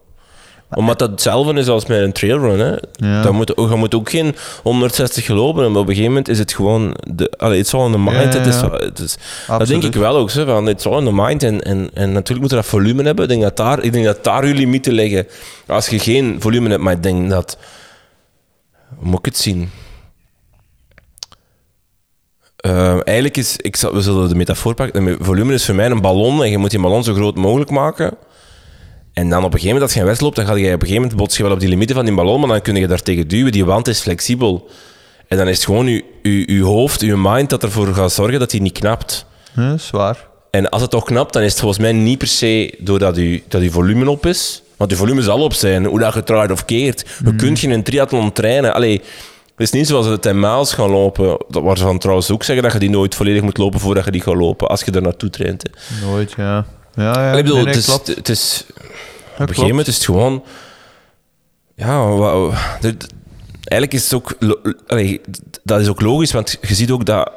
Omdat 0.73 0.99
dat 0.99 1.09
hetzelfde 1.09 1.59
is 1.59 1.67
als 1.67 1.85
met 1.85 1.99
een 1.99 2.11
trailrun. 2.11 2.59
Hè. 2.59 2.75
Ja. 2.91 3.21
Dan 3.21 3.35
moet, 3.35 3.51
je 3.55 3.75
moet 3.75 3.95
ook 3.95 4.09
geen 4.09 4.35
160 4.63 5.25
gelopen. 5.25 5.63
En 5.63 5.69
op 5.69 5.75
een 5.75 5.85
gegeven 5.87 6.07
moment 6.07 6.27
is 6.27 6.39
het 6.39 6.53
gewoon... 6.53 6.95
De, 7.13 7.31
allee, 7.37 7.59
it's 7.59 7.73
all 7.73 7.85
in 7.85 7.91
the 7.91 7.97
mind. 7.97 8.33
Ja, 8.33 8.39
Het 8.39 8.45
is, 8.45 8.61
het 8.61 8.99
is, 8.99 9.17
dat 9.47 9.67
denk 9.67 9.83
ik 9.83 9.93
wel 9.93 10.15
ook. 10.15 10.29
Zo, 10.29 10.45
van, 10.45 10.69
it's 10.69 10.85
all 10.85 10.97
in 10.97 11.05
the 11.05 11.13
mind. 11.13 11.43
En, 11.43 11.61
en, 11.61 11.89
en 11.93 12.11
natuurlijk 12.11 12.39
moet 12.39 12.49
je 12.49 12.55
dat 12.55 12.65
volume 12.65 13.03
hebben. 13.03 13.23
Ik 13.23 13.29
denk 13.29 13.41
dat 13.41 13.57
daar, 13.57 13.83
ik 13.83 13.93
denk 13.93 14.05
dat 14.05 14.23
daar 14.23 14.47
je 14.47 14.53
limieten 14.53 14.93
liggen. 14.93 15.27
Als 15.67 15.87
je 15.87 15.99
geen 15.99 16.35
volume 16.39 16.69
hebt, 16.69 16.81
maar 16.81 16.93
ik 16.93 17.03
denk 17.03 17.29
dat... 17.29 17.57
Moet 18.99 19.19
ik 19.19 19.25
het 19.25 19.37
zien? 19.37 19.69
Eh, 22.55 22.91
eigenlijk 22.93 23.37
is... 23.37 23.57
Ik 23.57 23.75
zal, 23.75 23.93
we 23.93 24.01
zullen 24.01 24.29
de 24.29 24.35
metafoor 24.35 24.73
pakken. 24.73 25.05
De 25.05 25.17
volume 25.19 25.53
is 25.53 25.65
voor 25.65 25.75
mij 25.75 25.89
een 25.89 26.01
ballon. 26.01 26.43
En 26.43 26.49
je 26.49 26.57
moet 26.57 26.69
die 26.69 26.79
ballon 26.79 27.03
zo 27.03 27.13
groot 27.13 27.35
mogelijk 27.35 27.69
maken. 27.69 28.17
En 29.19 29.29
dan 29.29 29.43
op 29.43 29.53
een 29.53 29.59
gegeven 29.59 29.67
moment, 29.67 29.83
als 29.83 29.93
je 29.93 29.99
een 29.99 30.05
wedstrijd 30.05 30.35
loopt, 30.35 30.35
dan 30.35 30.45
ga 30.45 30.61
je 30.61 30.65
op 30.65 30.81
een 30.81 30.87
gegeven 30.87 31.01
moment 31.01 31.15
bots 31.15 31.37
je 31.37 31.43
wel 31.43 31.51
op 31.51 31.59
die 31.59 31.69
limieten 31.69 31.95
van 31.95 32.05
die 32.05 32.13
ballon, 32.13 32.39
maar 32.39 32.49
dan 32.49 32.61
kun 32.61 32.75
je 32.75 32.87
daar 32.87 33.01
tegen 33.01 33.27
duwen. 33.27 33.51
Die 33.51 33.65
wand 33.65 33.87
is 33.87 33.99
flexibel. 33.99 34.69
En 35.27 35.37
dan 35.37 35.47
is 35.47 35.55
het 35.55 35.65
gewoon 35.65 35.87
je, 35.87 36.03
je, 36.21 36.53
je 36.53 36.63
hoofd, 36.63 37.01
je 37.01 37.17
mind, 37.17 37.49
dat 37.49 37.63
ervoor 37.63 37.93
gaat 37.93 38.11
zorgen 38.11 38.39
dat 38.39 38.51
hij 38.51 38.59
niet 38.59 38.79
knapt. 38.79 39.25
Ja, 39.55 39.77
zwaar. 39.77 40.27
En 40.51 40.69
als 40.69 40.81
het 40.81 40.91
toch 40.91 41.03
knapt, 41.03 41.33
dan 41.33 41.41
is 41.41 41.51
het 41.51 41.59
volgens 41.59 41.79
mij 41.79 41.91
niet 41.91 42.17
per 42.17 42.27
se 42.27 42.75
doordat 42.79 43.15
je, 43.15 43.41
dat 43.47 43.61
je 43.61 43.71
volume 43.71 44.09
op 44.09 44.25
is. 44.25 44.61
Want 44.77 44.91
je 44.91 44.97
volume 44.97 45.21
zal 45.21 45.39
op 45.39 45.53
zijn, 45.53 45.85
hoe 45.85 45.99
dat 45.99 46.13
je 46.13 46.23
draait 46.23 46.51
of 46.51 46.65
keert. 46.65 47.05
Je 47.25 47.35
kunt 47.35 47.59
geen 47.59 47.83
triathlon 47.83 48.31
trainen. 48.31 48.73
Allee, 48.73 49.01
het 49.55 49.67
is 49.67 49.71
niet 49.71 49.87
zoals 49.87 50.07
de 50.07 50.19
10 50.19 50.39
miles 50.39 50.73
gaan 50.73 50.89
lopen, 50.89 51.37
dat 51.49 51.63
waar 51.63 51.77
ze 51.77 51.83
van 51.83 51.99
trouwens 51.99 52.31
ook 52.31 52.43
zeggen 52.43 52.63
dat 52.63 52.73
je 52.73 52.79
die 52.79 52.89
nooit 52.89 53.15
volledig 53.15 53.41
moet 53.41 53.57
lopen 53.57 53.79
voordat 53.79 54.05
je 54.05 54.11
die 54.11 54.21
gaat 54.21 54.35
lopen, 54.35 54.67
als 54.67 54.81
je 54.81 54.91
er 54.91 55.01
naartoe 55.01 55.29
traint. 55.29 55.63
hè. 55.63 56.05
Nooit, 56.05 56.33
ja. 56.37 56.65
Ja, 56.95 57.13
ja. 57.13 57.31
ik 57.31 57.43
bedoel, 57.43 57.55
nee, 57.55 57.65
nee, 57.65 57.73
het, 57.73 57.81
is, 57.81 57.85
klopt. 57.85 58.07
het 58.07 58.29
is... 58.29 58.65
Op 59.39 59.47
een 59.47 59.47
gegeven 59.47 59.69
moment 59.69 59.87
is 59.87 59.95
het 59.95 60.05
gewoon... 60.05 60.43
Ja, 61.75 62.05
eigenlijk 63.63 63.93
is 63.93 64.03
het 64.03 64.13
ook... 64.13 64.37
allee, 64.87 65.21
dat 65.63 65.79
is 65.79 65.87
ook 65.87 66.01
logisch, 66.01 66.31
want 66.31 66.57
je 66.61 66.73
ziet 66.75 66.91
ook 66.91 67.05
dat 67.05 67.31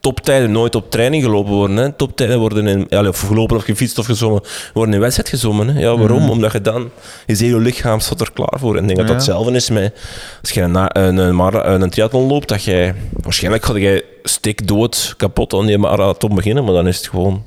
toptijden 0.00 0.52
nooit 0.52 0.74
op 0.74 0.90
training 0.90 1.22
gelopen 1.22 1.52
worden. 1.52 1.76
Hè. 1.76 1.92
Toptijden 1.92 2.38
worden 2.38 2.66
in, 2.66 2.88
allee, 2.88 3.10
of 3.10 3.20
gelopen 3.20 3.56
of 3.56 3.64
gefietst 3.64 3.98
of 3.98 4.06
gezongen, 4.06 4.42
worden 4.74 4.94
in 4.94 5.00
wedstrijd 5.00 5.28
gezongen. 5.28 5.68
Hè. 5.68 5.80
Ja, 5.80 5.96
waarom? 5.96 6.30
Omdat 6.30 6.52
je 6.52 6.60
dan... 6.60 6.90
Is 7.26 7.40
heel 7.40 7.48
je 7.56 7.62
lichaam 7.62 8.00
staat 8.00 8.20
er 8.20 8.32
klaar 8.32 8.58
voor. 8.58 8.76
En 8.76 8.88
ik 8.90 8.96
denk 8.96 8.98
dat 8.98 9.08
Ja. 9.08 9.12
dat 9.14 9.22
hetzelfde 9.26 9.52
is 9.56 9.70
met... 9.70 9.98
Als 10.40 10.50
je 10.50 10.60
een, 10.60 10.98
een, 10.98 11.82
een 11.82 11.90
triathlon 11.90 12.26
loopt, 12.28 12.48
dat 12.48 12.64
jij... 12.64 12.94
Waarschijnlijk 13.12 13.64
ga 13.64 13.76
jij 13.78 14.02
stikdood 14.22 15.14
kapot 15.16 15.54
aan 15.54 15.66
die 15.66 15.78
marathon 15.78 16.34
beginnen, 16.34 16.64
maar 16.64 16.74
dan 16.74 16.86
is 16.86 16.96
het 16.96 17.08
gewoon... 17.08 17.44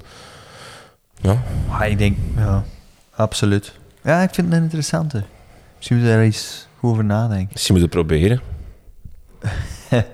Ja, 1.21 1.43
Ah, 1.69 1.87
ik 1.87 1.97
denk, 1.97 2.17
ja, 2.37 2.63
absoluut. 3.15 3.71
Ja, 4.03 4.21
ik 4.21 4.33
vind 4.33 4.47
het 4.47 4.55
een 4.57 4.63
interessante. 4.63 5.23
Misschien 5.75 5.97
moet 5.97 6.05
je 6.05 6.11
daar 6.11 6.21
eens 6.21 6.67
over 6.81 7.03
nadenken. 7.05 7.47
misschien 7.51 7.75
moet 7.75 7.83
je 7.83 7.97
het 7.97 8.07
proberen. 8.07 8.41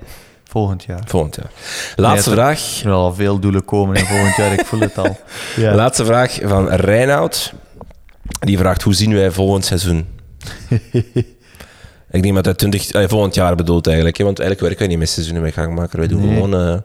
Volgend 0.44 0.84
jaar. 0.84 1.02
Volgend 1.06 1.36
jaar. 1.36 1.52
Laatste 1.96 2.30
Nee, 2.30 2.38
vraag. 2.38 2.54
Er 2.60 2.66
zullen 2.66 2.96
al 2.98 3.14
veel 3.14 3.40
doelen 3.40 3.66
komen 3.66 3.96
in 3.96 4.06
volgend 4.06 4.36
jaar, 4.36 4.54
ik 4.54 4.66
voel 4.66 4.80
het 4.80 4.98
al. 4.98 5.18
Ja. 5.56 5.76
Laatste 5.76 6.06
vraag 6.06 6.38
van 6.44 6.70
Reinoud. 6.70 7.54
Die 8.40 8.58
vraagt, 8.58 8.82
hoe 8.82 8.94
zien 8.94 9.14
wij 9.14 9.32
volgend 9.32 9.66
seizoen? 9.66 10.06
ik 12.12 12.22
denk 12.24 12.36
dat 12.36 12.46
hij 12.46 12.54
20, 12.54 12.92
eh, 12.92 13.08
volgend 13.10 13.36
jaar 13.36 13.56
bedoelt 13.56 13.86
eigenlijk. 13.88 14.18
Hè? 14.18 14.24
Want 14.24 14.40
eigenlijk 14.40 14.68
werken 14.70 14.88
wij 14.88 14.96
niet 14.98 15.06
met 15.06 15.14
seizoenen 15.14 15.44
met 15.44 15.54
gangmaker. 15.54 16.00
Wij 16.00 16.08
doen 16.08 16.26
Nee. 16.26 16.34
gewoon 16.34 16.54
eh 16.54 16.78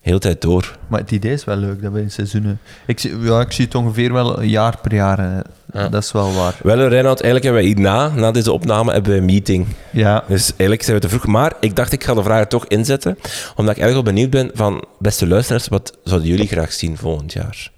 heel 0.00 0.14
de 0.14 0.20
tijd 0.20 0.40
door. 0.40 0.78
Maar 0.88 1.00
het 1.00 1.10
idee 1.10 1.32
is 1.32 1.44
wel 1.44 1.56
leuk, 1.56 1.82
dat 1.82 1.92
we 1.92 2.00
in 2.00 2.10
seizoenen... 2.10 2.60
Ik 2.86 3.00
zie, 3.00 3.18
ja, 3.18 3.40
ik 3.40 3.52
zie 3.52 3.64
het 3.64 3.74
ongeveer 3.74 4.12
wel 4.12 4.38
een 4.40 4.48
jaar 4.48 4.78
per 4.82 4.94
jaar. 4.94 5.44
Ja. 5.72 5.88
Dat 5.88 6.02
is 6.02 6.12
wel 6.12 6.32
waar. 6.34 6.54
Wel, 6.62 6.76
Reinoud, 6.76 7.20
eigenlijk 7.20 7.44
hebben 7.44 7.62
wij 7.62 7.70
hierna, 7.70 8.08
na 8.08 8.30
deze 8.30 8.52
opname, 8.52 8.92
hebben 8.92 9.12
we 9.12 9.18
een 9.18 9.24
meeting. 9.24 9.66
Ja, 9.92 10.24
Dus 10.28 10.46
eigenlijk 10.48 10.82
zijn 10.82 10.96
we 10.96 11.02
te 11.02 11.08
vroeg. 11.08 11.26
Maar 11.26 11.52
ik 11.60 11.76
dacht, 11.76 11.92
ik 11.92 12.04
ga 12.04 12.14
de 12.14 12.22
vragen 12.22 12.48
toch 12.48 12.66
inzetten. 12.66 13.18
Omdat 13.56 13.76
ik 13.76 13.82
eigenlijk 13.82 13.92
wel 13.92 14.02
benieuwd 14.02 14.30
ben 14.30 14.50
van, 14.54 14.84
beste 14.98 15.26
luisteraars, 15.26 15.68
wat 15.68 15.98
zouden 16.04 16.28
jullie 16.28 16.46
graag 16.48 16.72
zien 16.72 16.96
volgend 16.96 17.32
jaar? 17.32 17.70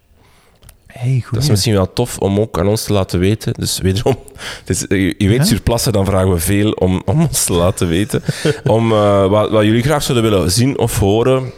hey, 0.87 1.21
goed. 1.25 1.35
Dat 1.35 1.43
is 1.43 1.49
misschien 1.49 1.75
wel 1.75 1.93
tof 1.93 2.19
om 2.19 2.41
ook 2.41 2.59
aan 2.59 2.67
ons 2.67 2.85
te 2.85 2.93
laten 2.93 3.19
weten. 3.19 3.53
Dus 3.53 3.79
wederom, 3.79 4.19
dus, 4.65 4.85
je, 4.89 5.15
je 5.19 5.29
weet, 5.29 5.37
Ja? 5.37 5.45
surplassen, 5.45 5.93
dan 5.93 6.05
vragen 6.05 6.31
we 6.33 6.39
veel 6.39 6.71
om, 6.71 7.03
om 7.05 7.21
ons 7.21 7.45
te 7.45 7.53
laten 7.53 7.89
weten. 7.89 8.23
om 8.65 8.93
eh, 8.93 9.27
wat, 9.27 9.51
wat 9.51 9.65
jullie 9.65 9.83
graag 9.83 10.03
zouden 10.03 10.31
willen 10.31 10.51
zien 10.51 10.79
of 10.79 10.99
horen. 10.99 11.53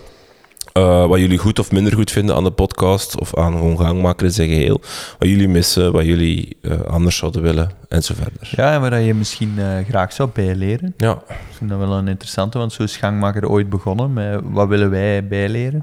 Eh, 0.74 1.06
wat 1.06 1.18
jullie 1.18 1.38
goed 1.38 1.58
of 1.58 1.72
minder 1.72 1.92
goed 1.92 2.10
vinden 2.10 2.36
aan 2.36 2.44
de 2.44 2.50
podcast 2.50 3.20
of 3.20 3.36
aan 3.36 3.52
gewoon 3.52 3.78
gangmaker 3.78 4.26
in 4.26 4.32
zijn 4.32 4.48
geheel. 4.48 4.80
Wat 5.18 5.28
jullie 5.28 5.48
missen, 5.48 5.92
wat 5.92 6.04
jullie 6.04 6.56
eh, 6.62 6.80
anders 6.80 7.16
zouden 7.16 7.42
willen 7.42 7.70
en 7.88 8.02
zo 8.02 8.14
verder. 8.14 8.52
Ja, 8.56 8.74
en 8.74 8.80
waar 8.80 9.00
je 9.00 9.14
misschien 9.14 9.58
eh, 9.58 9.86
graag 9.88 10.12
zou 10.12 10.30
bijleren. 10.32 10.94
Ja, 10.96 11.12
Ik 11.28 11.56
vind 11.56 11.70
dat 11.70 11.78
wel 11.78 11.92
een 11.92 12.08
interessante, 12.08 12.58
want 12.58 12.72
zo 12.72 12.82
is 12.82 12.96
Gangmaker 12.96 13.48
ooit 13.48 13.68
begonnen 13.68 14.12
met 14.12 14.40
wat 14.42 14.68
willen 14.68 14.90
wij 14.90 15.26
bijleren. 15.26 15.82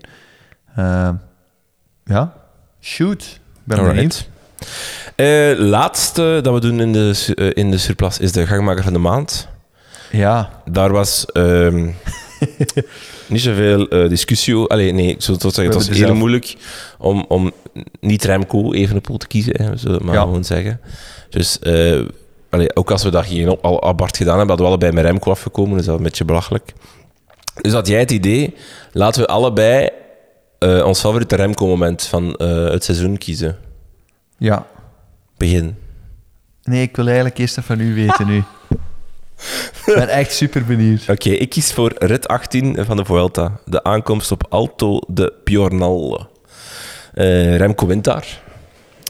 Ja, 2.05 2.33
shoot. 2.81 3.39
Ben 3.63 3.79
alright. 3.79 4.29
Laatste 5.57 6.39
dat 6.41 6.53
we 6.53 6.59
doen 6.59 6.79
in 6.79 6.93
de, 6.93 7.51
in 7.53 7.71
de 7.71 7.77
surplus 7.77 8.19
is 8.19 8.31
de 8.31 8.47
gangmaker 8.47 8.83
van 8.83 8.93
de 8.93 8.99
maand. 8.99 9.47
Ja, 10.11 10.49
Daar 10.65 10.91
was 10.91 11.25
ehm, 11.25 11.89
niet 13.31 13.41
zoveel 13.41 13.87
eh, 13.87 14.09
discussie 14.09 14.55
over. 14.55 14.69
Allee, 14.69 14.91
nee, 14.91 15.07
ik 15.07 15.21
zou 15.21 15.33
het 15.33 15.41
zeggen, 15.53 15.63
het 15.65 15.73
was 15.73 15.87
heel 15.97 16.05
zelf- 16.07 16.17
moeilijk 16.17 16.55
om, 16.97 17.25
om 17.27 17.51
niet 17.99 18.23
Remco 18.23 18.73
Evenepoel 18.73 19.17
te 19.17 19.27
kiezen, 19.27 19.61
hè, 19.63 19.69
we 19.69 19.77
zullen 19.77 19.95
het 19.95 20.03
maar 20.05 20.15
Ja. 20.15 20.21
gewoon 20.21 20.43
zeggen. 20.43 20.79
Dus 21.29 21.59
allee, 22.49 22.75
ook 22.75 22.91
als 22.91 23.03
we 23.03 23.09
dat 23.09 23.25
hier 23.25 23.59
al 23.61 23.83
apart 23.83 24.17
gedaan 24.17 24.37
hebben, 24.37 24.57
hadden 24.57 24.65
we 24.65 24.71
allebei 24.71 24.91
met 24.93 25.11
Remco 25.11 25.31
afgekomen, 25.31 25.77
dus 25.77 25.85
dat 25.85 25.93
is 25.93 25.99
een 25.99 26.05
beetje 26.07 26.25
belachelijk. 26.25 26.73
Dus 27.61 27.73
had 27.73 27.87
jij 27.87 27.99
het 27.99 28.11
idee, 28.11 28.53
laten 28.91 29.21
we 29.21 29.27
allebei 29.27 29.89
eh, 30.59 30.83
ons 30.85 30.99
favoriete 30.99 31.35
Remco-moment 31.35 32.03
van 32.05 32.35
het 32.71 32.83
seizoen 32.83 33.17
kiezen. 33.17 33.57
ja. 34.37 34.65
Begin. 35.37 35.75
Nee, 36.63 36.81
ik 36.81 36.95
wil 36.95 37.05
eigenlijk 37.05 37.37
eerst 37.37 37.57
even 37.57 37.77
van 37.77 37.85
u 37.85 37.95
weten 37.95 38.27
nu. 38.27 38.43
Ik 39.85 39.93
ben 39.95 40.09
echt 40.09 40.33
super 40.33 40.65
benieuwd. 40.65 41.01
Oké, 41.09 41.29
ik 41.29 41.49
kies 41.49 41.73
voor 41.73 41.93
rit 41.97 42.27
18 42.27 42.85
van 42.85 42.97
de 42.97 43.05
Vuelta. 43.05 43.59
De 43.65 43.83
aankomst 43.83 44.31
op 44.31 44.45
Alto 44.49 44.99
de 45.07 45.33
Piornal. 45.43 46.29
Eh, 47.13 47.57
Remco 47.57 47.87
wint 47.87 48.03
daar. 48.03 48.41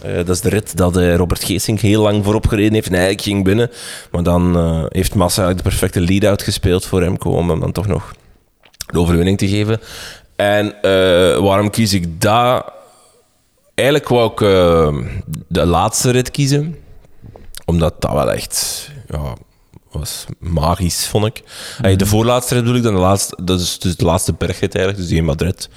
Eh, 0.03 0.15
dat 0.15 0.29
is 0.29 0.41
de 0.41 0.49
rit 0.49 0.77
dat 0.77 0.97
eh, 0.97 1.15
Robert 1.15 1.43
Geesink 1.43 1.79
heel 1.79 2.01
lang 2.01 2.23
voorop 2.23 2.47
gereden 2.47 2.73
heeft. 2.73 2.87
En 2.87 2.93
eigenlijk 2.93 3.23
ging 3.23 3.43
binnen. 3.43 3.71
Maar 4.11 4.23
dan 4.23 4.55
heeft 4.89 5.15
Massa 5.15 5.43
eigenlijk 5.43 5.57
de 5.57 5.77
perfecte 5.77 6.01
lead-out 6.01 6.41
gespeeld 6.41 6.85
voor 6.85 6.99
Remco. 6.99 7.29
Om 7.29 7.49
hem 7.49 7.59
dan 7.59 7.71
toch 7.71 7.87
nog 7.87 8.13
de 8.85 8.99
overwinning 8.99 9.37
te 9.37 9.47
geven. 9.47 9.79
En 10.35 10.75
waarom 11.43 11.69
kies 11.69 11.93
ik 11.93 12.21
dat? 12.21 12.71
Eigenlijk 13.75 14.09
wou 14.09 14.31
ik 14.31 14.37
de 15.47 15.65
laatste 15.65 16.11
rit 16.11 16.31
kiezen. 16.31 16.75
Omdat 17.65 18.01
dat 18.01 18.11
wel 18.11 18.31
echt... 18.31 18.89
Ja, 19.07 19.33
was 19.91 20.25
magisch, 20.39 21.07
vond 21.07 21.25
ik. 21.25 21.43
Hey, 21.81 21.95
de 21.95 22.05
voorlaatste 22.05 22.53
rit 22.53 22.63
bedoel 22.63 22.77
ik 22.77 22.83
dan, 22.83 22.93
de 22.93 22.99
laatste, 22.99 23.37
dat 23.43 23.59
is 23.59 23.79
dus 23.79 23.95
de 23.95 24.05
laatste 24.05 24.33
bergrit 24.33 24.75
eigenlijk, 24.75 24.97
dus 24.97 25.07
die 25.07 25.17
in 25.17 25.25
Madrid. 25.25 25.69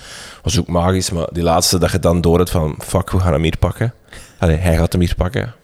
Was 0.43 0.59
ook 0.59 0.67
magisch, 0.67 1.11
maar 1.11 1.27
die 1.33 1.43
laatste 1.43 1.79
dat 1.79 1.93
je 1.93 1.99
dan 1.99 2.21
door 2.21 2.39
hebt 2.39 2.51
van, 2.51 2.75
fuck, 2.79 3.11
we 3.11 3.21
gaan 3.21 3.33
hem 3.33 3.43
hier 3.43 3.59
pakken. 3.59 3.95
Allee, 4.39 4.57
hij 4.57 4.77
gaat 4.77 4.93
hem 4.93 5.01
hier 5.01 5.15
pakken. 5.17 5.55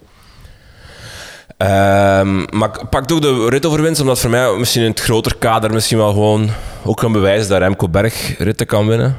Ehm, 1.57 2.57
maar 2.57 2.69
ik 2.81 2.89
pak 2.89 3.05
toch 3.05 3.19
de 3.19 3.49
ritoverwinst, 3.49 4.01
omdat 4.01 4.19
voor 4.19 4.29
mij 4.29 4.57
misschien 4.57 4.81
in 4.81 4.89
het 4.89 4.99
groter 4.99 5.35
kader 5.35 5.73
misschien 5.73 5.97
wel 5.97 6.11
gewoon 6.11 6.49
ook 6.83 6.97
kan 6.97 7.11
bewijzen 7.11 7.49
dat 7.49 7.59
Remco 7.59 7.89
Berg 7.89 8.37
ritten 8.37 8.67
kan 8.67 8.87
winnen. 8.87 9.17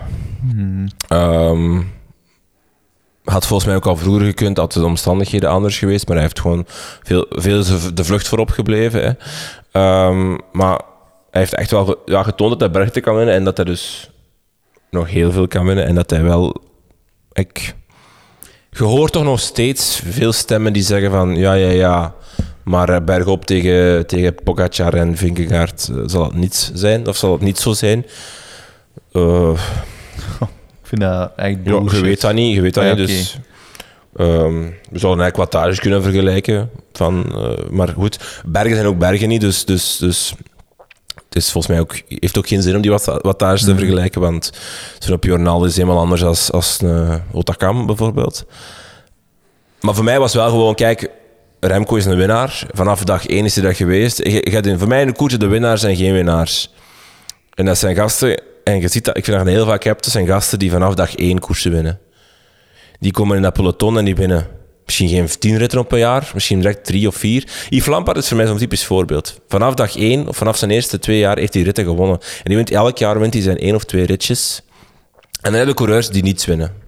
Ehm, 1.08 1.80
had 3.24 3.46
volgens 3.46 3.68
mij 3.68 3.76
ook 3.76 3.86
al 3.86 3.96
vroeger 3.96 4.26
gekund, 4.26 4.56
had 4.56 4.72
de 4.72 4.84
omstandigheden 4.84 5.50
anders 5.50 5.78
geweest, 5.78 6.06
maar 6.06 6.16
hij 6.16 6.24
heeft 6.24 6.40
gewoon 6.40 6.66
veel, 7.02 7.26
veel 7.30 7.64
de 7.94 8.04
vlucht 8.04 8.28
voorop 8.28 8.50
gebleven. 8.50 9.02
Hè. 9.02 9.12
Ehm, 9.72 10.38
maar 10.52 10.80
hij 11.30 11.40
heeft 11.40 11.54
echt 11.54 11.70
wel 11.70 12.02
ja, 12.04 12.22
getoond 12.22 12.50
dat 12.50 12.60
hij 12.60 12.70
bergte 12.70 13.00
kan 13.00 13.16
winnen 13.16 13.34
en 13.34 13.44
dat 13.44 13.56
hij 13.56 13.66
dus 13.66 14.10
nog 14.90 15.08
heel 15.08 15.32
veel 15.32 15.48
kan 15.48 15.66
winnen 15.66 15.86
en 15.86 15.94
dat 15.94 16.10
hij 16.10 16.22
wel... 16.22 16.56
Ik, 17.32 17.74
je 18.70 18.84
hoort 18.84 19.12
toch 19.12 19.24
nog 19.24 19.40
steeds 19.40 20.02
veel 20.04 20.32
stemmen 20.32 20.72
die 20.72 20.82
zeggen 20.82 21.10
van 21.10 21.36
ja, 21.36 21.52
ja, 21.52 21.70
ja, 21.70 22.14
maar 22.64 22.88
eh, 22.88 23.04
bergop 23.04 23.44
tegen, 23.44 24.06
tegen 24.06 24.34
Pogacar 24.34 24.94
en 24.94 25.16
Vingegaard 25.16 25.88
eh, 25.88 25.96
zal 26.06 26.24
het 26.24 26.34
niet 26.34 26.70
zijn, 26.74 27.06
of 27.08 27.16
zal 27.16 27.32
het 27.32 27.40
niet 27.40 27.58
zo 27.58 27.72
zijn. 27.72 27.98
Ik 29.12 29.60
vind 30.98 31.00
dat 31.00 31.32
ja, 31.36 31.46
je 31.46 32.00
weet 32.00 32.20
dat 32.20 32.32
niet, 32.34 32.54
je 32.54 32.60
weet 32.60 32.74
dat 32.74 32.84
Ah, 32.84 32.96
niet. 32.96 33.06
Dus, 33.06 33.38
ehm, 34.16 34.60
we 34.90 34.98
zouden 34.98 35.22
eigenlijk 35.22 35.36
wattage 35.36 35.80
kunnen 35.80 36.02
vergelijken. 36.02 36.70
Van, 36.92 37.24
eh, 37.34 37.70
maar 37.70 37.88
goed, 37.88 38.42
bergen 38.46 38.74
zijn 38.74 38.86
ook 38.86 38.98
bergen 38.98 39.28
niet, 39.28 39.40
dus, 39.40 39.64
dus, 39.64 39.96
dus 39.96 40.34
het 41.14 41.36
is 41.42 41.50
volgens 41.50 41.72
mij 41.72 41.82
ook, 41.82 42.00
heeft 42.08 42.38
ook 42.38 42.46
geen 42.48 42.62
zin 42.62 42.74
om 42.76 42.82
die 42.82 42.90
wat- 42.90 43.04
te 43.64 43.74
vergelijken, 43.76 44.20
want 44.20 44.50
zo'n 44.98 45.16
journaal 45.20 45.64
is 45.64 45.76
helemaal 45.76 45.98
anders 45.98 46.24
als, 46.24 46.52
als 46.52 46.80
een 46.80 47.20
Otakam 47.32 47.86
bijvoorbeeld. 47.86 48.44
Maar 49.80 49.94
voor 49.94 50.04
mij 50.04 50.18
was 50.18 50.34
wel 50.34 50.48
gewoon, 50.48 50.74
kijk, 50.74 51.10
Remco 51.60 51.96
is 51.96 52.04
een 52.04 52.16
winnaar. 52.16 52.66
Vanaf 52.72 53.04
dag 53.04 53.26
één 53.26 53.44
is 53.44 53.54
hij 53.54 53.64
dat 53.64 53.76
geweest. 53.76 54.18
Je, 54.18 54.30
je 54.30 54.50
hebt 54.50 54.66
in, 54.66 54.78
voor 54.78 54.88
mij 54.88 55.00
in 55.00 55.06
de 55.06 55.12
koers 55.12 55.38
de 55.38 55.46
winnaars 55.46 55.80
zijn 55.80 55.96
geen 55.96 56.12
winnaars. 56.12 56.72
En 57.54 57.64
dat 57.64 57.78
zijn 57.78 57.96
gasten, 57.96 58.40
en 58.64 58.80
je 58.80 58.88
ziet 58.88 59.04
dat, 59.04 59.16
ik 59.16 59.24
vind 59.24 59.36
dat 59.36 59.46
heel 59.46 59.66
vaak 59.66 59.84
hebt, 59.84 60.06
zijn 60.06 60.26
gasten 60.26 60.58
die 60.58 60.70
vanaf 60.70 60.94
dag 60.94 61.14
één 61.14 61.38
koersen 61.38 61.70
winnen. 61.70 61.98
Die 62.98 63.12
komen 63.12 63.36
in 63.36 63.42
dat 63.42 63.52
peloton 63.52 63.98
en 63.98 64.04
die 64.04 64.14
winnen 64.14 64.46
misschien 64.84 65.08
geen 65.08 65.38
tien 65.38 65.58
ritten 65.58 65.78
op 65.78 65.92
een 65.92 65.98
jaar, 65.98 66.30
misschien 66.34 66.60
direct 66.60 66.84
drie 66.84 67.08
of 67.08 67.16
vier. 67.16 67.48
Yves 67.68 67.86
Lampaard 67.86 68.16
is 68.16 68.28
voor 68.28 68.36
mij 68.36 68.46
zo'n 68.46 68.56
typisch 68.56 68.84
voorbeeld. 68.84 69.40
Vanaf 69.48 69.74
dag 69.74 69.96
één, 69.96 70.28
of 70.28 70.36
vanaf 70.36 70.56
zijn 70.56 70.70
eerste 70.70 70.98
twee 70.98 71.18
jaar, 71.18 71.38
heeft 71.38 71.54
hij 71.54 71.62
ritten 71.62 71.84
gewonnen. 71.84 72.18
En 72.20 72.44
die 72.44 72.56
wint, 72.56 72.70
elk 72.70 72.98
jaar 72.98 73.20
wint 73.20 73.32
hij 73.32 73.42
zijn 73.42 73.58
één 73.58 73.74
of 73.74 73.84
twee 73.84 74.06
ritjes. 74.06 74.62
En 75.40 75.50
dan 75.50 75.54
heb 75.54 75.66
je 75.66 75.74
coureurs 75.74 76.08
die 76.08 76.22
niets 76.22 76.44
winnen. 76.44 76.81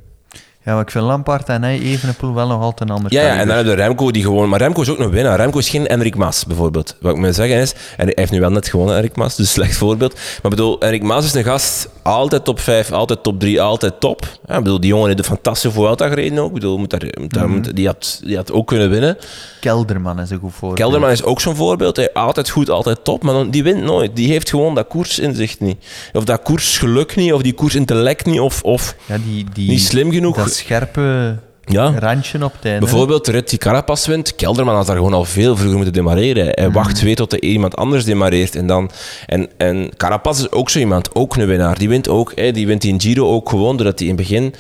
Ja, 0.64 0.72
maar 0.72 0.82
ik 0.82 0.90
vind 0.90 1.04
Lampaard 1.04 1.48
en 1.48 1.62
hij 1.62 1.80
Evenepoel 1.80 2.34
wel 2.34 2.46
nog 2.46 2.62
altijd 2.62 2.90
een 2.90 2.96
ander 2.96 3.12
Ja, 3.12 3.20
ja, 3.22 3.36
en 3.38 3.46
dan 3.48 3.56
heb 3.56 3.66
je 3.66 3.72
Remco 3.72 4.10
die 4.10 4.22
gewoon... 4.22 4.48
Maar 4.48 4.58
Remco 4.60 4.80
is 4.82 4.88
ook 4.88 4.98
een 4.98 5.10
winnaar. 5.10 5.36
Remco 5.36 5.58
is 5.58 5.68
geen 5.68 5.86
Enric 5.86 6.16
Mas, 6.16 6.44
bijvoorbeeld. 6.44 6.96
Wat 7.00 7.12
ik 7.14 7.18
moet 7.18 7.34
zeggen 7.34 7.56
is... 7.60 7.72
En 7.96 8.04
hij 8.04 8.12
heeft 8.16 8.30
nu 8.30 8.40
wel 8.40 8.50
net 8.50 8.68
gewonnen, 8.68 8.96
Enric 8.96 9.16
Mas, 9.16 9.36
dus 9.36 9.50
slecht 9.58 9.76
voorbeeld. 9.76 10.12
Maar 10.14 10.22
ik 10.42 10.50
bedoel, 10.50 10.80
Enric 10.80 11.02
Mas 11.02 11.24
is 11.24 11.34
een 11.34 11.44
gast... 11.44 11.88
Altijd 12.02 12.44
top 12.44 12.60
5, 12.60 12.92
altijd 12.92 13.22
top 13.22 13.40
3, 13.40 13.60
altijd 13.60 14.00
top. 14.00 14.26
Ja, 14.46 14.56
ik 14.56 14.62
bedoel, 14.62 14.80
die 14.80 14.90
jongen 14.90 15.06
heeft 15.06 15.18
een 15.18 15.24
fantastische 15.24 15.70
Vuelta 15.70 16.08
gereden 16.08 16.38
ook. 16.38 16.48
Ik 16.48 16.54
bedoel, 16.54 16.78
moet 16.78 16.90
daar, 16.90 17.02
moet 17.20 17.32
daar- 17.34 17.48
moet- 17.48 17.76
die, 17.76 17.86
had, 17.86 18.20
die 18.24 18.36
had 18.36 18.52
ook 18.52 18.66
kunnen 18.66 18.90
winnen. 18.90 19.16
Kelderman 19.60 20.20
is 20.20 20.30
een 20.30 20.38
goed 20.38 20.52
voorbeeld. 20.52 20.78
Kelderman 20.80 21.10
is 21.10 21.22
ook 21.22 21.40
zo'n 21.40 21.56
voorbeeld. 21.56 21.96
Hij, 21.96 22.12
altijd 22.12 22.50
goed, 22.50 22.70
altijd 22.70 23.04
top. 23.04 23.22
Maar 23.22 23.34
dan, 23.34 23.50
die 23.50 23.62
wint 23.62 23.82
nooit. 23.82 24.16
Die 24.16 24.28
heeft 24.28 24.50
gewoon 24.50 24.74
dat 24.74 24.86
koersinzicht 24.88 25.60
niet. 25.60 25.84
Of 26.12 26.24
dat 26.24 26.42
koersgeluk 26.42 27.16
niet, 27.16 27.32
of 27.32 27.42
die 27.42 27.52
koersintellect 27.52 28.26
niet, 28.26 28.40
of, 28.40 28.62
of 28.62 28.94
Ja, 29.06 29.16
die, 29.24 29.46
die, 29.52 29.68
niet 29.70 29.80
slim 29.82 30.10
genoeg. 30.12 30.36
Scherpe 30.55 31.36
Ja. 31.66 31.94
randje 31.98 32.44
op 32.44 32.52
het 32.52 32.64
einde. 32.64 32.80
Bijvoorbeeld 32.80 33.24
de 33.24 33.30
rit 33.32 33.50
die 33.50 33.59
Carapaz 33.59 34.07
wint. 34.07 34.34
Kelderman 34.34 34.74
had 34.74 34.86
daar 34.86 34.96
gewoon 34.96 35.14
al 35.14 35.24
veel 35.24 35.55
vroeger 35.57 35.76
moeten 35.76 35.92
demareren. 35.94 36.46
Hij 36.46 36.64
Mhm. 36.64 36.72
wacht 36.74 36.94
twee 36.96 37.14
tot 37.14 37.32
er 37.32 37.42
iemand 37.42 37.76
anders 37.76 38.05
demareert. 38.05 38.57
En, 38.57 38.66
dan, 38.66 38.90
en, 39.26 39.48
en 39.57 39.90
Carapaz 39.96 40.38
is 40.38 40.50
ook 40.50 40.70
zo 40.70 40.78
iemand, 40.78 41.14
ook 41.14 41.36
een 41.36 41.46
winnaar. 41.46 41.78
Die 41.78 41.88
wint 41.88 42.09
ook, 42.09 42.32
hè, 42.34 42.52
die 42.52 42.66
wint 42.66 42.84
in 42.84 43.00
Giro 43.00 43.28
ook 43.30 43.48
gewoon 43.48 43.76
doordat 43.76 43.98
hij 43.98 44.09
in 44.09 44.14
het 44.16 44.22
begin 44.28 44.55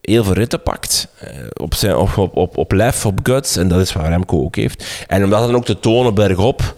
heel 0.00 0.24
veel 0.24 0.32
ritten 0.32 0.62
pakt. 0.62 1.08
eh, 1.20 1.28
Op, 1.62 1.74
zijn, 1.74 1.96
op, 1.96 2.16
op, 2.16 2.36
op, 2.36 2.56
op 2.56 2.72
lef, 2.72 3.06
op 3.06 3.18
guts. 3.22 3.56
En 3.56 3.68
dat 3.68 3.80
is 3.80 3.92
wat 3.92 4.06
Remco 4.06 4.42
ook 4.44 4.56
heeft. 4.56 4.84
En 5.06 5.24
om 5.24 5.30
dat 5.30 5.40
dan 5.40 5.56
ook 5.56 5.64
te 5.64 5.80
tonen 5.80 6.14
bergop... 6.14 6.74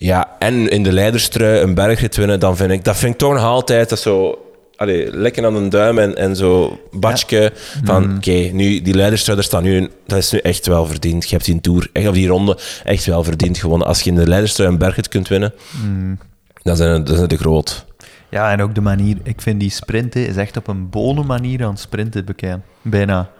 Ja, 0.00 0.28
en 0.38 0.68
in 0.68 0.82
de 0.82 0.92
leiderstrui 0.92 1.60
een 1.62 1.74
bergrit 1.74 2.16
winnen, 2.16 2.40
dan 2.40 2.56
vind 2.56 2.70
ik, 2.70 2.84
dat 2.84 2.96
vind 2.96 3.12
ik 3.12 3.18
toch 3.18 3.32
nog 3.32 3.42
altijd 3.42 3.88
dat 3.88 3.98
zo... 3.98 4.38
Allee, 4.78 5.16
lekker 5.16 5.44
aan 5.46 5.54
de 5.62 5.68
duim 5.68 5.98
en, 5.98 6.16
en 6.16 6.36
zo 6.36 6.80
batje 6.90 7.52
van, 7.84 8.16
oké, 8.16 8.30
nu 8.52 8.82
die 8.82 8.94
leiderstrui, 8.94 9.36
daar 9.36 9.46
staat 9.46 9.62
nu, 9.62 9.76
een- 9.76 9.90
dat 10.06 10.18
is 10.18 10.30
nu 10.30 10.38
echt 10.38 10.66
wel 10.66 10.86
verdiend. 10.86 11.24
Je 11.28 11.34
hebt 11.34 11.44
die 11.44 11.60
Tour, 11.60 11.88
echt, 11.92 12.08
of 12.08 12.14
die 12.14 12.28
ronde, 12.28 12.58
echt 12.84 13.04
wel 13.04 13.24
verdiend 13.24 13.58
gewonnen. 13.58 13.86
Als 13.86 14.00
je 14.00 14.10
in 14.10 14.16
de 14.16 14.26
leiderstrui 14.28 14.70
een 14.70 14.78
bergrit 14.78 15.08
kunt 15.08 15.28
winnen, 15.28 15.52
dan 16.62 16.76
zijn 16.76 17.04
dan 17.04 17.16
zijn 17.16 17.28
het 17.28 17.38
groot. 17.40 17.84
Ja, 18.30 18.50
en 18.52 18.62
ook 18.62 18.74
de 18.74 18.80
manier... 18.80 19.16
Ik 19.22 19.40
vind 19.40 19.60
die 19.60 19.70
sprinten 19.70 20.26
is 20.26 20.36
echt 20.36 20.56
op 20.56 20.68
een 20.68 20.88
bone 20.90 21.22
manier 21.22 21.64
aan 21.64 21.76
sprinten 21.76 22.24
bekend. 22.24 22.62
Bijna. 22.82 23.30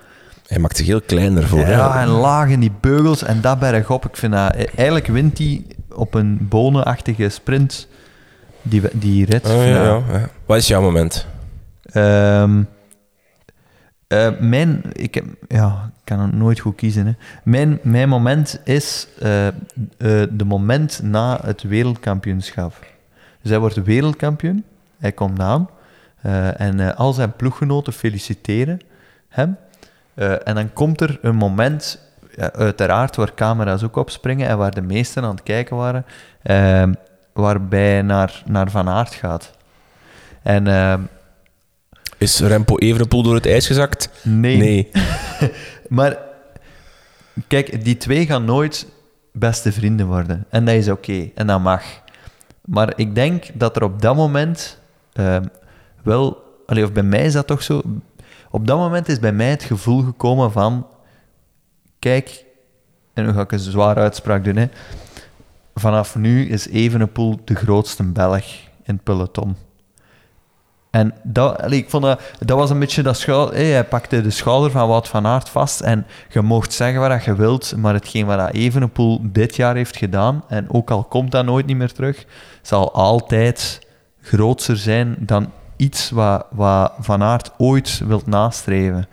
Hij 0.46 0.58
maakt 0.58 0.76
zich 0.76 0.86
heel 0.86 1.00
klein 1.00 1.34
daarvoor. 1.34 1.64
hè. 1.64 1.72
Ja, 1.72 2.00
en 2.00 2.08
laag 2.08 2.48
in 2.48 2.60
die 2.60 2.72
beugels 2.80 3.22
en 3.24 3.40
dat 3.40 3.58
bergop. 3.58 4.06
Ik 4.06 4.16
vind 4.16 4.32
dat... 4.32 4.54
Eigenlijk 4.74 5.06
wint 5.06 5.38
hij 5.38 5.62
op 5.94 6.14
een 6.14 6.38
bonenachtige 6.48 7.28
sprint 7.28 7.88
die, 8.62 8.82
die 8.92 9.24
rit. 9.24 9.46
Oh, 9.46 9.52
ja, 9.52 9.66
ja, 9.66 10.02
ja. 10.12 10.28
Wat 10.46 10.56
is 10.56 10.66
jouw 10.66 10.80
moment? 10.80 11.26
Ehm, 11.82 12.62
eh, 14.06 14.28
mijn, 14.38 14.82
ik, 14.92 15.14
heb, 15.14 15.24
ja, 15.48 15.90
ik 15.96 16.04
kan 16.04 16.20
het 16.20 16.32
nooit 16.32 16.58
goed 16.58 16.76
kiezen. 16.76 17.06
Hè. 17.06 17.12
Mijn, 17.44 17.78
mijn 17.82 18.08
moment 18.08 18.60
is 18.64 19.08
eh, 19.20 19.46
eh, 19.46 19.54
de 20.30 20.44
moment 20.44 21.00
na 21.02 21.38
het 21.42 21.62
wereldkampioenschap. 21.62 22.86
Dus 23.42 23.50
hij 23.50 23.60
wordt 23.60 23.82
wereldkampioen, 23.82 24.64
hij 24.98 25.12
komt 25.12 25.40
aan 25.40 25.68
en 26.56 26.96
al 26.96 27.12
zijn 27.12 27.32
ploeggenoten 27.32 27.92
feliciteren 27.92 28.80
hem. 29.28 29.56
En 30.44 30.54
dan 30.54 30.72
komt 30.72 31.00
er 31.00 31.18
een 31.22 31.36
moment, 31.36 31.98
ja, 32.36 32.52
uiteraard, 32.52 33.16
waar 33.16 33.34
camera's 33.34 33.82
ook 33.82 33.96
op 33.96 34.10
springen 34.10 34.48
en 34.48 34.58
waar 34.58 34.74
de 34.74 34.80
meesten 34.80 35.22
aan 35.22 35.30
het 35.30 35.42
kijken 35.42 35.76
waren, 35.76 36.04
eh, 36.42 36.82
waarbij 37.40 37.92
hij 37.92 38.02
naar, 38.02 38.42
naar 38.46 38.70
Van 38.70 38.88
Aert 38.88 39.14
gaat. 39.14 39.50
En 40.42 40.66
ehm, 40.66 41.00
Is 42.18 42.40
Remco 42.40 42.76
Evenepoel 42.76 43.22
door 43.22 43.34
het 43.34 43.46
ijs 43.46 43.66
gezakt? 43.66 44.10
Nee. 44.22 44.56
Nee. 44.56 44.90
Maar 45.88 46.18
kijk, 47.46 47.84
die 47.84 47.96
twee 47.96 48.26
gaan 48.26 48.44
nooit 48.44 48.86
beste 49.32 49.72
vrienden 49.72 50.06
worden. 50.06 50.44
En 50.50 50.64
dat 50.64 50.74
is 50.74 50.88
oké. 50.88 51.30
en 51.34 51.46
dat 51.46 51.60
mag. 51.60 51.82
Maar 52.64 52.92
ik 52.96 53.14
denk 53.14 53.44
dat 53.54 53.76
er 53.76 53.82
op 53.82 54.02
dat 54.02 54.16
moment 54.16 54.78
ehm, 55.12 55.44
wel... 56.02 56.46
Allee, 56.66 56.84
of 56.84 56.92
bij 56.92 57.02
mij 57.02 57.24
is 57.24 57.32
dat 57.32 57.46
toch 57.46 57.62
zo... 57.62 57.82
Op 58.50 58.66
dat 58.66 58.78
moment 58.78 59.08
is 59.08 59.18
bij 59.18 59.32
mij 59.32 59.50
het 59.50 59.62
gevoel 59.62 60.02
gekomen 60.02 60.52
van... 60.52 60.86
Kijk, 61.98 62.44
en 63.14 63.26
nu 63.26 63.32
ga 63.32 63.40
ik 63.40 63.52
een 63.52 63.58
zware 63.58 64.00
uitspraak 64.00 64.44
doen. 64.44 64.56
Hè. 64.56 64.68
Vanaf 65.78 66.16
nu 66.16 66.48
is 66.48 66.68
Evenepoel 66.68 67.40
de 67.44 67.54
grootste 67.54 68.02
Belg 68.02 68.44
in 68.82 68.94
het 68.94 69.02
peloton. 69.02 69.56
En 70.90 71.14
dat, 71.22 71.72
ik 71.72 71.90
vond 71.90 72.02
dat, 72.02 72.20
dat 72.38 72.58
was 72.58 72.70
een 72.70 72.78
beetje 72.78 73.02
dat 73.02 73.16
schouder... 73.16 73.56
Hij 73.56 73.84
pakte 73.84 74.22
de 74.22 74.30
schouder 74.30 74.70
van 74.70 74.88
Wout 74.88 75.08
van 75.08 75.26
Aert 75.26 75.48
vast 75.48 75.80
en 75.80 76.06
je 76.30 76.40
mocht 76.40 76.72
zeggen 76.72 77.00
wat 77.00 77.24
je 77.24 77.34
wilt, 77.34 77.76
maar 77.76 77.94
hetgeen 77.94 78.26
wat 78.26 78.52
Evenepoel 78.52 79.20
dit 79.22 79.56
jaar 79.56 79.74
heeft 79.74 79.96
gedaan, 79.96 80.44
en 80.48 80.70
ook 80.70 80.90
al 80.90 81.04
komt 81.04 81.30
dat 81.30 81.44
nooit 81.44 81.66
niet 81.66 81.76
meer 81.76 81.92
terug, 81.92 82.24
zal 82.62 82.92
altijd 82.92 83.86
groter 84.20 84.76
zijn 84.76 85.16
dan 85.18 85.50
iets 85.76 86.10
wat, 86.10 86.46
wat 86.50 86.92
Van 86.98 87.22
Aert 87.22 87.50
ooit 87.56 88.02
wilt 88.06 88.26
nastreven. 88.26 89.06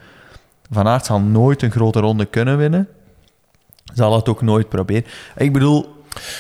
Van 0.72 0.88
Aert 0.88 1.06
zal 1.06 1.20
nooit 1.20 1.62
een 1.62 1.72
grote 1.72 2.00
ronde 2.00 2.26
kunnen 2.26 2.58
winnen. 2.58 2.88
Zal 3.94 4.16
het 4.16 4.30
ook 4.30 4.42
nooit 4.42 4.70
proberen. 4.70 5.06
Ik 5.36 5.54
bedoel, 5.54 5.95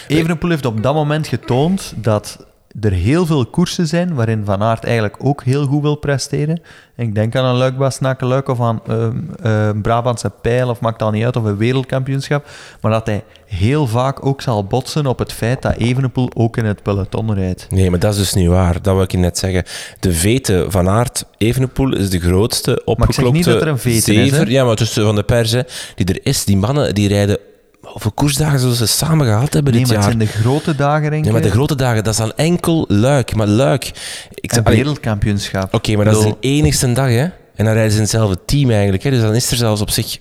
Evenepoel 0.07 0.49
heeft 0.49 0.65
op 0.65 0.84
dat 0.84 0.93
moment 0.93 1.28
getoond 1.28 1.93
dat 1.95 2.45
er 2.82 2.91
heel 2.91 3.26
veel 3.26 3.45
koersen 3.45 3.88
zijn 3.88 4.13
waarin 4.13 4.45
Van 4.45 4.61
Aert 4.61 4.84
eigenlijk 4.84 5.15
ook 5.19 5.43
heel 5.43 5.65
goed 5.65 5.82
wil 5.82 5.95
presteren. 5.95 6.61
Ik 6.95 7.15
denk 7.15 7.36
aan 7.36 7.45
een 7.45 7.73
Luik 8.19 8.49
of 8.49 8.61
aan 8.61 8.82
ehm, 8.88 9.17
ehm, 9.41 9.82
Brabantse 9.82 10.32
Pijl, 10.41 10.69
of 10.69 10.80
maakt 10.80 10.99
dat 10.99 11.11
niet 11.11 11.23
uit, 11.23 11.36
of 11.36 11.43
een 11.43 11.57
wereldkampioenschap. 11.57 12.47
Maar 12.82 12.91
dat 12.91 13.05
hij 13.05 13.23
heel 13.45 13.88
vaak 13.88 14.26
ook 14.26 14.41
zal 14.41 14.63
botsen 14.65 15.05
op 15.05 15.19
het 15.19 15.34
feit 15.34 15.61
dat 15.61 15.76
Evenepoel 15.76 16.30
ook 16.34 16.57
in 16.57 16.65
het 16.65 16.84
peloton 16.84 17.34
rijdt. 17.34 17.67
Nee, 17.69 17.89
maar 17.89 17.99
dat 17.99 18.13
is 18.13 18.19
dus 18.19 18.34
niet 18.34 18.47
waar. 18.47 18.82
Dat 18.82 18.93
wil 18.93 19.03
ik 19.03 19.11
je 19.11 19.17
net 19.17 19.38
zeggen. 19.38 19.63
De 19.99 20.13
vete 20.13 20.65
van 20.67 20.89
Aert 20.89 21.26
Evenepoel 21.38 21.95
is 21.95 22.09
de 22.09 22.19
grootste 22.19 22.71
zeg 22.71 22.86
opgeklopte 22.86 23.32
niet 23.32 23.45
dat 23.45 23.61
er 23.61 23.67
een 23.67 23.80
vete 23.80 23.95
is, 23.95 24.30
zever. 24.30 24.49
Ja, 24.49 24.63
maar 24.63 24.76
tussen 24.76 25.03
van 25.03 25.15
de 25.15 25.23
pers, 25.23 25.51
hè, 25.51 25.61
die 25.95 26.05
er 26.05 26.19
is. 26.23 26.45
Die 26.45 26.57
mannen 26.57 26.95
die 26.95 27.07
rijden... 27.07 27.38
Hoeveel 27.86 28.11
koersdagen 28.11 28.59
zullen 28.59 28.75
ze 28.75 28.86
samen 28.86 29.25
gehad 29.25 29.53
hebben 29.53 29.73
Nee, 29.73 29.81
dit 29.81 29.91
maar 29.91 29.97
het 29.97 30.05
zijn 30.05 30.17
de 30.17 30.25
grote 30.25 30.75
dagen, 30.75 31.11
denk 31.11 31.23
Nee, 31.23 31.33
maar 31.33 31.41
de 31.41 31.51
grote 31.51 31.75
dagen, 31.75 32.03
dat 32.03 32.13
is 32.13 32.19
dan 32.19 32.33
enkel 32.36 32.86
Luik. 32.88 33.36
Maar 33.36 33.47
Luik... 33.47 33.91
Ik 34.33 34.51
En 34.51 34.63
wereldkampioenschap. 34.63 35.73
Oké, 35.73 35.95
maar 35.95 36.05
dat 36.05 36.17
is 36.17 36.23
de 36.23 36.36
enigste 36.39 36.91
dag, 36.91 37.07
hè. 37.07 37.27
En 37.55 37.65
dan 37.65 37.73
rijden 37.73 37.91
ze 37.91 37.95
in 37.95 38.01
hetzelfde 38.03 38.38
team 38.45 38.69
eigenlijk, 38.69 39.03
hè. 39.03 39.09
Dus 39.09 39.21
dan 39.21 39.36
is 39.36 39.51
er 39.51 39.57
zelfs 39.57 39.81
op 39.81 39.89
zich... 39.89 40.17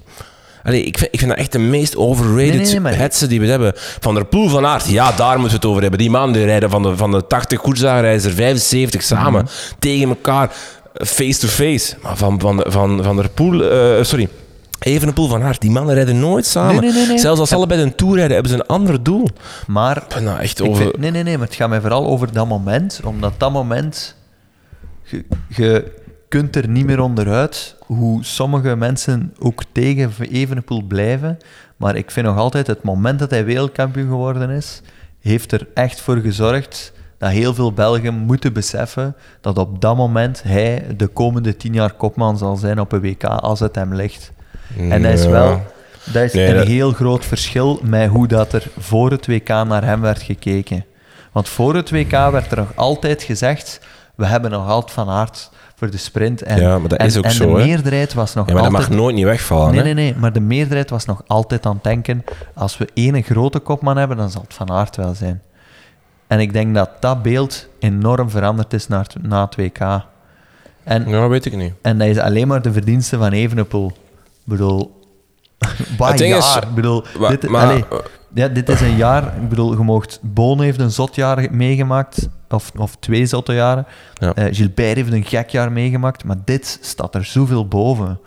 Allee, 0.63 0.83
ik 0.83 0.99
vind, 0.99 1.13
ik 1.13 1.19
vind 1.19 1.31
dat 1.31 1.41
echt 1.41 1.53
de 1.53 1.59
meest 1.59 1.97
overrated 1.97 2.81
Nee, 2.83 3.29
die 3.29 3.41
we 3.41 3.47
hebben. 3.47 3.73
Van 3.77 4.15
der 4.15 4.25
Poel 4.25 4.49
van 4.49 4.67
Aert, 4.67 4.89
ja, 4.89 5.13
daar 5.13 5.39
moeten 5.39 5.49
we 5.49 5.55
het 5.57 5.65
over 5.65 5.83
hebben. 5.83 5.99
Die 5.99 6.11
mannen 6.11 6.33
die 6.33 6.45
rijden 6.45 6.71
van 6.71 6.83
de, 6.83 6.97
van 6.97 7.11
de 7.11 7.27
80 7.27 7.61
koersdagen 7.61 8.01
rijden 8.01 8.21
ze 8.21 8.29
er 8.29 8.35
75 8.35 9.03
samen. 9.03 9.43
Mhm. 9.43 9.53
Tegen 9.79 10.09
elkaar, 10.09 10.51
face-to-face. 10.95 11.97
Maar 12.03 12.17
van, 12.17 12.41
van, 12.41 12.65
van, 12.67 13.03
van 13.03 13.17
der 13.17 13.29
Poel... 13.29 13.71
eh, 13.71 14.05
sorry. 14.05 14.29
Evenepoel 14.85 15.29
van 15.29 15.43
Aert, 15.43 15.61
die 15.61 15.71
mannen 15.71 15.95
rijden 15.95 16.21
nooit 16.21 16.47
samen. 16.47 16.81
Nee, 16.83 16.93
nee, 16.93 17.07
nee. 17.07 17.19
Zelfs 17.19 17.41
als 17.41 17.49
ze 17.49 17.55
allebei 17.55 17.83
een 17.83 17.95
tour 17.95 18.15
rijden, 18.15 18.33
hebben 18.35 18.53
ze 18.53 18.59
een 18.59 18.67
ander 18.67 19.03
doel. 19.03 19.29
Maar 19.67 20.07
nou 20.23 20.39
echt 20.41 20.63
over... 20.63 20.83
vind- 20.83 20.99
nee, 20.99 21.11
nee, 21.11 21.23
nee, 21.23 21.39
maar 21.39 21.47
het 21.47 21.57
gaat 21.57 21.69
mij 21.69 21.81
vooral 21.81 22.07
over 22.07 22.33
dat 22.33 22.49
moment, 22.49 23.01
omdat 23.05 23.33
dat 23.39 23.53
moment, 23.53 24.17
je, 25.03 25.25
je 25.49 25.93
kunt 26.29 26.57
er 26.57 26.69
niet 26.69 26.87
meer 26.87 27.01
onderuit 27.01 27.77
hoe 27.87 28.25
sommige 28.25 28.77
mensen 28.77 29.35
ook 29.39 29.63
tegen 29.73 30.13
Evenepoel 30.31 30.83
blijven, 30.83 31.39
maar 31.77 31.97
ik 31.97 32.11
vind 32.11 32.27
nog 32.27 32.37
altijd 32.37 32.67
het 32.67 32.83
moment 32.83 33.19
dat 33.19 33.31
hij 33.31 33.45
wereldkampioen 33.45 34.09
geworden 34.09 34.51
is, 34.51 34.81
heeft 35.21 35.53
er 35.53 35.67
echt 35.75 36.01
voor 36.01 36.17
gezorgd 36.17 36.93
dat 37.19 37.31
heel 37.31 37.55
veel 37.55 37.73
Belgen 37.73 38.15
moeten 38.15 38.53
beseffen 38.53 39.17
dat 39.41 39.59
op 39.59 39.81
dat 39.81 39.97
moment 39.97 40.43
hij 40.43 40.87
de 40.97 41.07
komende 41.07 41.57
tien 41.57 41.73
jaar 41.73 41.93
kopman 41.93 42.39
zal 42.39 42.57
zijn 42.57 42.81
op 42.81 42.93
een 42.93 43.01
WK 43.01 43.25
als 43.25 43.61
het 43.61 43.75
hem 43.75 43.95
ligt. 43.95 44.33
En 44.79 45.03
dat 45.03 45.13
is 45.13 45.27
wel 45.27 45.63
dat 46.13 46.23
is 46.23 46.33
Nee, 46.33 46.47
een 46.49 46.55
dat- 46.57 46.67
heel 46.67 46.93
groot 46.93 47.25
verschil 47.25 47.81
met 47.83 48.09
hoe 48.09 48.27
dat 48.27 48.53
er 48.53 48.67
voor 48.79 49.11
het 49.11 49.27
WK 49.27 49.49
naar 49.49 49.85
hem 49.85 50.01
werd 50.01 50.23
gekeken. 50.23 50.85
Want 51.33 51.49
voor 51.49 51.75
het 51.75 51.91
WK 51.91 52.11
werd 52.11 52.51
er 52.51 52.57
nog 52.57 52.73
altijd 52.75 53.23
gezegd: 53.23 53.81
we 54.15 54.27
hebben 54.27 54.51
nog 54.51 54.69
altijd 54.69 54.93
van 54.93 55.09
aard 55.09 55.51
voor 55.77 55.91
de 55.91 55.97
sprint. 55.97 56.43
En, 56.43 56.61
Ja, 56.61 56.79
maar 56.79 56.89
dat 56.89 56.99
en, 56.99 57.07
is 57.07 57.17
ook 57.17 57.25
en 57.25 57.31
zo, 57.31 57.55
de 57.55 57.61
hè. 57.61 57.67
meerderheid 57.67 58.15
was 58.15 58.35
nog 58.35 58.47
Ja, 58.47 58.53
maar 58.55 58.63
dat 58.63 58.73
mag 58.73 58.91
nooit 58.91 59.15
niet 59.15 59.25
wegvallen, 59.25 59.73
Nee, 59.75 59.83
nee, 59.83 59.95
nee, 59.95 60.15
maar 60.17 60.33
de 60.33 60.41
meerderheid 60.41 60.91
was 60.91 61.05
nog 61.05 61.23
altijd 61.27 61.67
aan 61.67 61.75
het 61.75 61.85
denken: 61.85 62.25
als 62.55 62.79
we 62.79 62.89
één 62.95 63.23
grote 63.23 63.59
kopman 63.59 63.97
hebben, 63.97 64.17
dan 64.17 64.31
zal 64.31 64.43
het 64.43 64.55
van 64.55 64.71
aard 64.71 64.97
wel 64.97 65.15
zijn. 65.15 65.43
En 66.27 66.41
ik 66.41 66.53
denk 66.53 66.75
dat 66.75 66.91
dat 67.01 67.23
beeld 67.23 67.69
enorm 67.79 68.31
veranderd 68.31 68.73
is 68.73 68.89
na 68.89 68.99
het, 69.01 69.15
na 69.23 69.45
het 69.45 69.57
WK. 69.57 69.79
En, 70.85 71.09
Ja, 71.09 71.29
weet 71.29 71.45
ik 71.45 71.57
niet. 71.57 71.73
en 71.83 71.99
dat 71.99 72.09
is 72.09 72.19
alleen 72.19 72.49
maar 72.49 72.63
de 72.63 72.73
verdienste 72.73 73.17
van 73.19 73.33
Evenepoel. 73.33 73.93
Ik 74.45 74.51
bedoel, 74.51 75.01
Het 75.99 76.21
is, 76.21 76.29
jaar. 76.29 76.63
Ik 76.63 76.75
bedoel, 76.75 77.05
wa- 77.19 77.29
dit, 77.29 77.49
maar- 77.49 77.63
allee, 77.67 77.85
ja, 78.35 78.49
dit 78.49 78.69
is 78.69 78.81
een 78.81 78.97
jaar... 78.97 79.37
Ik 79.43 79.49
bedoel, 79.49 79.73
je 79.77 79.83
moogt... 79.83 80.19
Boon 80.23 80.61
heeft 80.61 80.81
een 80.81 80.91
zot 80.91 81.15
jaar 81.15 81.49
meegemaakt, 81.51 82.29
of, 82.51 82.73
of 82.77 82.97
twee 83.01 83.27
zotte 83.27 83.53
jaren. 83.53 83.87
Ja. 84.15 84.35
Eh, 84.35 84.55
Gilbert 84.55 84.97
heeft 84.97 85.13
een 85.13 85.25
gek 85.25 85.49
jaar 85.51 85.73
meegemaakt, 85.73 86.25
maar 86.25 86.37
dit 86.45 86.79
staat 86.83 87.15
er 87.15 87.25
zoveel 87.25 87.69
boven. 87.69 88.19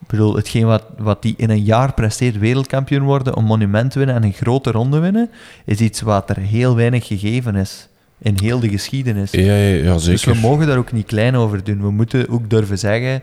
Ik 0.00 0.06
bedoel, 0.06 0.34
hetgeen 0.36 0.66
wat, 0.66 0.84
wat 0.98 1.22
die 1.22 1.34
in 1.36 1.50
een 1.50 1.64
jaar 1.64 1.94
presteert, 1.94 2.38
wereldkampioen 2.38 3.02
worden, 3.02 3.38
een 3.38 3.44
monument 3.44 3.94
winnen 3.94 4.14
en 4.14 4.22
een 4.24 4.32
grote 4.32 4.70
ronde 4.70 4.98
winnen, 4.98 5.30
is 5.64 5.78
iets 5.80 6.00
wat 6.00 6.30
er 6.30 6.36
heel 6.36 6.76
weinig 6.76 7.06
gegeven 7.06 7.54
is 7.56 7.88
in 8.18 8.36
heel 8.42 8.60
de 8.60 8.68
geschiedenis. 8.68 9.30
Ja, 9.30 9.40
ja, 9.42 9.74
ja, 9.84 9.92
Dus 9.92 10.04
zeker. 10.04 10.32
we 10.32 10.38
mogen 10.40 10.66
daar 10.66 10.78
ook 10.78 10.92
niet 10.92 11.06
klein 11.06 11.34
over 11.36 11.64
doen. 11.64 11.80
We 11.80 11.90
moeten 11.90 12.28
ook 12.28 12.50
durven 12.50 12.78
zeggen 12.78 13.22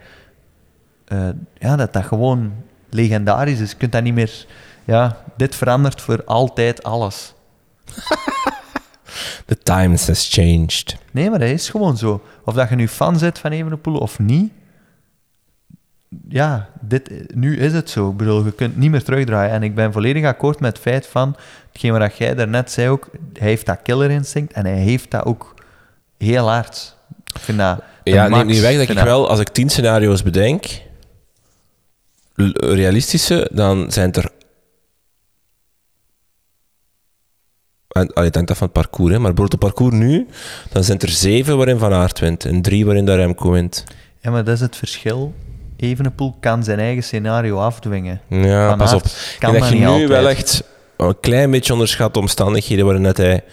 eh, 1.13 1.29
ja, 1.57 1.75
dat 1.75 1.93
dat 1.93 2.03
gewoon 2.03 2.53
legendarisch 2.89 3.59
is. 3.59 3.71
Je 3.71 3.77
kunt 3.77 3.91
dat 3.91 4.03
niet 4.03 4.13
meer... 4.13 4.45
Ja, 4.85 5.17
dit 5.37 5.55
verandert 5.55 6.01
voor 6.01 6.23
altijd 6.25 6.83
alles. 6.83 7.33
The 9.45 9.57
times 9.63 10.07
has 10.07 10.29
changed. 10.31 10.97
Nee, 11.11 11.29
maar 11.29 11.39
dat 11.39 11.49
is 11.49 11.69
gewoon 11.69 11.97
zo. 11.97 12.23
Of 12.45 12.53
dat 12.53 12.69
je 12.69 12.75
nu 12.75 12.87
fan 12.87 13.17
bent 13.19 13.39
van 13.39 13.51
Evenepoel 13.51 13.97
of 13.97 14.19
niet, 14.19 14.51
ja, 16.29 16.69
dit, 16.81 17.35
nu 17.35 17.57
is 17.57 17.73
het 17.73 17.89
zo. 17.89 18.09
Ik 18.09 18.17
bedoel, 18.17 18.45
je 18.45 18.51
kunt 18.51 18.77
niet 18.77 18.91
meer 18.91 19.03
terugdraaien. 19.03 19.51
En 19.51 19.63
ik 19.63 19.75
ben 19.75 19.91
volledig 19.91 20.25
akkoord 20.25 20.59
met 20.59 20.73
het 20.73 20.81
feit 20.81 21.07
van, 21.07 21.35
hetgeen 21.71 21.97
wat 21.97 22.17
jij 22.17 22.35
daarnet 22.35 22.71
zei 22.71 22.89
ook, 22.89 23.09
hij 23.33 23.47
heeft 23.47 23.65
dat 23.65 23.79
killer 23.83 24.11
instinct 24.11 24.53
en 24.53 24.65
hij 24.65 24.77
heeft 24.77 25.11
dat 25.11 25.25
ook 25.25 25.53
heel 26.17 26.49
hard. 26.49 26.97
Ik 27.33 27.39
vind 27.39 27.57
dat... 27.57 27.81
de 28.03 28.11
Ja, 28.11 28.27
neem 28.27 28.45
niet 28.45 28.61
weg 28.61 28.77
dat 28.77 28.97
ik 28.97 29.03
wel, 29.03 29.29
als 29.29 29.39
ik 29.39 29.49
tien 29.49 29.69
scenario's 29.69 30.23
bedenk, 30.23 30.65
realistische, 32.55 33.49
dan 33.51 33.91
zijn 33.91 34.13
er. 34.13 34.29
En, 37.87 38.13
allee, 38.13 38.27
het 38.27 38.35
hangt 38.35 38.51
af 38.51 38.57
van 38.57 38.67
het 38.73 38.75
parcours, 38.81 39.11
hè, 39.13 39.19
maar 39.19 39.33
bijvoorbeeld 39.33 39.61
het 39.61 39.73
parcours 39.73 39.95
nu, 40.05 40.27
dan 40.71 40.83
zijn 40.83 40.99
er 40.99 41.09
zeven 41.09 41.57
waarin 41.57 41.77
Van 41.77 41.93
Aert 41.93 42.19
wint 42.19 42.45
en 42.45 42.61
drie 42.61 42.85
waarin 42.85 43.05
de 43.05 43.15
Remco 43.15 43.51
wint. 43.51 43.83
Ja, 44.19 44.31
maar 44.31 44.43
dat 44.43 44.53
is 44.53 44.59
het 44.61 44.75
verschil. 44.75 45.33
Evenepoel 45.77 46.35
kan 46.39 46.63
zijn 46.63 46.79
eigen 46.79 47.03
scenario 47.03 47.57
afdwingen. 47.57 48.21
Ja, 48.29 48.69
Van 48.69 48.77
pas 48.77 48.93
op. 48.93 49.01
kan 49.39 49.55
Ik 49.55 49.59
denk 49.59 49.59
dat 49.59 49.69
je 49.69 49.75
nu 49.75 49.85
altijd. 49.85 50.09
wel 50.09 50.29
echt 50.29 50.63
een 50.97 51.19
klein 51.19 51.51
beetje 51.51 51.73
onderschat 51.73 52.13
de 52.13 52.19
omstandigheden 52.19 52.85
waarin 52.85 53.03
dat 53.03 53.17
hij... 53.17 53.43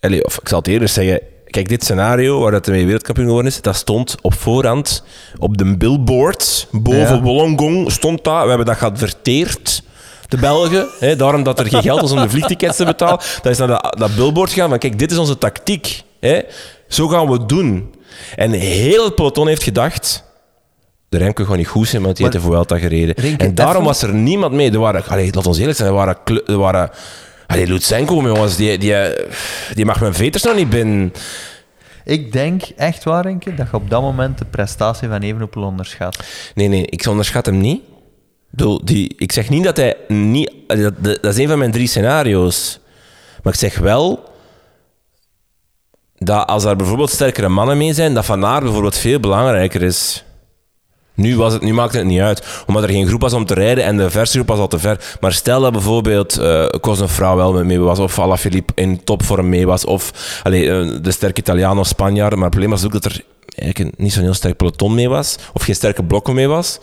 Allee, 0.00 0.24
of 0.24 0.38
ik 0.40 0.48
zal 0.48 0.58
het 0.58 0.66
eerder 0.68 0.88
zeggen, 0.88 1.20
kijk, 1.56 1.68
dit 1.68 1.84
scenario 1.84 2.40
waar 2.40 2.50
dat 2.50 2.66
hij 2.66 2.84
wereldkampioen 2.84 3.26
geworden 3.26 3.52
is, 3.52 3.60
dat 3.60 3.76
stond 3.76 4.16
op 4.20 4.34
voorhand 4.34 5.04
op 5.38 5.56
de 5.56 5.76
billboard 5.76 6.68
boven 6.70 7.00
Ja. 7.00 7.20
Wollongong 7.20 7.92
stond 7.92 8.24
dat. 8.24 8.42
We 8.42 8.48
hebben 8.48 8.66
dat 8.66 8.76
geadverteerd. 8.76 9.82
De 10.28 10.36
Belgen, 10.36 10.86
hè, 11.00 11.16
daarom 11.16 11.42
dat 11.42 11.58
er 11.58 11.66
geen 11.66 11.82
geld 11.82 12.00
was 12.00 12.12
om 12.12 12.20
de 12.20 12.28
vliegtickets 12.28 12.76
te 12.76 12.84
betalen. 12.84 13.18
Dat 13.42 13.52
is 13.52 13.58
naar 13.58 13.68
dat, 13.68 13.96
dat 13.98 14.14
billboard 14.14 14.52
gegaan 14.52 14.68
van 14.68 14.78
kijk, 14.78 14.98
dit 14.98 15.10
is 15.10 15.18
onze 15.18 15.38
tactiek. 15.38 16.02
Hè. 16.20 16.40
Zo 16.88 17.08
gaan 17.08 17.26
we 17.26 17.32
het 17.32 17.48
doen. 17.48 17.94
En 18.36 18.50
heel 18.50 19.04
het 19.04 19.14
peloton 19.14 19.46
heeft 19.46 19.62
gedacht... 19.62 20.24
De 21.08 21.18
Remco 21.18 21.44
gaat 21.44 21.56
niet 21.56 21.66
goed 21.66 21.88
zijn, 21.88 22.02
want 22.02 22.16
die 22.16 22.26
heeft 22.26 22.38
de 22.38 22.44
Vuelta 22.44 22.78
gereden. 22.78 23.38
En 23.38 23.54
daarom 23.54 23.84
was 23.84 24.02
er 24.02 24.14
niemand 24.14 24.52
mee. 24.52 24.70
Er 24.70 24.78
waren, 24.78 25.04
allee, 25.06 25.34
laat 25.34 25.46
ons 25.46 25.58
eerlijk 25.58 25.76
zijn, 25.76 25.88
er 25.88 25.94
waren... 25.94 26.16
Er 26.46 26.56
waren 26.56 26.90
allee, 27.46 27.66
Lutsenko, 27.66 28.22
jongens, 28.22 28.56
die, 28.56 28.78
die, 28.78 28.94
die 29.74 29.84
mag 29.84 30.00
mijn 30.00 30.14
veters 30.14 30.42
nog 30.42 30.54
niet 30.54 30.70
binnen. 30.70 31.12
Ik 32.04 32.32
denk 32.32 32.62
echt 32.76 33.04
waar, 33.04 33.22
Renke, 33.22 33.54
dat 33.54 33.66
je 33.70 33.76
op 33.76 33.90
dat 33.90 34.02
moment 34.02 34.38
de 34.38 34.44
prestatie 34.44 35.08
van 35.08 35.20
Evenepoel 35.20 35.64
onderschat. 35.64 36.24
Nee, 36.54 36.68
nee, 36.68 36.86
ik 36.86 37.06
onderschat 37.06 37.46
hem 37.46 37.58
niet. 37.58 37.80
Die, 38.84 39.14
ik 39.16 39.32
zeg 39.32 39.48
niet 39.48 39.64
dat 39.64 39.76
hij 39.76 39.96
niet... 40.08 40.52
Dat, 40.66 40.78
dat, 40.78 41.22
dat 41.22 41.32
is 41.32 41.38
een 41.38 41.48
van 41.48 41.58
mijn 41.58 41.70
drie 41.70 41.86
scenario's. 41.86 42.78
Maar 43.42 43.52
ik 43.52 43.58
zeg 43.58 43.78
wel 43.78 44.30
dat 46.18 46.46
als 46.46 46.64
er 46.64 46.76
bijvoorbeeld 46.76 47.10
sterkere 47.10 47.48
mannen 47.48 47.76
mee 47.76 47.92
zijn, 47.92 48.14
dat 48.14 48.24
Van 48.24 48.44
Aert 48.44 48.62
bijvoorbeeld 48.62 48.96
veel 48.96 49.20
belangrijker 49.20 49.82
is. 49.82 50.24
Nu, 51.16 51.36
was 51.36 51.52
het, 51.52 51.62
nu 51.62 51.72
maakte 51.72 51.96
het 51.96 52.06
niet 52.06 52.20
uit, 52.20 52.62
omdat 52.66 52.82
er 52.82 52.88
geen 52.88 53.06
groep 53.06 53.20
was 53.20 53.32
om 53.32 53.46
te 53.46 53.54
rijden 53.54 53.84
en 53.84 53.96
de 53.96 54.10
verse 54.10 54.32
groep 54.32 54.48
was 54.48 54.58
al 54.58 54.68
te 54.68 54.78
ver. 54.78 55.16
Maar 55.20 55.32
stel 55.32 55.60
dat 55.60 55.72
bijvoorbeeld 55.72 56.40
uh, 56.40 56.66
Cosnefroid 56.66 57.36
wel 57.36 57.64
mee 57.64 57.80
was, 57.80 57.98
of 57.98 58.18
Alaphilippe 58.18 58.72
in 58.74 59.04
topvorm 59.04 59.48
mee 59.48 59.66
was, 59.66 59.84
of 59.84 60.12
allee, 60.42 60.70
eh, 60.70 61.02
de 61.02 61.10
sterke 61.10 61.40
Italiaan 61.40 61.78
of 61.78 61.86
Spanjaard. 61.86 62.34
Maar 62.34 62.42
het 62.42 62.50
probleem 62.50 62.70
was 62.70 62.84
ook 62.84 62.92
dat 62.92 63.04
er 63.04 63.24
eigenlijk 63.54 63.98
niet 63.98 64.12
zo'n 64.12 64.22
heel 64.22 64.34
sterk 64.34 64.56
peloton 64.56 64.94
mee 64.94 65.08
was, 65.08 65.36
of 65.52 65.62
geen 65.62 65.74
sterke 65.74 66.04
blokken 66.04 66.34
mee 66.34 66.48
was. 66.48 66.78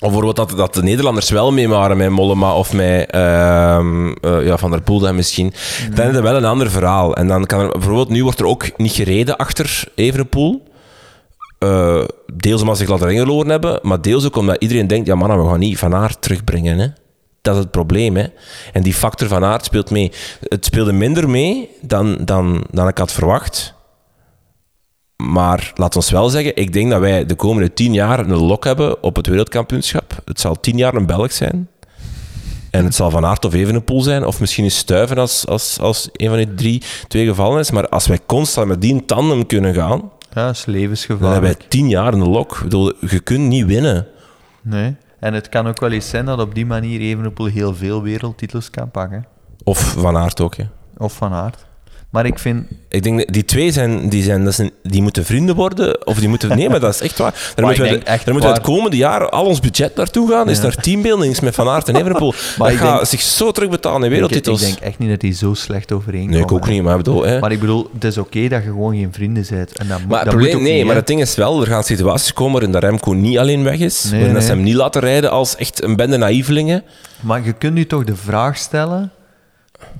Of 0.00 0.10
bijvoorbeeld 0.10 0.36
dat, 0.36 0.50
dat 0.56 0.74
de 0.74 0.82
Nederlanders 0.82 1.30
wel 1.30 1.52
mee 1.52 1.68
waren 1.68 1.96
met 1.96 2.10
Mollema 2.10 2.54
of 2.54 2.72
met 2.72 3.10
ehm, 3.10 4.12
eh, 4.20 4.46
ja, 4.46 4.56
Van 4.56 4.70
der 4.70 4.82
Poel 4.82 4.98
dan 4.98 5.14
misschien. 5.14 5.52
Dan 5.94 6.08
is 6.08 6.14
het 6.14 6.22
wel 6.22 6.36
een 6.36 6.44
ander 6.44 6.70
verhaal. 6.70 7.16
En 7.16 7.28
dan 7.28 7.46
kan 7.46 7.60
er 7.60 7.68
bijvoorbeeld, 7.68 8.08
nu 8.08 8.22
wordt 8.22 8.40
er 8.40 8.46
ook 8.46 8.78
niet 8.78 8.92
gereden 8.92 9.36
achter 9.36 9.84
Evenepoel. 9.94 10.62
Eh, 11.64 12.04
deels 12.34 12.60
omdat 12.60 12.76
ze 12.76 12.82
zich 12.82 12.92
laten 12.92 13.10
ingeloren 13.10 13.48
hebben, 13.48 13.78
maar 13.82 14.00
deels 14.00 14.24
ook 14.24 14.36
omdat 14.36 14.56
iedereen 14.58 14.86
denkt, 14.86 15.06
ja 15.06 15.14
mannen, 15.14 15.42
we 15.42 15.48
gaan 15.48 15.58
niet 15.58 15.78
Van 15.78 15.94
Aert 15.94 16.22
terugbrengen. 16.22 16.78
Hè. 16.78 16.88
Dat 17.42 17.54
is 17.54 17.60
het 17.60 17.70
probleem. 17.70 18.16
Hè. 18.16 18.26
En 18.72 18.82
die 18.82 18.94
factor 18.94 19.28
Van 19.28 19.44
Aert 19.44 19.64
speelt 19.64 19.90
mee. 19.90 20.12
Het 20.48 20.64
speelde 20.64 20.92
minder 20.92 21.30
mee 21.30 21.68
dan, 21.80 22.16
dan, 22.24 22.64
dan 22.70 22.88
ik 22.88 22.98
had 22.98 23.12
verwacht. 23.12 23.74
Maar 25.16 25.72
laat 25.74 25.96
ons 25.96 26.10
wel 26.10 26.28
zeggen, 26.28 26.56
ik 26.56 26.72
denk 26.72 26.90
dat 26.90 27.00
wij 27.00 27.26
de 27.26 27.34
komende 27.34 27.72
tien 27.72 27.92
jaar 27.92 28.18
een 28.18 28.36
lok 28.36 28.64
hebben 28.64 29.02
op 29.02 29.16
het 29.16 29.26
wereldkampioenschap. 29.26 30.22
Het 30.24 30.40
zal 30.40 30.60
tien 30.60 30.76
jaar 30.76 30.94
een 30.94 31.06
Belg 31.06 31.32
zijn. 31.32 31.68
En 32.70 32.84
het 32.84 32.94
zal 32.94 33.10
Van 33.10 33.24
Aert 33.24 33.44
of 33.44 33.54
Evenepoel 33.54 34.02
zijn, 34.02 34.26
of 34.26 34.40
misschien 34.40 34.64
eens 34.64 34.78
Stuiven 34.78 35.18
als, 35.18 35.46
als, 35.46 35.78
als 35.80 36.08
een 36.12 36.28
van 36.28 36.36
die 36.36 36.54
drie 36.54 36.82
twee 37.08 37.26
gevallen 37.26 37.60
is. 37.60 37.70
Maar 37.70 37.88
als 37.88 38.06
wij 38.06 38.18
constant 38.26 38.68
met 38.68 38.80
die 38.80 39.04
tandem 39.04 39.46
kunnen 39.46 39.74
gaan, 39.74 40.10
Ja, 40.34 40.46
dat 40.46 40.54
is 40.54 40.64
levensgevaarlijk. 40.64 41.32
hebben 41.32 41.50
wij 41.58 41.68
tien 41.68 41.88
jaar 41.88 42.12
een 42.12 42.28
lok. 42.28 42.54
Ik 42.56 42.62
bedoel, 42.62 42.92
je 43.00 43.20
kunt 43.20 43.48
niet 43.48 43.66
winnen. 43.66 44.06
Nee. 44.62 44.96
En 45.20 45.34
het 45.34 45.48
kan 45.48 45.66
ook 45.66 45.80
wel 45.80 45.90
eens 45.90 46.08
zijn 46.08 46.24
dat 46.24 46.40
op 46.40 46.54
die 46.54 46.66
manier 46.66 47.00
Evenepoel 47.00 47.46
heel 47.46 47.74
veel 47.74 48.02
wereldtitels 48.02 48.70
kan 48.70 48.90
pakken. 48.90 49.26
Of 49.64 49.78
Van 49.78 50.16
Aert 50.16 50.40
ook. 50.40 50.56
Hè. 50.56 50.64
Of 50.96 51.12
Van 51.12 51.32
Aert. 51.32 51.66
Maar 52.14 52.26
ik 52.26 52.38
vind... 52.38 52.64
Ik 52.88 53.02
denk, 53.02 53.32
die 53.32 53.44
twee 53.44 53.70
zijn, 53.72 54.08
die, 54.08 54.22
zijn, 54.22 54.44
dat 54.44 54.54
zijn, 54.54 54.70
die 54.82 55.02
moeten 55.02 55.24
vrienden 55.24 55.54
worden, 55.54 56.06
of 56.06 56.18
die 56.18 56.28
moeten... 56.28 56.56
Nee, 56.56 56.68
maar 56.68 56.80
dat 56.80 56.94
is 56.94 57.00
echt 57.00 57.18
waar. 57.18 57.30
Daar 57.32 57.52
Maar 57.56 57.64
moeten 57.64 57.84
ik 57.84 57.90
we, 58.02 58.04
echt 58.10 58.24
daar 58.24 58.34
moeten 58.34 58.52
we 58.52 58.56
het 58.58 58.66
komende 58.66 58.96
jaar 58.96 59.28
al 59.28 59.44
ons 59.44 59.60
budget 59.60 59.94
naartoe 59.96 60.30
gaan, 60.30 60.48
is 60.48 60.56
Ja. 60.56 60.62
naar 60.62 60.74
teambuildings 60.74 61.40
met 61.40 61.54
Van 61.54 61.68
Aert 61.68 61.88
en 61.88 61.96
Evenepoel. 61.96 62.32
Maar 62.58 62.68
dat 62.68 62.76
ik 62.76 62.82
gaat 62.84 62.94
denk- 62.96 63.06
zich 63.06 63.20
zo 63.20 63.50
terugbetalen 63.52 63.98
in 63.98 64.04
Ik, 64.06 64.10
ik 64.10 64.14
wereldtitels. 64.14 64.60
denk 64.60 64.78
echt 64.78 64.98
niet 64.98 65.08
dat 65.10 65.20
die 65.20 65.32
zo 65.32 65.54
slecht 65.54 65.92
overeenkomen. 65.92 66.34
nee, 66.34 66.42
ik 66.42 66.52
ook 66.52 66.68
niet, 66.68 66.82
maar 66.82 66.92
ik 66.98 67.04
bedoel... 67.04 67.24
Hè. 67.24 67.38
Maar 67.40 67.52
ik 67.52 67.60
bedoel, 67.60 67.90
het 67.94 68.04
is 68.04 68.18
oké 68.18 68.48
dat 68.48 68.62
je 68.62 68.68
gewoon 68.68 68.94
geen 68.96 69.12
vrienden 69.12 69.46
bent. 69.50 69.78
En 69.78 69.88
dat 69.88 69.98
Maar 70.08 70.18
dat 70.18 70.28
probleem, 70.28 70.50
moet 70.50 70.56
ook 70.60 70.62
nee, 70.68 70.76
niet, 70.76 70.86
maar 70.86 70.96
het 70.96 71.06
ding 71.06 71.20
is 71.20 71.34
wel, 71.34 71.60
er 71.60 71.66
gaan 71.66 71.84
situaties 71.84 72.32
komen 72.32 72.52
waarin 72.52 72.72
de 72.72 72.78
Remco 72.78 73.12
niet 73.12 73.38
alleen 73.38 73.62
weg 73.62 73.78
is, 73.78 74.02
Nee, 74.04 74.12
waarin 74.12 74.34
dat 74.34 74.42
ze 74.42 74.48
hem 74.50 74.62
niet 74.62 74.74
laten 74.74 75.00
rijden 75.00 75.30
als 75.30 75.56
echt 75.56 75.82
een 75.82 75.96
bende 75.96 76.16
naïvelingen. 76.16 76.82
Maar 77.20 77.44
je 77.44 77.52
kunt 77.52 77.74
nu 77.74 77.86
toch 77.86 78.04
de 78.04 78.16
vraag 78.16 78.56
stellen, 78.56 79.12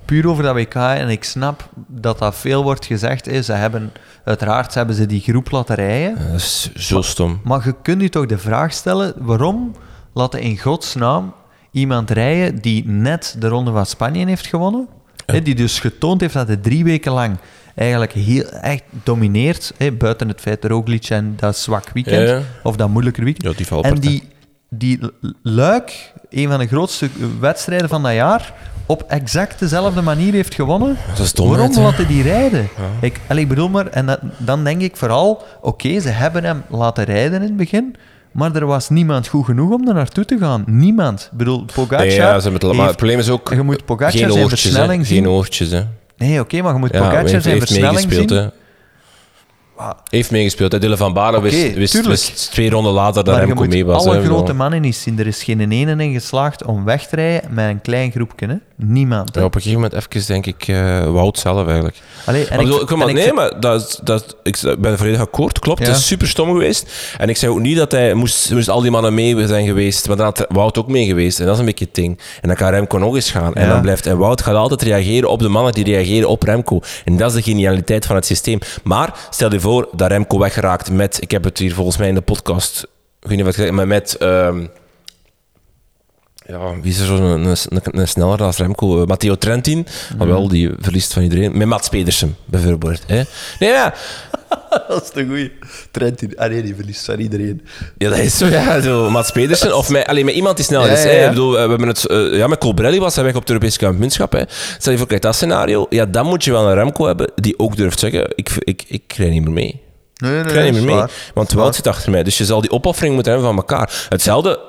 puur 0.05 0.28
over 0.28 0.43
dat 0.43 0.55
WK, 0.55 0.74
en 0.74 1.09
ik 1.09 1.24
snap 1.24 1.68
dat 1.87 2.18
dat 2.18 2.37
veel 2.37 2.62
wordt 2.62 2.87
gezegd, 2.87 3.26
is, 3.28 3.47
ze 3.47 3.53
hebben, 3.53 3.93
uiteraard 4.24 4.74
hebben 4.74 4.95
ze 4.95 5.07
die 5.07 5.20
groep 5.20 5.51
laten 5.51 5.74
rijden, 5.74 6.16
Dat 6.30 6.41
is 6.41 6.72
zo 6.74 7.03
stom. 7.03 7.41
maar 7.45 7.62
je 7.64 7.74
kunt 7.82 7.99
nu 7.99 8.09
toch 8.09 8.26
de 8.26 8.39
vraag 8.39 8.72
stellen, 8.72 9.14
waarom 9.18 9.74
laten 10.14 10.41
in 10.41 10.59
godsnaam 10.59 11.35
iemand 11.70 12.11
rijden 12.11 12.61
die 12.62 12.89
net 12.89 13.37
de 13.39 13.49
Ronde 13.49 13.70
van 13.72 13.87
Spanje 13.87 14.26
heeft 14.26 14.47
gewonnen, 14.47 14.89
die 15.43 15.55
dus 15.55 15.80
getoond 15.80 16.20
heeft 16.20 16.35
dat 16.35 16.47
hij 16.47 16.57
drie 16.57 16.85
weken 16.85 17.12
lang 17.12 17.37
eigenlijk 17.74 18.12
heel 18.12 18.49
echt 18.49 18.82
domineert, 19.03 19.72
buiten 19.99 20.28
het 20.28 20.41
feit 20.41 20.64
Roglic 20.64 21.09
en 21.09 21.35
dat 21.37 21.57
zwak 21.59 21.91
weekend, 21.93 22.28
Ja, 22.28 22.35
ja. 22.35 22.43
of 22.62 22.76
dat 22.76 22.89
moeilijker 22.89 23.24
weekend, 23.24 23.47
Ja, 23.51 23.57
die 23.57 23.66
valt 23.66 23.85
en 23.85 23.95
die, 23.95 24.22
die 24.79 24.99
Luik, 25.43 26.12
een 26.31 26.49
van 26.49 26.59
de 26.59 26.66
grootste 26.66 27.09
wedstrijden 27.41 27.89
van 27.89 28.03
dat 28.03 28.12
jaar, 28.12 28.53
op 28.87 29.05
exact 29.09 29.59
dezelfde 29.59 30.03
manier 30.03 30.33
heeft 30.33 30.55
gewonnen. 30.55 30.97
Dat 31.16 31.18
is 31.27 31.33
domheid, 31.33 31.59
Waarom 31.59 31.85
laten 31.85 32.07
die 32.07 32.22
rijden? 32.22 32.68
Ik, 33.01 33.20
allee, 33.29 33.43
ik 33.43 33.49
bedoel 33.49 33.68
maar, 33.68 33.87
en 33.87 34.07
dat- 34.07 34.20
dan 34.39 34.64
denk 34.64 34.81
ik 34.81 34.97
vooral, 34.97 35.43
oké, 35.62 36.01
ze 36.01 36.09
hebben 36.09 36.45
hem 36.45 36.62
laten 36.68 37.05
rijden 37.05 37.35
in 37.35 37.43
het 37.43 37.57
begin, 37.57 37.95
maar 38.33 38.55
er 38.57 38.66
was 38.66 38.89
niemand 38.89 39.27
goed 39.29 39.45
genoeg 39.45 39.72
om 39.72 39.89
er 39.89 39.95
naartoe 39.95 40.25
te 40.25 40.37
gaan. 40.39 40.62
Niemand. 40.66 41.29
Ik 41.33 41.39
bedoel, 41.39 41.64
Pogacar... 41.75 41.99
Nee, 42.07 42.14
ja, 42.14 42.41
ze 42.41 42.49
hebben 42.49 42.53
het, 42.53 42.62
maar 42.62 42.70
het 42.72 42.81
heeft- 42.85 42.97
probleem 42.97 43.18
is 43.18 43.29
ook... 43.29 43.49
je 43.55 43.62
moet 43.62 43.85
Pogacar 43.85 44.11
geen 44.11 44.31
zijn 44.31 44.43
oortjes, 44.43 44.61
versnelling 44.61 45.07
zien. 45.07 45.22
Geen 45.22 45.33
oortjes, 45.33 45.70
hè. 45.70 45.83
Nee, 46.16 46.41
oké, 46.41 46.62
maar 46.62 46.72
je 46.72 46.79
moet 46.79 46.93
Ja, 46.93 46.99
Pogacar 46.99 47.18
heeft, 47.27 47.43
zijn 47.43 47.55
heeft 47.55 47.66
versnelling 47.66 48.12
zien. 48.12 48.29
hè. 48.39 48.47
Heeft 50.09 50.30
meegespeeld. 50.30 50.72
Hè. 50.72 50.78
Dylan 50.78 50.97
van 50.97 51.12
Baarle 51.12 51.41
wist, 51.41 51.74
wist, 52.07 52.51
twee 52.51 52.70
ronden 52.70 52.93
later 52.93 53.24
dat 53.24 53.37
Remco 53.39 53.64
mee 53.64 53.85
was. 53.85 54.07
alle 54.07 54.24
grote 54.24 54.53
mannen 54.53 54.80
niet 54.80 54.97
zien. 54.97 55.18
Er 55.18 55.26
is 55.26 55.43
geen 55.43 55.70
ene 55.72 56.05
in 56.05 56.12
geslaagd 56.12 56.64
om 56.64 56.85
weg 56.85 57.07
te 57.07 57.16
rijden 57.16 57.55
met 57.55 57.68
een 57.68 57.80
klein 57.80 58.11
groepje. 58.11 58.47
Hè? 58.47 58.55
Niemand. 58.76 59.35
Hè? 59.35 59.41
Ja, 59.41 59.47
op 59.47 59.55
een 59.55 59.61
gegeven 59.62 59.82
moment 59.82 60.07
even, 60.14 60.26
denk 60.26 60.47
ik, 60.47 60.68
eh 60.68 61.11
Wout 61.11 61.39
zelf 61.39 61.66
eigenlijk. 61.66 61.97
Allee, 62.26 62.43
en 62.43 62.49
Maar 62.51 62.59
ik- 62.61 62.70
bedoel, 62.70 62.85
kom 62.85 62.99
maar, 62.99 63.09
en 63.09 63.14
nee, 63.14 63.32
maar 63.32 63.61
dat, 63.61 64.01
dat, 64.03 64.37
ik 64.43 64.59
ben 64.78 64.99
volledig 64.99 65.20
akkoord. 65.20 65.59
Klopt, 65.59 65.80
Ja. 65.80 65.87
het 65.89 65.97
is 65.97 66.07
super 66.07 66.28
stom 66.28 66.49
geweest. 66.53 66.93
En 67.18 67.28
ik 67.28 67.37
zei 67.37 67.53
ook 67.53 67.61
niet 67.61 67.76
dat 67.76 67.93
hij 67.93 68.14
moest, 68.14 68.51
moest 68.53 68.68
al 68.68 68.80
die 68.80 68.91
mannen 68.91 69.14
mee 69.14 69.47
zijn 69.47 69.66
geweest. 69.66 70.09
Maar 70.09 70.16
dan 70.16 70.26
had 70.26 70.47
Wout 70.49 70.78
ook 70.78 70.89
mee 70.89 71.07
geweest. 71.07 71.39
En 71.41 71.45
dat 71.45 71.55
is 71.55 71.61
een 71.61 71.66
beetje 71.66 71.85
het 71.85 71.95
ding. 71.95 72.18
En 72.41 72.49
dan 72.49 72.57
kan 72.57 72.70
Remco 72.70 72.99
nog 72.99 73.14
eens 73.14 73.30
gaan. 73.30 73.55
En 73.55 73.68
dan 73.68 73.80
blijft... 73.80 74.07
En 74.07 74.18
Wout 74.18 74.43
gaat 74.43 74.55
altijd 74.55 74.82
reageren 74.82 75.28
op 75.28 75.39
de 75.39 75.49
mannen 75.49 75.72
die 75.72 75.85
reageren 75.85 76.28
op 76.28 76.43
Remco. 76.43 76.80
En 77.05 77.16
dat 77.16 77.28
is 77.35 77.45
de 77.45 77.51
genialiteit 77.51 78.07
van 78.07 78.16
het 78.16 78.26
systeem. 78.26 78.59
Maar 78.82 79.14
stel 79.30 79.53
je 79.53 79.61
voor 79.61 79.74
dat 79.83 80.09
Remco 80.09 80.39
weggeraakt 80.39 80.91
met... 80.91 81.22
Ik 81.22 81.31
heb 81.31 81.45
het 81.45 81.59
hier 81.59 81.75
volgens 81.75 81.97
mij 81.97 82.09
in 82.09 82.14
de 82.14 82.20
podcast... 82.20 82.83
Ik 83.20 83.29
weet 83.29 83.37
niet 83.37 83.47
wat 83.47 83.57
ik 83.57 83.61
zeg, 83.61 83.70
maar 83.70 83.87
met... 83.87 84.16
ehm, 84.16 84.66
ja, 86.47 86.80
wie 86.82 86.92
is 86.92 86.99
er 86.99 87.07
zo'n 87.07 87.22
een, 87.22 87.45
een, 87.45 87.80
een 88.01 88.09
sneller 88.09 88.42
als 88.42 88.57
Remco? 88.57 89.01
Eh, 89.01 89.07
Matteo 89.07 89.34
Trentin. 89.34 89.86
Maar 90.18 90.26
wel, 90.26 90.49
die 90.49 90.70
verliest 90.80 91.12
van 91.12 91.22
iedereen. 91.22 91.57
Met 91.59 91.66
Mats 91.66 91.88
Pedersen, 91.88 92.36
bijvoorbeeld. 92.45 93.01
Hè? 93.07 93.22
Nee, 93.59 93.70
ja. 93.70 93.95
Dat 94.88 95.03
is 95.03 95.11
de 95.11 95.26
goeie. 95.26 95.53
Trentin. 95.90 96.36
Ah 96.38 96.51
nee, 96.51 96.62
die 96.62 96.74
verliest 96.74 97.05
van 97.05 97.18
iedereen. 97.18 97.66
ja, 97.99 98.09
dat 98.09 98.18
is 98.18 98.38
zo. 98.38 98.47
Ja, 98.47 98.80
zo 98.80 99.11
Mats 99.11 99.30
Pedersen. 99.32 99.76
Of 99.76 99.88
met, 99.90 100.07
alleen 100.07 100.24
met 100.24 100.34
iemand 100.34 100.57
die 100.57 100.64
sneller 100.64 100.86
Ja, 100.86 100.92
is. 100.97 101.03
ja, 101.05 101.11
ja. 101.11 101.22
Ik 101.22 101.28
bedoel, 101.28 101.53
we 101.53 101.59
hebben 101.59 101.88
het, 101.88 102.07
eh, 102.07 102.36
ja, 102.36 102.47
met 102.47 102.59
Colbrelli 102.59 102.99
was 103.01 103.14
hij 103.14 103.24
weg 103.24 103.34
op 103.34 103.40
het 103.40 103.49
Europese 103.49 103.78
kampioenschap. 103.78 104.32
Hè. 104.32 104.42
Stel 104.78 104.92
je 104.92 104.99
voor, 104.99 105.07
kijk, 105.07 105.22
dat 105.22 105.34
scenario. 105.34 105.86
Ja, 105.88 106.07
dan 106.07 106.26
moet 106.26 106.45
je 106.45 106.51
wel 106.51 106.66
een 106.68 106.74
Remco 106.74 107.07
hebben 107.07 107.32
die 107.34 107.59
ook 107.59 107.76
durft 107.76 107.99
zeggen, 107.99 108.32
ik, 108.34 108.51
ik, 108.59 108.84
ik 108.88 109.12
rij 109.16 109.28
niet 109.30 109.42
meer 109.42 109.53
mee. 109.53 109.80
Nee, 110.16 110.30
nee, 110.32 110.42
Ik 110.42 110.51
ga 110.51 110.61
niet 110.62 110.72
meer 110.72 110.82
mee. 110.84 110.95
waar. 110.95 111.11
Want. 111.34 111.53
Wout 111.53 111.74
zit 111.74 111.86
achter 111.86 112.11
mij. 112.11 112.22
Dus 112.22 112.38
je 112.38 112.45
zal 112.45 112.61
die 112.61 112.70
opoffering 112.70 113.14
moeten 113.14 113.32
hebben 113.32 113.51
van 113.51 113.59
elkaar. 113.61 114.07
Hetzelfde 114.09 114.61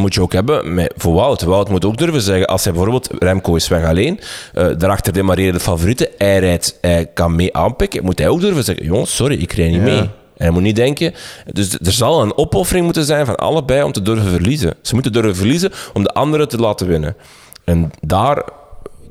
moet 0.00 0.14
je 0.14 0.20
ook 0.20 0.32
hebben 0.32 0.74
met, 0.74 0.92
voor 0.96 1.14
Wout. 1.14 1.42
Wout 1.42 1.68
moet 1.68 1.84
ook 1.84 1.96
durven 1.96 2.20
zeggen, 2.20 2.46
als 2.46 2.64
hij 2.64 2.72
bijvoorbeeld 2.72 3.08
Remco 3.18 3.54
is 3.54 3.68
weg 3.68 3.84
alleen, 3.84 4.20
eh 4.52 4.66
daarachter 4.78 5.12
demareren 5.12 5.52
de 5.52 5.60
favorieten, 5.60 6.08
hij, 6.18 6.38
rijdt, 6.38 6.78
hij 6.80 7.06
kan 7.14 7.36
mee 7.36 7.56
aanpikken, 7.56 8.04
moet 8.04 8.18
hij 8.18 8.28
ook 8.28 8.40
durven 8.40 8.64
zeggen, 8.64 8.84
jongens, 8.86 9.16
sorry, 9.16 9.36
ik 9.40 9.52
rij 9.52 9.68
niet 9.68 9.76
Ja. 9.76 9.82
mee. 9.82 9.98
En 10.36 10.44
hij 10.44 10.50
moet 10.50 10.62
niet 10.62 10.76
denken... 10.76 11.14
Dus 11.52 11.72
er 11.78 11.92
zal 11.92 12.22
een 12.22 12.36
opoffering 12.36 12.84
moeten 12.84 13.04
zijn 13.04 13.26
van 13.26 13.36
allebei 13.36 13.82
om 13.82 13.92
te 13.92 14.02
durven 14.02 14.30
verliezen. 14.30 14.74
Ze 14.82 14.94
moeten 14.94 15.12
durven 15.12 15.36
verliezen 15.36 15.72
om 15.92 16.02
de 16.02 16.12
anderen 16.12 16.48
te 16.48 16.58
laten 16.58 16.86
winnen. 16.86 17.16
En 17.64 17.90
daar... 18.00 18.42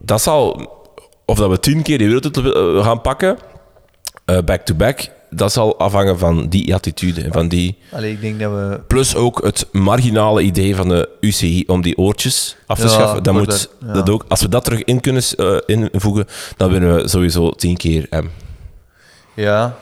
Dat 0.01 0.21
zal... 0.21 0.69
Of 1.25 1.37
dat 1.37 1.49
we 1.49 1.59
tien 1.59 1.81
keer 1.81 1.97
die 1.97 2.07
wereldtitel 2.07 2.77
eh, 2.77 2.85
gaan 2.85 3.01
pakken, 3.01 3.37
eh, 4.25 4.37
back-to-back, 4.45 5.09
dat 5.29 5.51
zal 5.51 5.79
afhangen 5.79 6.19
van 6.19 6.49
die 6.49 6.73
attitude 6.73 7.21
en 7.23 7.31
van 7.31 7.47
die... 7.47 7.77
Allee, 7.91 8.11
ik 8.11 8.21
denk 8.21 8.39
dat 8.39 8.51
we... 8.51 8.81
Plus 8.87 9.15
ook 9.15 9.43
het 9.43 9.67
marginale 9.71 10.41
idee 10.41 10.75
van 10.75 10.87
de 10.89 11.09
UCI 11.21 11.63
om 11.67 11.81
die 11.81 11.97
oortjes 11.97 12.57
af 12.67 12.77
te 12.77 12.83
Ja, 12.83 12.89
schaffen. 12.89 13.23
Dat 13.23 13.33
moet, 13.33 13.45
dat- 13.45 13.69
ja. 13.85 13.93
dat 13.93 14.09
ook, 14.09 14.25
als 14.27 14.41
we 14.41 14.49
dat 14.49 14.63
terug 14.63 14.83
in 14.83 15.01
kunnen 15.01 15.23
eh, 15.37 15.57
invoegen, 15.65 16.25
dan 16.57 16.71
winnen 16.71 16.95
we 16.95 17.07
sowieso 17.07 17.51
tien 17.51 17.77
keer 17.77 18.07
M. 18.09 18.25
Ja. 19.33 19.75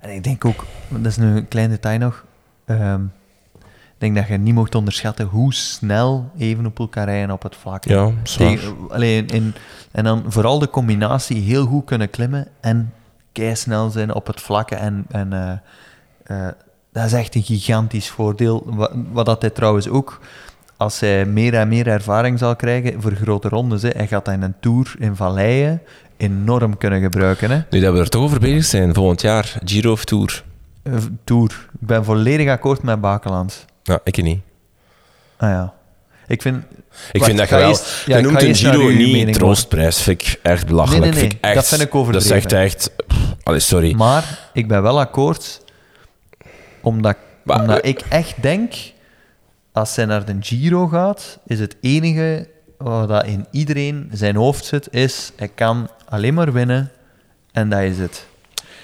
En 0.00 0.10
ik 0.14 0.24
denk 0.24 0.44
ook, 0.44 0.64
dat 0.88 1.06
is 1.06 1.16
nu 1.16 1.26
een 1.36 1.48
klein 1.48 1.70
detail 1.70 1.98
nog. 1.98 2.24
ehm, 2.64 3.02
ik 3.64 4.04
denk 4.04 4.16
dat 4.16 4.28
je 4.28 4.36
niet 4.38 4.54
mocht 4.54 4.74
onderschatten 4.74 5.26
hoe 5.26 5.54
snel 5.54 6.30
Evenepoel 6.38 6.88
kan 6.88 7.04
rijden 7.04 7.30
op 7.30 7.42
het 7.42 7.56
vlak. 7.56 7.84
Ja, 7.84 8.10
zwaar. 8.22 8.48
Tegen- 8.48 8.76
alleen 8.90 9.26
in, 9.26 9.54
en 9.92 10.04
dan 10.04 10.24
vooral 10.28 10.58
de 10.58 10.70
combinatie 10.70 11.40
heel 11.42 11.66
goed 11.66 11.84
kunnen 11.84 12.10
klimmen 12.10 12.48
en 12.60 12.92
snel 13.32 13.90
zijn 13.90 14.14
op 14.14 14.26
het 14.26 14.40
vlakke. 14.40 14.74
En, 14.74 15.04
en 15.08 15.32
eh, 15.32 16.46
eh, 16.46 16.52
dat 16.92 17.04
is 17.04 17.12
echt 17.12 17.34
een 17.34 17.42
gigantisch 17.42 18.10
voordeel. 18.10 18.62
Wat, 18.66 18.92
wat 19.12 19.26
dat 19.26 19.40
hij 19.40 19.50
trouwens 19.50 19.88
ook, 19.88 20.20
als 20.76 21.00
hij 21.00 21.26
meer 21.26 21.54
en 21.54 21.68
meer 21.68 21.88
ervaring 21.88 22.38
zal 22.38 22.56
krijgen 22.56 23.02
voor 23.02 23.12
grote 23.12 23.48
rondes, 23.48 23.82
hè, 23.82 23.88
hij 23.88 24.06
gaat 24.06 24.24
dat 24.24 24.34
in 24.34 24.42
een 24.42 24.54
tour 24.60 24.94
in 24.98 25.16
valleien 25.16 25.82
enorm 26.16 26.78
kunnen 26.78 27.00
gebruiken. 27.00 27.50
Hè. 27.50 27.60
Nu 27.70 27.80
dat 27.80 27.92
we 27.92 27.98
er 27.98 28.08
toch 28.08 28.22
over 28.22 28.40
bezig 28.40 28.64
zijn, 28.64 28.94
volgend 28.94 29.20
jaar, 29.20 29.58
Giro 29.64 29.92
of 29.92 30.04
Tour. 30.04 30.44
Eh, 30.82 30.94
Tour. 31.24 31.68
Ik 31.80 31.86
ben 31.86 32.04
volledig 32.04 32.48
akkoord 32.48 32.82
met 32.82 33.00
Bakeland. 33.00 33.64
Ja, 33.82 34.00
ik 34.04 34.22
niet. 34.22 34.40
Ah 35.36 35.50
ja. 35.50 35.74
Ik 36.26 36.42
vind... 36.42 36.64
Ik 37.12 37.20
Wacht, 37.20 37.24
vind 37.24 37.38
dat 37.38 37.48
je 37.48 37.54
wel... 37.54 37.68
eerst- 37.68 38.02
ja, 38.06 38.16
je 38.16 38.22
noemt 38.22 38.42
een 38.42 38.54
Giro 38.54 38.88
niet 38.88 39.12
mening 39.12 39.36
troostprijs. 39.36 40.00
Vind 40.02 40.22
ik 40.22 40.38
echt 40.42 40.66
belachelijk. 40.66 41.02
Nee, 41.04 41.10
nee, 41.12 41.20
nee, 41.20 41.28
Vind 41.30 41.32
ik 41.42 41.44
echt, 41.44 41.54
dat 41.54 41.68
vind 41.68 41.80
ik 41.80 41.90
Dat 41.92 42.00
overdreven. 42.00 42.28
zegt 42.28 42.52
echt... 42.52 42.90
Allee, 43.42 43.60
sorry. 43.60 43.94
Maar 43.94 44.48
ik 44.52 44.68
ben 44.68 44.82
wel 44.82 45.00
akkoord, 45.00 45.60
omdat, 46.80 47.16
Maar, 47.42 47.60
omdat 47.60 47.84
ik 47.86 48.00
echt 48.08 48.34
denk, 48.40 48.74
als 49.72 49.96
hij 49.96 50.04
naar 50.04 50.24
de 50.24 50.36
Giro 50.40 50.86
gaat, 50.86 51.38
is 51.46 51.60
het 51.60 51.76
enige 51.80 52.48
wat 52.78 53.08
dat 53.08 53.26
in 53.26 53.46
iedereen 53.50 54.10
zijn 54.12 54.36
hoofd 54.36 54.64
zit, 54.64 54.88
is 54.90 55.32
hij 55.36 55.48
kan 55.48 55.90
alleen 56.08 56.34
maar 56.34 56.52
winnen 56.52 56.90
en 57.52 57.68
dat 57.68 57.80
is 57.80 57.98
het. 57.98 58.26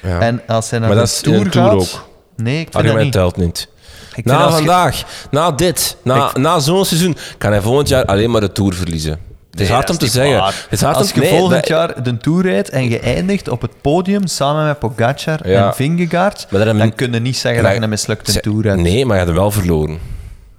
Ja. 0.03 0.21
En 0.21 0.43
als 0.47 0.71
hij 0.71 0.79
naar 0.79 0.89
Maar 0.89 0.99
de 0.99 1.05
dat 1.05 1.23
Tour 1.23 1.41
een 1.41 1.51
Tour 1.51 1.67
gaat... 1.69 1.75
ook. 1.95 2.09
Nee, 2.37 2.61
ik 2.61 2.69
vind 2.73 2.87
dat 2.87 2.99
niet. 3.03 3.13
telt 3.13 3.37
niet. 3.37 3.69
Ik 4.15 4.25
Na 4.25 4.51
vandaag, 4.51 5.03
na 5.31 5.51
dit, 5.51 5.97
na, 6.03 6.29
Ik- 6.29 6.37
na 6.37 6.59
zo'n 6.59 6.85
seizoen, 6.85 7.17
kan 7.39 7.51
hij 7.51 7.61
volgend 7.61 7.89
jaar 7.89 8.05
alleen 8.05 8.31
maar 8.31 8.41
de 8.41 8.53
Tour 8.53 8.75
verliezen. 8.75 9.19
Het 9.51 9.61
is 9.63 9.69
Nee, 9.69 9.77
hard 9.77 9.91
om 9.91 9.99
te 9.99 10.07
zeggen. 10.07 10.45
Het 10.45 10.55
is 10.71 10.81
hard 10.81 10.97
Als 10.97 11.11
je 11.11 11.21
nee, 11.21 11.29
volgend 11.31 11.51
dat- 11.61 11.69
jaar 11.69 12.03
de 12.03 12.17
Tour 12.17 12.43
rijdt 12.43 12.69
en 12.71 12.89
je 12.89 12.99
eindigt 13.01 13.49
op 13.49 13.61
het 13.63 13.71
podium 13.81 14.27
samen 14.27 14.67
met 14.67 14.79
Pogacar 14.79 15.49
Ja. 15.49 15.67
en 15.67 15.75
Vingegaard, 15.75 16.47
dan 16.51 16.79
dan 16.79 16.95
kun 16.95 17.13
je 17.13 17.21
niet 17.21 17.37
zeggen 17.37 17.63
dat 17.63 17.75
je 17.75 17.81
een 17.81 17.89
mislukte 17.89 18.41
Tour 18.41 18.65
hebt. 18.65 18.81
Nee, 18.81 19.07
maar 19.07 19.13
je 19.19 19.23
hebt 19.23 19.27
hem 19.35 19.41
wel 19.41 19.51
verloren. 19.51 19.99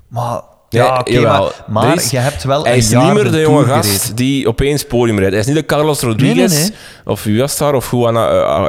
Maar, 0.07 0.41
ja, 0.75 0.99
oké, 0.99 1.19
maar, 1.19 1.41
maar 1.67 1.95
is- 1.95 2.09
je 2.09 2.17
hebt 2.17 2.43
wel 2.43 2.63
Hij 2.63 2.71
een 2.71 2.77
is 2.77 2.89
jaar 2.89 3.03
niet 3.03 3.13
meer 3.23 3.31
de 3.31 3.39
jonge 3.39 3.63
gereden. 3.63 3.83
gast 3.83 4.17
die 4.17 4.47
opeens 4.47 4.83
podium 4.85 5.17
rijdt. 5.17 5.31
Hij 5.31 5.39
is 5.41 5.47
niet 5.47 5.55
de 5.55 5.65
Carlos 5.65 5.99
Rodriguez 6.01 6.51
Nee, 6.53 6.61
nee, 6.61 6.71
of 7.05 7.23
daar, 7.57 7.73
of 7.73 7.91
Juan 7.91 8.17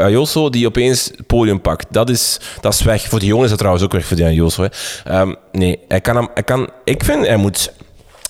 Ayuso 0.03 0.51
die 0.51 0.67
opeens 0.67 1.11
podium 1.27 1.61
pakt. 1.61 1.87
Dat 1.91 2.11
is, 2.11 2.41
dat 2.61 2.73
is 2.75 2.83
weg. 2.83 3.09
Voor 3.09 3.19
die 3.19 3.29
jongen 3.29 3.45
is 3.45 3.51
dat 3.51 3.59
trouwens 3.59 3.85
ook 3.85 3.93
weg 3.93 4.07
voor 4.07 4.17
die 4.17 4.25
Ayuso. 4.27 4.63
Hè. 4.63 4.69
Ehm, 5.11 5.35
nee, 5.53 5.79
hij 5.89 6.01
kan 6.01 6.17
hem, 6.17 6.29
hij 6.35 6.43
kan, 6.43 6.69
ik 6.85 7.05
vind 7.05 7.27
hij 7.27 7.37
moet... 7.37 7.73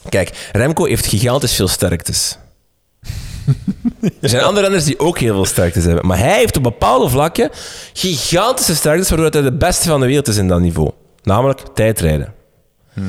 Kijk, 0.08 0.48
Remco 0.52 0.84
heeft 0.84 1.06
gigantisch 1.06 1.54
veel 1.54 1.68
sterktes. 1.68 2.38
Er 4.20 4.28
zijn 4.28 4.42
andere 4.42 4.62
renners 4.66 4.84
die 4.84 4.98
ook 4.98 5.18
heel 5.18 5.34
veel 5.34 5.44
sterktes 5.44 5.84
hebben. 5.84 6.06
Maar 6.06 6.18
hij 6.18 6.38
heeft 6.38 6.56
op 6.56 6.62
bepaalde 6.62 7.08
vlakken 7.08 7.50
gigantische 7.92 8.74
sterktes, 8.74 9.08
waardoor 9.08 9.30
hij 9.30 9.42
de 9.42 9.52
beste 9.56 9.88
van 9.88 10.00
de 10.00 10.06
wereld 10.06 10.28
is 10.28 10.36
in 10.36 10.48
dat 10.48 10.60
niveau. 10.60 10.90
Namelijk 11.22 11.60
tijdrijden. 11.74 12.34
Ja, 12.94 13.02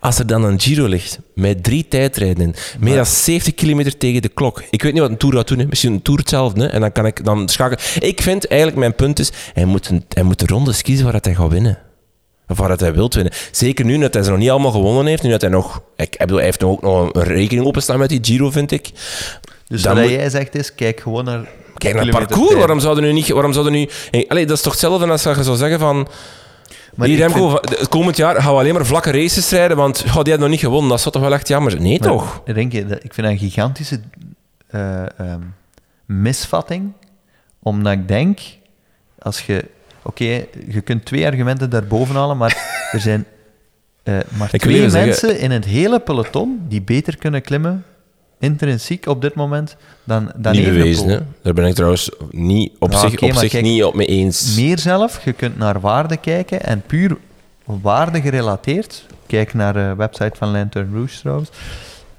als 0.00 0.18
er 0.18 0.26
dan 0.26 0.44
een 0.44 0.60
Giro 0.60 0.86
ligt 0.86 1.18
met 1.34 1.62
drie 1.62 1.88
tijdrijden 1.88 2.54
meer 2.78 2.94
dan 2.96 3.06
70 3.06 3.54
kilometer 3.54 3.96
tegen 3.98 4.22
de 4.22 4.28
klok. 4.28 4.62
Ik 4.70 4.82
weet 4.82 4.92
niet 4.92 5.00
wat 5.00 5.10
een 5.10 5.16
Tour 5.16 5.36
gaat 5.36 5.48
doen, 5.48 5.58
hè. 5.58 5.66
misschien 5.66 5.92
een 5.92 6.02
Tour 6.02 6.18
hetzelfde. 6.20 6.60
Hè. 6.62 6.66
En 6.68 6.80
dan 6.80 6.92
kan 6.92 7.06
ik 7.06 7.24
dan 7.24 7.48
schakelen. 7.48 7.84
Ik 7.98 8.20
vind 8.22 8.46
eigenlijk, 8.46 8.80
mijn 8.80 8.94
punt 8.94 9.18
is, 9.18 9.30
hij 9.52 9.64
moet, 9.64 9.88
een, 9.88 10.04
hij 10.08 10.22
moet 10.22 10.38
de 10.38 10.46
rondes 10.46 10.82
kiezen 10.82 11.04
waar 11.04 11.12
dat 11.12 11.24
hij 11.24 11.34
gaat 11.34 11.50
winnen. 11.50 11.78
Of 12.48 12.58
waar 12.58 12.68
dat 12.68 12.80
hij 12.80 12.94
wilt 12.94 13.14
winnen. 13.14 13.32
Zeker 13.50 13.84
nu 13.84 13.98
dat 13.98 14.14
hij 14.14 14.22
ze 14.22 14.30
nog 14.30 14.38
niet 14.38 14.50
allemaal 14.50 14.70
gewonnen 14.70 15.06
heeft. 15.06 15.22
Nu 15.22 15.30
dat 15.30 15.40
hij 15.40 15.50
nog... 15.50 15.82
Ik, 15.96 16.12
ik 16.12 16.18
bedoel, 16.18 16.36
hij 16.36 16.44
heeft 16.44 16.60
nog 16.60 16.70
ook 16.70 16.82
nog 16.82 17.14
een 17.14 17.22
rekening 17.22 17.66
openstaan 17.66 17.98
met 17.98 18.08
die 18.08 18.18
Giro, 18.22 18.50
vind 18.50 18.70
ik. 18.70 18.90
Dus 19.68 19.82
Dan 19.82 19.94
wat 19.94 20.02
moet- 20.04 20.12
jij 20.12 20.30
zegt 20.30 20.54
is, 20.54 20.74
kijk 20.74 21.00
gewoon 21.00 21.24
naar... 21.24 21.48
Kijk 21.76 21.94
naar 21.94 22.02
het 22.04 22.12
parcours. 22.12 22.54
Waarom 22.54 22.80
zouden 22.80 23.04
nu 23.04 23.12
niet... 23.12 23.28
Waarom 23.28 23.52
zouden 23.52 23.72
nu... 23.72 23.88
Allee, 24.28 24.46
dat 24.46 24.56
is 24.56 24.62
toch 24.62 24.72
hetzelfde 24.72 25.06
als 25.06 25.22
je 25.22 25.42
zou 25.42 25.56
zeggen 25.56 25.78
van... 25.78 26.08
Maar 26.94 27.08
ik 27.08 27.18
Remco, 27.18 27.48
vind- 27.48 27.78
het 27.78 27.88
komend 27.88 28.16
jaar 28.16 28.42
gaan 28.42 28.52
we 28.52 28.58
alleen 28.60 28.74
maar 28.74 28.86
vlakke 28.86 29.10
races 29.10 29.50
rijden, 29.50 29.76
want 29.76 29.98
oh, 30.06 30.12
die 30.14 30.14
hebben 30.14 30.40
nog 30.40 30.48
niet 30.48 30.60
gewonnen. 30.60 30.90
Dat 30.90 31.00
zou 31.00 31.14
toch 31.14 31.22
wel 31.22 31.32
echt 31.32 31.48
jammer? 31.48 31.80
Nee, 31.80 31.98
Maar, 31.98 32.08
toch? 32.08 32.42
Renke, 32.44 32.86
dat- 32.86 33.04
ik 33.04 33.14
vind 33.14 33.26
dat 33.26 33.36
een 33.36 33.38
gigantische 33.50 34.00
eh, 34.66 35.18
ehm, 35.18 35.40
misvatting. 36.06 36.92
Omdat 37.62 37.92
ik 37.92 38.08
denk, 38.08 38.40
als 39.18 39.40
je... 39.46 39.64
Oké, 40.02 40.44
je 40.68 40.80
kunt 40.84 41.04
twee 41.04 41.26
argumenten 41.26 41.70
daarboven 41.70 42.14
halen, 42.14 42.36
maar 42.36 42.56
er 42.92 43.00
zijn 43.00 43.24
eh, 44.02 44.18
maar 44.38 44.48
Ik 44.52 44.60
twee 44.60 44.90
zeggen- 44.90 45.00
mensen 45.08 45.38
in 45.40 45.50
het 45.50 45.64
hele 45.64 46.00
peloton 46.00 46.60
die 46.68 46.82
beter 46.82 47.16
kunnen 47.16 47.42
klimmen, 47.42 47.84
intrinsiek 48.40 49.06
op 49.06 49.22
dit 49.22 49.34
moment, 49.34 49.76
dan, 50.04 50.32
dan 50.36 50.52
niet 50.52 50.64
bewezen, 50.64 51.08
hè? 51.08 51.18
Daar 51.42 51.52
ben 51.54 51.66
ik 51.66 51.74
trouwens 51.74 52.10
niet 52.30 52.72
op 52.78 52.94
zich, 52.94 53.22
op 53.22 53.32
zich 53.32 53.50
kijk, 53.50 53.64
niet 53.64 53.84
op 53.84 53.94
mee 53.94 54.06
eens. 54.06 54.56
Meer 54.56 54.78
zelf, 54.78 55.24
je 55.24 55.32
kunt 55.32 55.58
naar 55.58 55.80
waarde 55.80 56.16
kijken 56.16 56.62
en 56.62 56.82
puur 56.86 57.16
waarde 57.64 58.20
gerelateerd. 58.20 59.06
Kijk 59.26 59.54
naar 59.54 59.72
de 59.72 59.94
website 59.96 60.32
van 60.36 60.50
Lantern 60.50 60.90
Rouge 60.92 61.18
trouwens. 61.18 61.48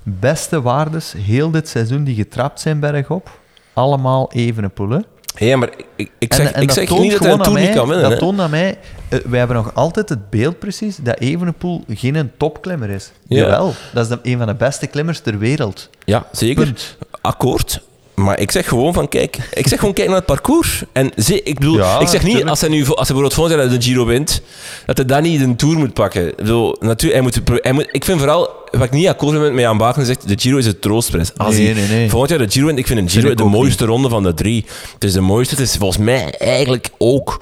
Beste 0.04 0.62
waardes 0.62 1.14
heel 1.18 1.52
dit 1.52 1.68
seizoen 1.68 2.04
die 2.04 2.16
getrapt 2.16 2.60
zijn 2.60 2.80
bergop. 2.80 3.40
Allemaal 3.74 4.32
Evenepoel. 4.34 4.90
hè. 4.90 5.00
Ja, 5.36 5.58
maar 5.58 5.70
ik, 5.96 6.12
ik 6.20 6.34
zeg, 6.34 6.48
En- 6.48 6.54
en 6.54 6.62
ik 6.62 6.68
dat 6.68 6.78
zeg 6.78 6.90
niet 6.90 7.12
dat 7.12 7.22
hij 7.22 7.32
een 7.32 7.54
niet 7.68 7.74
kan 7.76 7.88
winnen. 7.88 8.10
Dat 8.10 8.20
toont 8.20 8.40
aan 8.40 8.50
mij... 8.50 8.78
eh, 9.10 9.20
wij 9.26 9.40
hebben 9.40 9.58
nog 9.58 9.76
altijd 9.76 10.10
het 10.10 10.30
beeld 10.30 10.60
precies 10.60 10.96
dat 10.96 11.20
Evenepoel 11.20 11.84
geen 11.90 12.16
een 12.16 12.32
topklimmer 12.38 12.90
is. 12.90 13.12
Ja. 13.28 13.38
Jawel, 13.38 13.74
dat 13.94 14.04
is 14.04 14.10
de, 14.10 14.20
een 14.32 14.38
van 14.38 14.48
de 14.48 14.56
beste 14.56 14.88
klimmers 14.88 15.20
ter 15.20 15.38
wereld. 15.38 15.90
Ja, 16.06 16.26
zeker. 16.32 16.64
Punt. 16.64 16.98
Akkoord. 17.22 17.82
Maar 18.24 18.40
ik 18.40 18.52
zeg 18.52 18.68
gewoon 18.68 18.94
van, 18.94 19.08
kijk, 19.10 19.38
ik 19.54 19.68
zeg 19.68 19.80
gewoon 19.80 19.94
kijk 19.94 20.08
naar 20.08 20.18
het 20.18 20.26
parcours. 20.26 20.84
En 20.92 21.12
ze, 21.18 21.44
ik 21.44 21.60
bedoel, 21.60 21.78
Ja, 21.78 22.00
ik 22.00 22.08
zeg 22.08 22.24
niet, 22.24 22.46
als 22.46 22.62
hij 22.62 22.70
nu, 22.70 22.80
als 22.80 22.88
hij 22.88 22.96
bijvoorbeeld 22.96 23.34
volgend 23.34 23.56
jaar 23.60 23.70
de 23.70 23.82
Giro 23.82 24.06
wint, 24.06 24.42
dat 24.86 24.98
hij 24.98 25.06
dan 25.06 25.22
niet 25.22 25.42
een 25.42 25.56
Tour 25.56 25.78
moet 25.78 25.94
pakken. 25.94 26.28
Ik 26.28 26.36
bedoel, 26.36 26.76
natuurlijk, 26.80 27.14
hij 27.14 27.22
moet, 27.22 27.62
hij 27.64 27.72
moet, 27.72 27.88
ik 27.92 28.06
vind 28.06 28.20
vooral, 28.20 28.50
wat 28.72 28.82
ik 28.84 28.92
niet 28.92 29.08
akkoord 29.08 29.40
ben 29.40 29.54
met 29.54 29.64
Jan 29.64 29.78
Baken 29.78 30.06
zegt, 30.06 30.28
de 30.28 30.36
Giro 30.40 30.58
is 30.58 30.66
het 30.66 30.82
troostprijs. 30.82 31.32
Als 31.38 31.56
Nee, 31.56 31.66
hij 31.66 31.74
nee, 31.74 31.88
nee. 31.88 32.10
volgend 32.10 32.30
jaar 32.30 32.40
de 32.40 32.52
Giro 32.52 32.66
wint, 32.66 32.80
ik 32.80 32.88
vind 32.88 33.00
een 33.00 33.10
Giro 33.10 33.26
Vind 33.28 33.38
de 33.38 33.44
mooiste 33.44 33.86
ronde 33.86 34.10
van 34.10 34.24
de 34.24 34.34
drie. 34.34 34.66
Het 34.94 35.04
is 35.04 35.14
de 35.14 35.22
mooiste, 35.22 35.56
het 35.56 35.64
is 35.64 35.76
volgens 35.78 36.04
mij 36.04 36.36
eigenlijk 36.38 36.90
ook 36.98 37.42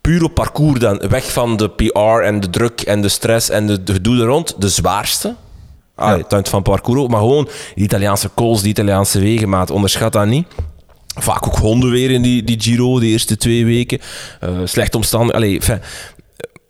puur 0.00 0.22
op 0.24 0.34
parcours 0.34 0.78
dan, 0.80 1.02
weg 1.08 1.32
van 1.32 1.56
de 1.56 1.68
PR 1.70 1.98
en 1.98 2.40
de 2.40 2.50
druk 2.50 2.80
en 2.80 3.02
de 3.02 3.08
stress 3.08 3.50
en 3.50 3.66
de 3.66 3.80
gedoe 3.84 4.20
er 4.20 4.26
rond, 4.26 4.54
de 4.58 4.68
zwaarste. 4.68 5.34
Ah, 5.98 6.20
hangt 6.28 6.48
van 6.48 6.62
parcours 6.62 7.00
ook, 7.00 7.08
maar 7.08 7.20
gewoon 7.20 7.48
die 7.74 7.84
Italiaanse 7.84 8.28
kools, 8.28 8.60
die 8.60 8.70
Italiaanse 8.70 9.20
wegen, 9.20 9.48
maat, 9.48 9.70
onderschat 9.70 10.12
dat 10.12 10.26
niet. 10.26 10.46
Vaak 11.14 11.46
ook 11.46 11.56
honden 11.56 11.90
weer 11.90 12.10
in 12.10 12.22
die, 12.22 12.44
die 12.44 12.60
Giro, 12.60 12.98
de 13.00 13.06
eerste 13.06 13.36
twee 13.36 13.64
weken. 13.64 14.00
Eh 14.40 14.50
slecht 14.64 14.94
omstandig. 14.94 15.34
Allee, 15.34 15.54
enfin, 15.54 15.80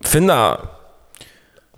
vind 0.00 0.26
dat... 0.26 0.60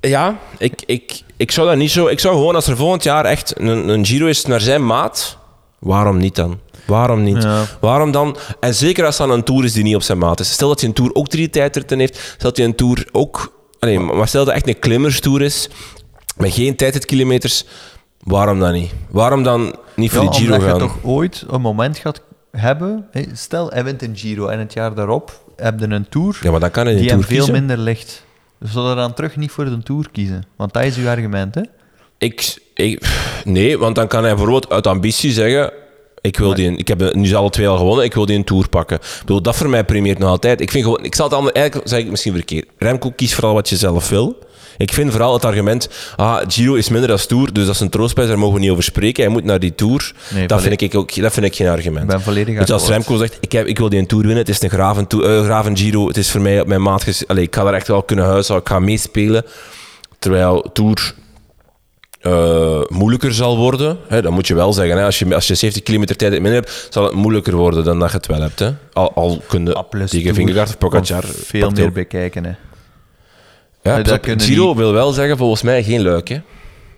Ja, 0.01 0.39
ik, 0.59 0.83
ik, 0.87 1.23
ik 1.37 1.51
zou 1.51 1.69
dat 1.69 1.77
niet 1.77 1.91
zo... 1.91 2.07
Ik 2.07 2.21
zou 2.21 2.35
gewoon, 2.35 2.55
als 2.55 2.67
er 2.67 2.77
volgend 2.77 3.03
jaar 3.03 3.25
echt 3.25 3.61
een, 3.61 3.89
een 3.89 4.07
Giro 4.07 4.27
is 4.27 4.45
naar 4.45 4.61
zijn 4.61 4.87
maat, 4.87 5.39
waarom 5.79 6.19
niet 6.19 6.35
dan? 6.35 6.59
Waarom 6.87 7.23
niet? 7.23 7.43
Ja. 7.43 7.65
Waarom 7.81 8.11
dan? 8.11 8.37
En 8.61 8.75
zeker 8.75 9.05
als 9.05 9.17
dan 9.17 9.31
een 9.31 9.45
Tour 9.45 9.65
is 9.65 9.73
die 9.73 9.83
niet 9.83 9.95
op 9.95 10.03
zijn 10.03 10.19
maat 10.19 10.41
is. 10.41 10.53
Stel 10.53 10.69
dat 10.69 10.81
hij 10.81 10.89
een 10.89 10.95
Tour 10.95 11.15
ook 11.15 11.29
drie 11.29 11.51
tijdritten 11.51 11.99
heeft, 11.99 12.17
stel 12.17 12.49
dat 12.49 12.57
hij 12.57 12.67
een 12.67 12.75
Tour 12.75 13.09
ook... 13.13 13.59
Allee, 13.79 13.99
maar 13.99 14.29
stel 14.29 14.45
dat 14.45 14.55
het 14.55 14.65
echt 14.65 14.75
een 14.75 14.81
klimmerstour 14.81 15.43
is, 15.43 15.69
met 16.41 16.53
geen 16.53 16.77
tijdritkilometers, 16.77 17.65
waarom 18.23 18.59
dan 18.59 18.73
niet? 18.73 18.91
Waarom 19.11 19.43
dan 19.43 19.75
niet 19.97 20.11
voor 20.11 20.25
Ja, 20.25 20.31
die 20.31 20.41
Giro 20.41 20.55
omdat 20.55 20.69
gaan? 20.71 20.79
je 20.79 20.85
toch 20.87 20.99
ooit 21.03 21.45
een 21.49 21.61
moment 21.61 21.99
gaat 21.99 22.21
hebben... 22.51 23.07
Stel, 23.33 23.71
hij 23.71 23.85
wint 23.85 24.03
een 24.03 24.17
Giro 24.17 24.47
en 24.47 24.59
het 24.59 24.73
jaar 24.73 24.95
daarop 24.95 25.43
heb 25.57 25.81
je 25.81 25.87
een 25.87 26.09
Tour 26.09 26.39
Ja, 26.43 26.51
maar 26.51 26.61
dan 26.61 26.71
kan 26.71 26.87
hij 26.87 26.97
die 26.97 27.09
hem 27.11 27.23
veel 27.23 27.37
kiezen. 27.37 27.53
minder 27.53 27.79
ligt. 27.79 28.25
Zullen 28.61 28.91
we 28.91 28.97
dan 28.97 29.15
terug 29.15 29.37
niet 29.37 29.51
voor 29.51 29.65
de 29.65 29.83
Tour 29.83 30.07
kiezen? 30.13 30.45
Want 30.57 30.73
dat 30.73 30.85
is 30.85 30.97
uw 30.97 31.09
argument, 31.09 31.55
hè? 31.55 31.63
Ik, 32.19 32.59
ik, 32.75 33.09
nee, 33.45 33.79
want 33.79 33.95
dan 33.95 34.07
kan 34.09 34.21
hij 34.23 34.31
bijvoorbeeld 34.35 34.71
uit 34.71 34.87
ambitie 34.87 35.33
zeggen... 35.33 35.73
Ik, 36.23 36.37
wil 36.39 36.55
die, 36.55 36.77
ik 36.77 36.89
heb 36.89 37.15
nu 37.15 37.35
alle 37.35 37.51
twee 37.51 37.69
al 37.69 37.77
gewonnen, 37.77 38.05
ik 38.05 38.15
wil 38.15 38.27
die 38.27 38.37
een 38.37 38.45
Tour 38.45 38.69
pakken. 38.69 38.97
Ik 38.97 39.19
bedoel, 39.21 39.43
dat 39.43 39.57
voor 39.57 39.69
mij 39.69 39.85
primeert 39.85 40.19
nog 40.19 40.29
altijd. 40.29 40.61
Ik, 40.61 40.71
vind 40.71 40.85
gewoon, 40.85 41.05
ik 41.05 41.15
zal 41.15 41.27
het 41.27 41.35
anders, 41.35 41.55
eigenlijk 41.55 41.89
zeg 41.89 42.01
ik 42.01 42.11
misschien 42.11 42.33
verkeerd. 42.35 42.67
Remco, 42.79 43.11
kies 43.11 43.35
vooral 43.35 43.55
wat 43.55 43.69
je 43.69 43.77
zelf 43.77 44.09
wil. 44.09 44.39
Ik 44.81 44.93
vind 44.93 45.11
vooral 45.11 45.33
het 45.33 45.45
argument, 45.45 45.89
ah, 46.17 46.39
Giro 46.49 46.75
is 46.75 46.89
minder 46.89 47.11
als 47.11 47.27
Tour, 47.27 47.53
dus 47.53 47.67
dat 47.67 47.75
is 47.75 47.81
een 47.81 47.89
troostprijs, 47.89 48.29
daar 48.29 48.39
mogen 48.39 48.55
we 48.55 48.61
niet 48.61 48.71
over 48.71 48.83
spreken. 48.83 49.23
Hij 49.25 49.33
moet 49.33 49.45
naar 49.45 49.59
die 49.59 49.75
Tour. 49.75 50.13
Nee, 50.35 50.47
dat, 50.47 50.63
vind 50.63 50.81
ik 50.81 50.95
ook, 50.95 51.15
dat 51.15 51.33
vind 51.33 51.47
ik 51.47 51.55
geen 51.55 51.69
argument. 51.69 52.03
Ik 52.03 52.09
ben 52.09 52.21
volledig 52.21 52.59
Dus 52.59 52.71
als. 52.71 52.89
Remco 52.89 53.17
zegt, 53.17 53.39
ik, 53.41 53.53
heb, 53.53 53.67
ik 53.67 53.79
wil 53.79 53.89
die 53.89 53.99
een 53.99 54.07
Tour 54.07 54.25
winnen, 54.25 54.45
het 54.45 54.55
is 54.55 54.63
een 54.63 54.71
graven, 54.71 55.07
tour, 55.07 55.39
eh, 55.39 55.45
graven 55.45 55.77
Giro, 55.77 56.07
het 56.07 56.17
is 56.17 56.31
voor 56.31 56.41
mij 56.41 56.61
op 56.61 56.67
mijn 56.67 56.83
maat... 56.83 57.25
Allee, 57.27 57.45
ik 57.45 57.55
ga 57.55 57.67
er 57.67 57.75
echt 57.75 57.89
wel 57.89 58.03
kunnen 58.03 58.25
huishouden, 58.25 58.67
ik 58.67 58.73
ga 58.73 58.85
meespelen. 58.85 59.45
Terwijl 60.19 60.71
Tour 60.73 61.15
eh, 62.21 62.81
moeilijker 62.89 63.35
zal 63.35 63.57
worden. 63.57 63.99
Hè, 64.09 64.23
dat 64.23 64.33
moet 64.33 64.47
je 64.47 64.55
wel 64.55 64.73
zeggen. 64.73 64.97
Hè. 64.97 65.05
Als, 65.05 65.19
je, 65.19 65.35
als 65.35 65.47
je 65.47 65.55
70 65.55 65.83
kilometer 65.83 66.17
tijd 66.17 66.33
minder 66.33 66.53
hebt, 66.53 66.89
zal 66.91 67.05
het 67.05 67.15
moeilijker 67.15 67.57
worden 67.57 67.85
dan 67.85 67.99
dat 67.99 68.11
je 68.11 68.17
het 68.17 68.27
wel 68.27 68.41
hebt. 68.41 68.59
Hè. 68.59 68.71
Al, 68.93 69.13
al 69.15 69.43
kun 69.49 69.67
je 69.67 69.85
plus 69.91 70.11
tegen 70.11 70.35
Vingegaard 70.35 70.69
of 70.69 70.79
Pogacar... 70.79 71.25
veel 71.25 71.71
meer 71.71 71.93
bekijken, 71.93 72.45
hè. 72.45 72.53
Ja, 73.83 74.03
dat 74.03 74.15
op, 74.17 74.23
kunnen 74.23 74.47
Giro 74.47 74.67
niet- 74.67 74.77
wil 74.77 74.93
wel 74.93 75.13
zeggen, 75.13 75.37
volgens 75.37 75.63
mij 75.63 75.83
geen 75.83 76.03
luik. 76.03 76.29
Hè. 76.29 76.41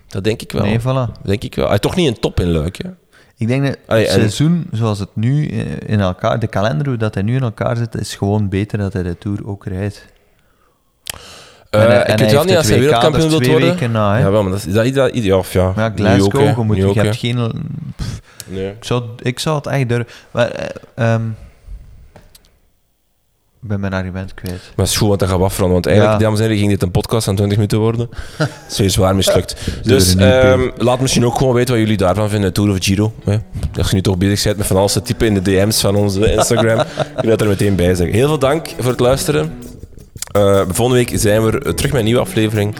Dat 0.07 0.23
denk 0.23 0.41
ik 0.41 0.51
wel. 0.51 0.63
Nee, 0.63 0.79
voilà. 0.79 1.21
Denk 1.23 1.43
ik 1.43 1.55
wel. 1.55 1.67
Hij 1.69 1.79
toch 1.79 1.95
niet 1.95 2.07
een 2.07 2.19
top 2.19 2.39
in 2.39 2.51
luik. 2.51 2.77
Hè. 2.83 2.89
Ik 3.37 3.47
denk 3.47 3.65
dat 3.65 3.77
Allee, 3.87 4.03
het 4.03 4.13
en- 4.13 4.19
seizoen 4.19 4.67
zoals 4.71 4.99
het 4.99 5.09
nu 5.13 5.47
eh, 5.47 5.59
in 5.85 5.99
elkaar, 5.99 6.39
de 6.39 6.47
kalender 6.47 6.87
hoe 6.87 6.97
dat 6.97 7.13
hij 7.13 7.23
nu 7.23 7.35
in 7.35 7.41
elkaar 7.41 7.77
zit, 7.77 7.95
is 7.95 8.15
gewoon 8.15 8.49
beter 8.49 8.77
dat 8.77 8.93
hij 8.93 9.03
de 9.03 9.17
Tour 9.17 9.47
ook 9.47 9.65
rijdt. 9.65 10.05
Eh, 11.69 11.93
En 11.93 12.11
ik 12.13 12.17
weet 12.19 12.31
wel 12.31 12.43
niet 12.43 12.55
als 12.55 12.67
hij 12.67 12.79
wereldkampioen 12.79 13.23
er 13.23 13.29
wilt 13.39 13.47
worden. 13.47 13.91
na, 13.91 14.17
ja, 14.17 14.31
wel, 14.31 14.41
maar 14.43 14.51
dat 14.51 14.65
is 14.65 14.73
dat, 14.73 14.93
dat, 14.93 15.23
ja, 15.23 15.37
of 15.37 15.53
ja. 15.53 15.71
Maar 15.75 15.91
ja, 15.95 16.17
ook, 16.19 16.29
Glasgow, 16.33 16.57
je, 16.57 16.63
moet, 16.63 16.77
je 16.77 16.91
hebt 17.01 17.15
geen... 17.15 17.51
Nee. 18.45 18.67
Ik 18.69 18.83
zou, 18.83 19.03
ik 19.21 19.39
zou 19.39 19.55
het 19.57 19.67
echt 19.67 19.89
durven... 19.89 20.07
Maar, 20.31 20.49
eh, 20.49 21.13
ehm, 21.13 21.21
ben 23.65 23.79
mijn 23.79 23.93
argument 23.93 24.33
kwijt. 24.33 24.55
Maar 24.75 24.85
het 24.85 24.87
is 24.87 24.97
goed, 24.97 25.07
want 25.07 25.19
dat 25.19 25.29
gaat 25.29 25.41
afronden. 25.41 25.73
Want 25.73 25.85
eigenlijk, 25.85 26.19
Ja. 26.19 26.23
dames 26.25 26.39
en 26.39 26.43
heren, 26.45 26.59
ging 26.59 26.69
dit 26.71 26.81
een 26.81 26.91
podcast 26.91 27.25
van 27.25 27.35
20 27.35 27.57
minuten 27.57 27.79
worden. 27.79 28.09
Dat 28.37 28.49
is 28.69 28.77
weer 28.77 28.89
zwaar 28.89 29.15
mislukt. 29.15 29.55
Dus 29.83 30.15
ehm, 30.15 30.69
laat 30.77 30.99
misschien 30.99 31.25
ook 31.25 31.37
gewoon 31.37 31.53
weten 31.53 31.73
wat 31.73 31.83
jullie 31.83 31.97
daarvan 31.97 32.29
vinden, 32.29 32.53
Tour 32.53 32.69
of 32.71 32.77
Giro. 32.79 33.13
Hè? 33.23 33.37
Als 33.77 33.89
je 33.89 33.95
nu 33.95 34.01
toch 34.01 34.17
bezig 34.17 34.43
bent 34.43 34.57
met 34.57 34.67
van 34.67 34.77
alles 34.77 34.93
te 34.93 35.01
typen 35.01 35.27
in 35.27 35.33
de 35.33 35.41
DM's 35.41 35.81
van 35.81 35.95
onze 35.95 36.31
Instagram, 36.35 36.85
je 37.21 37.27
dat 37.27 37.41
er 37.41 37.47
meteen 37.47 37.75
bij 37.75 37.95
zeggen. 37.95 38.15
Heel 38.15 38.27
veel 38.27 38.39
dank 38.39 38.67
voor 38.79 38.91
het 38.91 38.99
luisteren. 38.99 39.53
Eh, 40.31 40.61
volgende 40.67 41.03
week 41.05 41.19
zijn 41.19 41.45
we 41.45 41.51
er 41.59 41.75
terug 41.75 41.91
met 41.91 41.99
een 41.99 42.05
nieuwe 42.05 42.21
aflevering. 42.21 42.75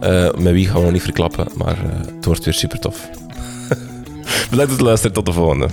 Eh, 0.00 0.28
met 0.38 0.52
wie 0.52 0.66
gaan 0.66 0.76
we 0.76 0.82
nog 0.82 0.92
niet 0.92 1.02
verklappen, 1.02 1.46
maar 1.54 1.76
eh, 1.76 2.14
het 2.16 2.24
wordt 2.24 2.44
weer 2.44 2.54
super 2.54 2.78
tof. 2.78 3.08
Bedankt 4.50 4.70
voor 4.70 4.78
het 4.78 4.80
luisteren, 4.80 5.12
tot 5.14 5.26
de 5.26 5.32
volgende. 5.32 5.68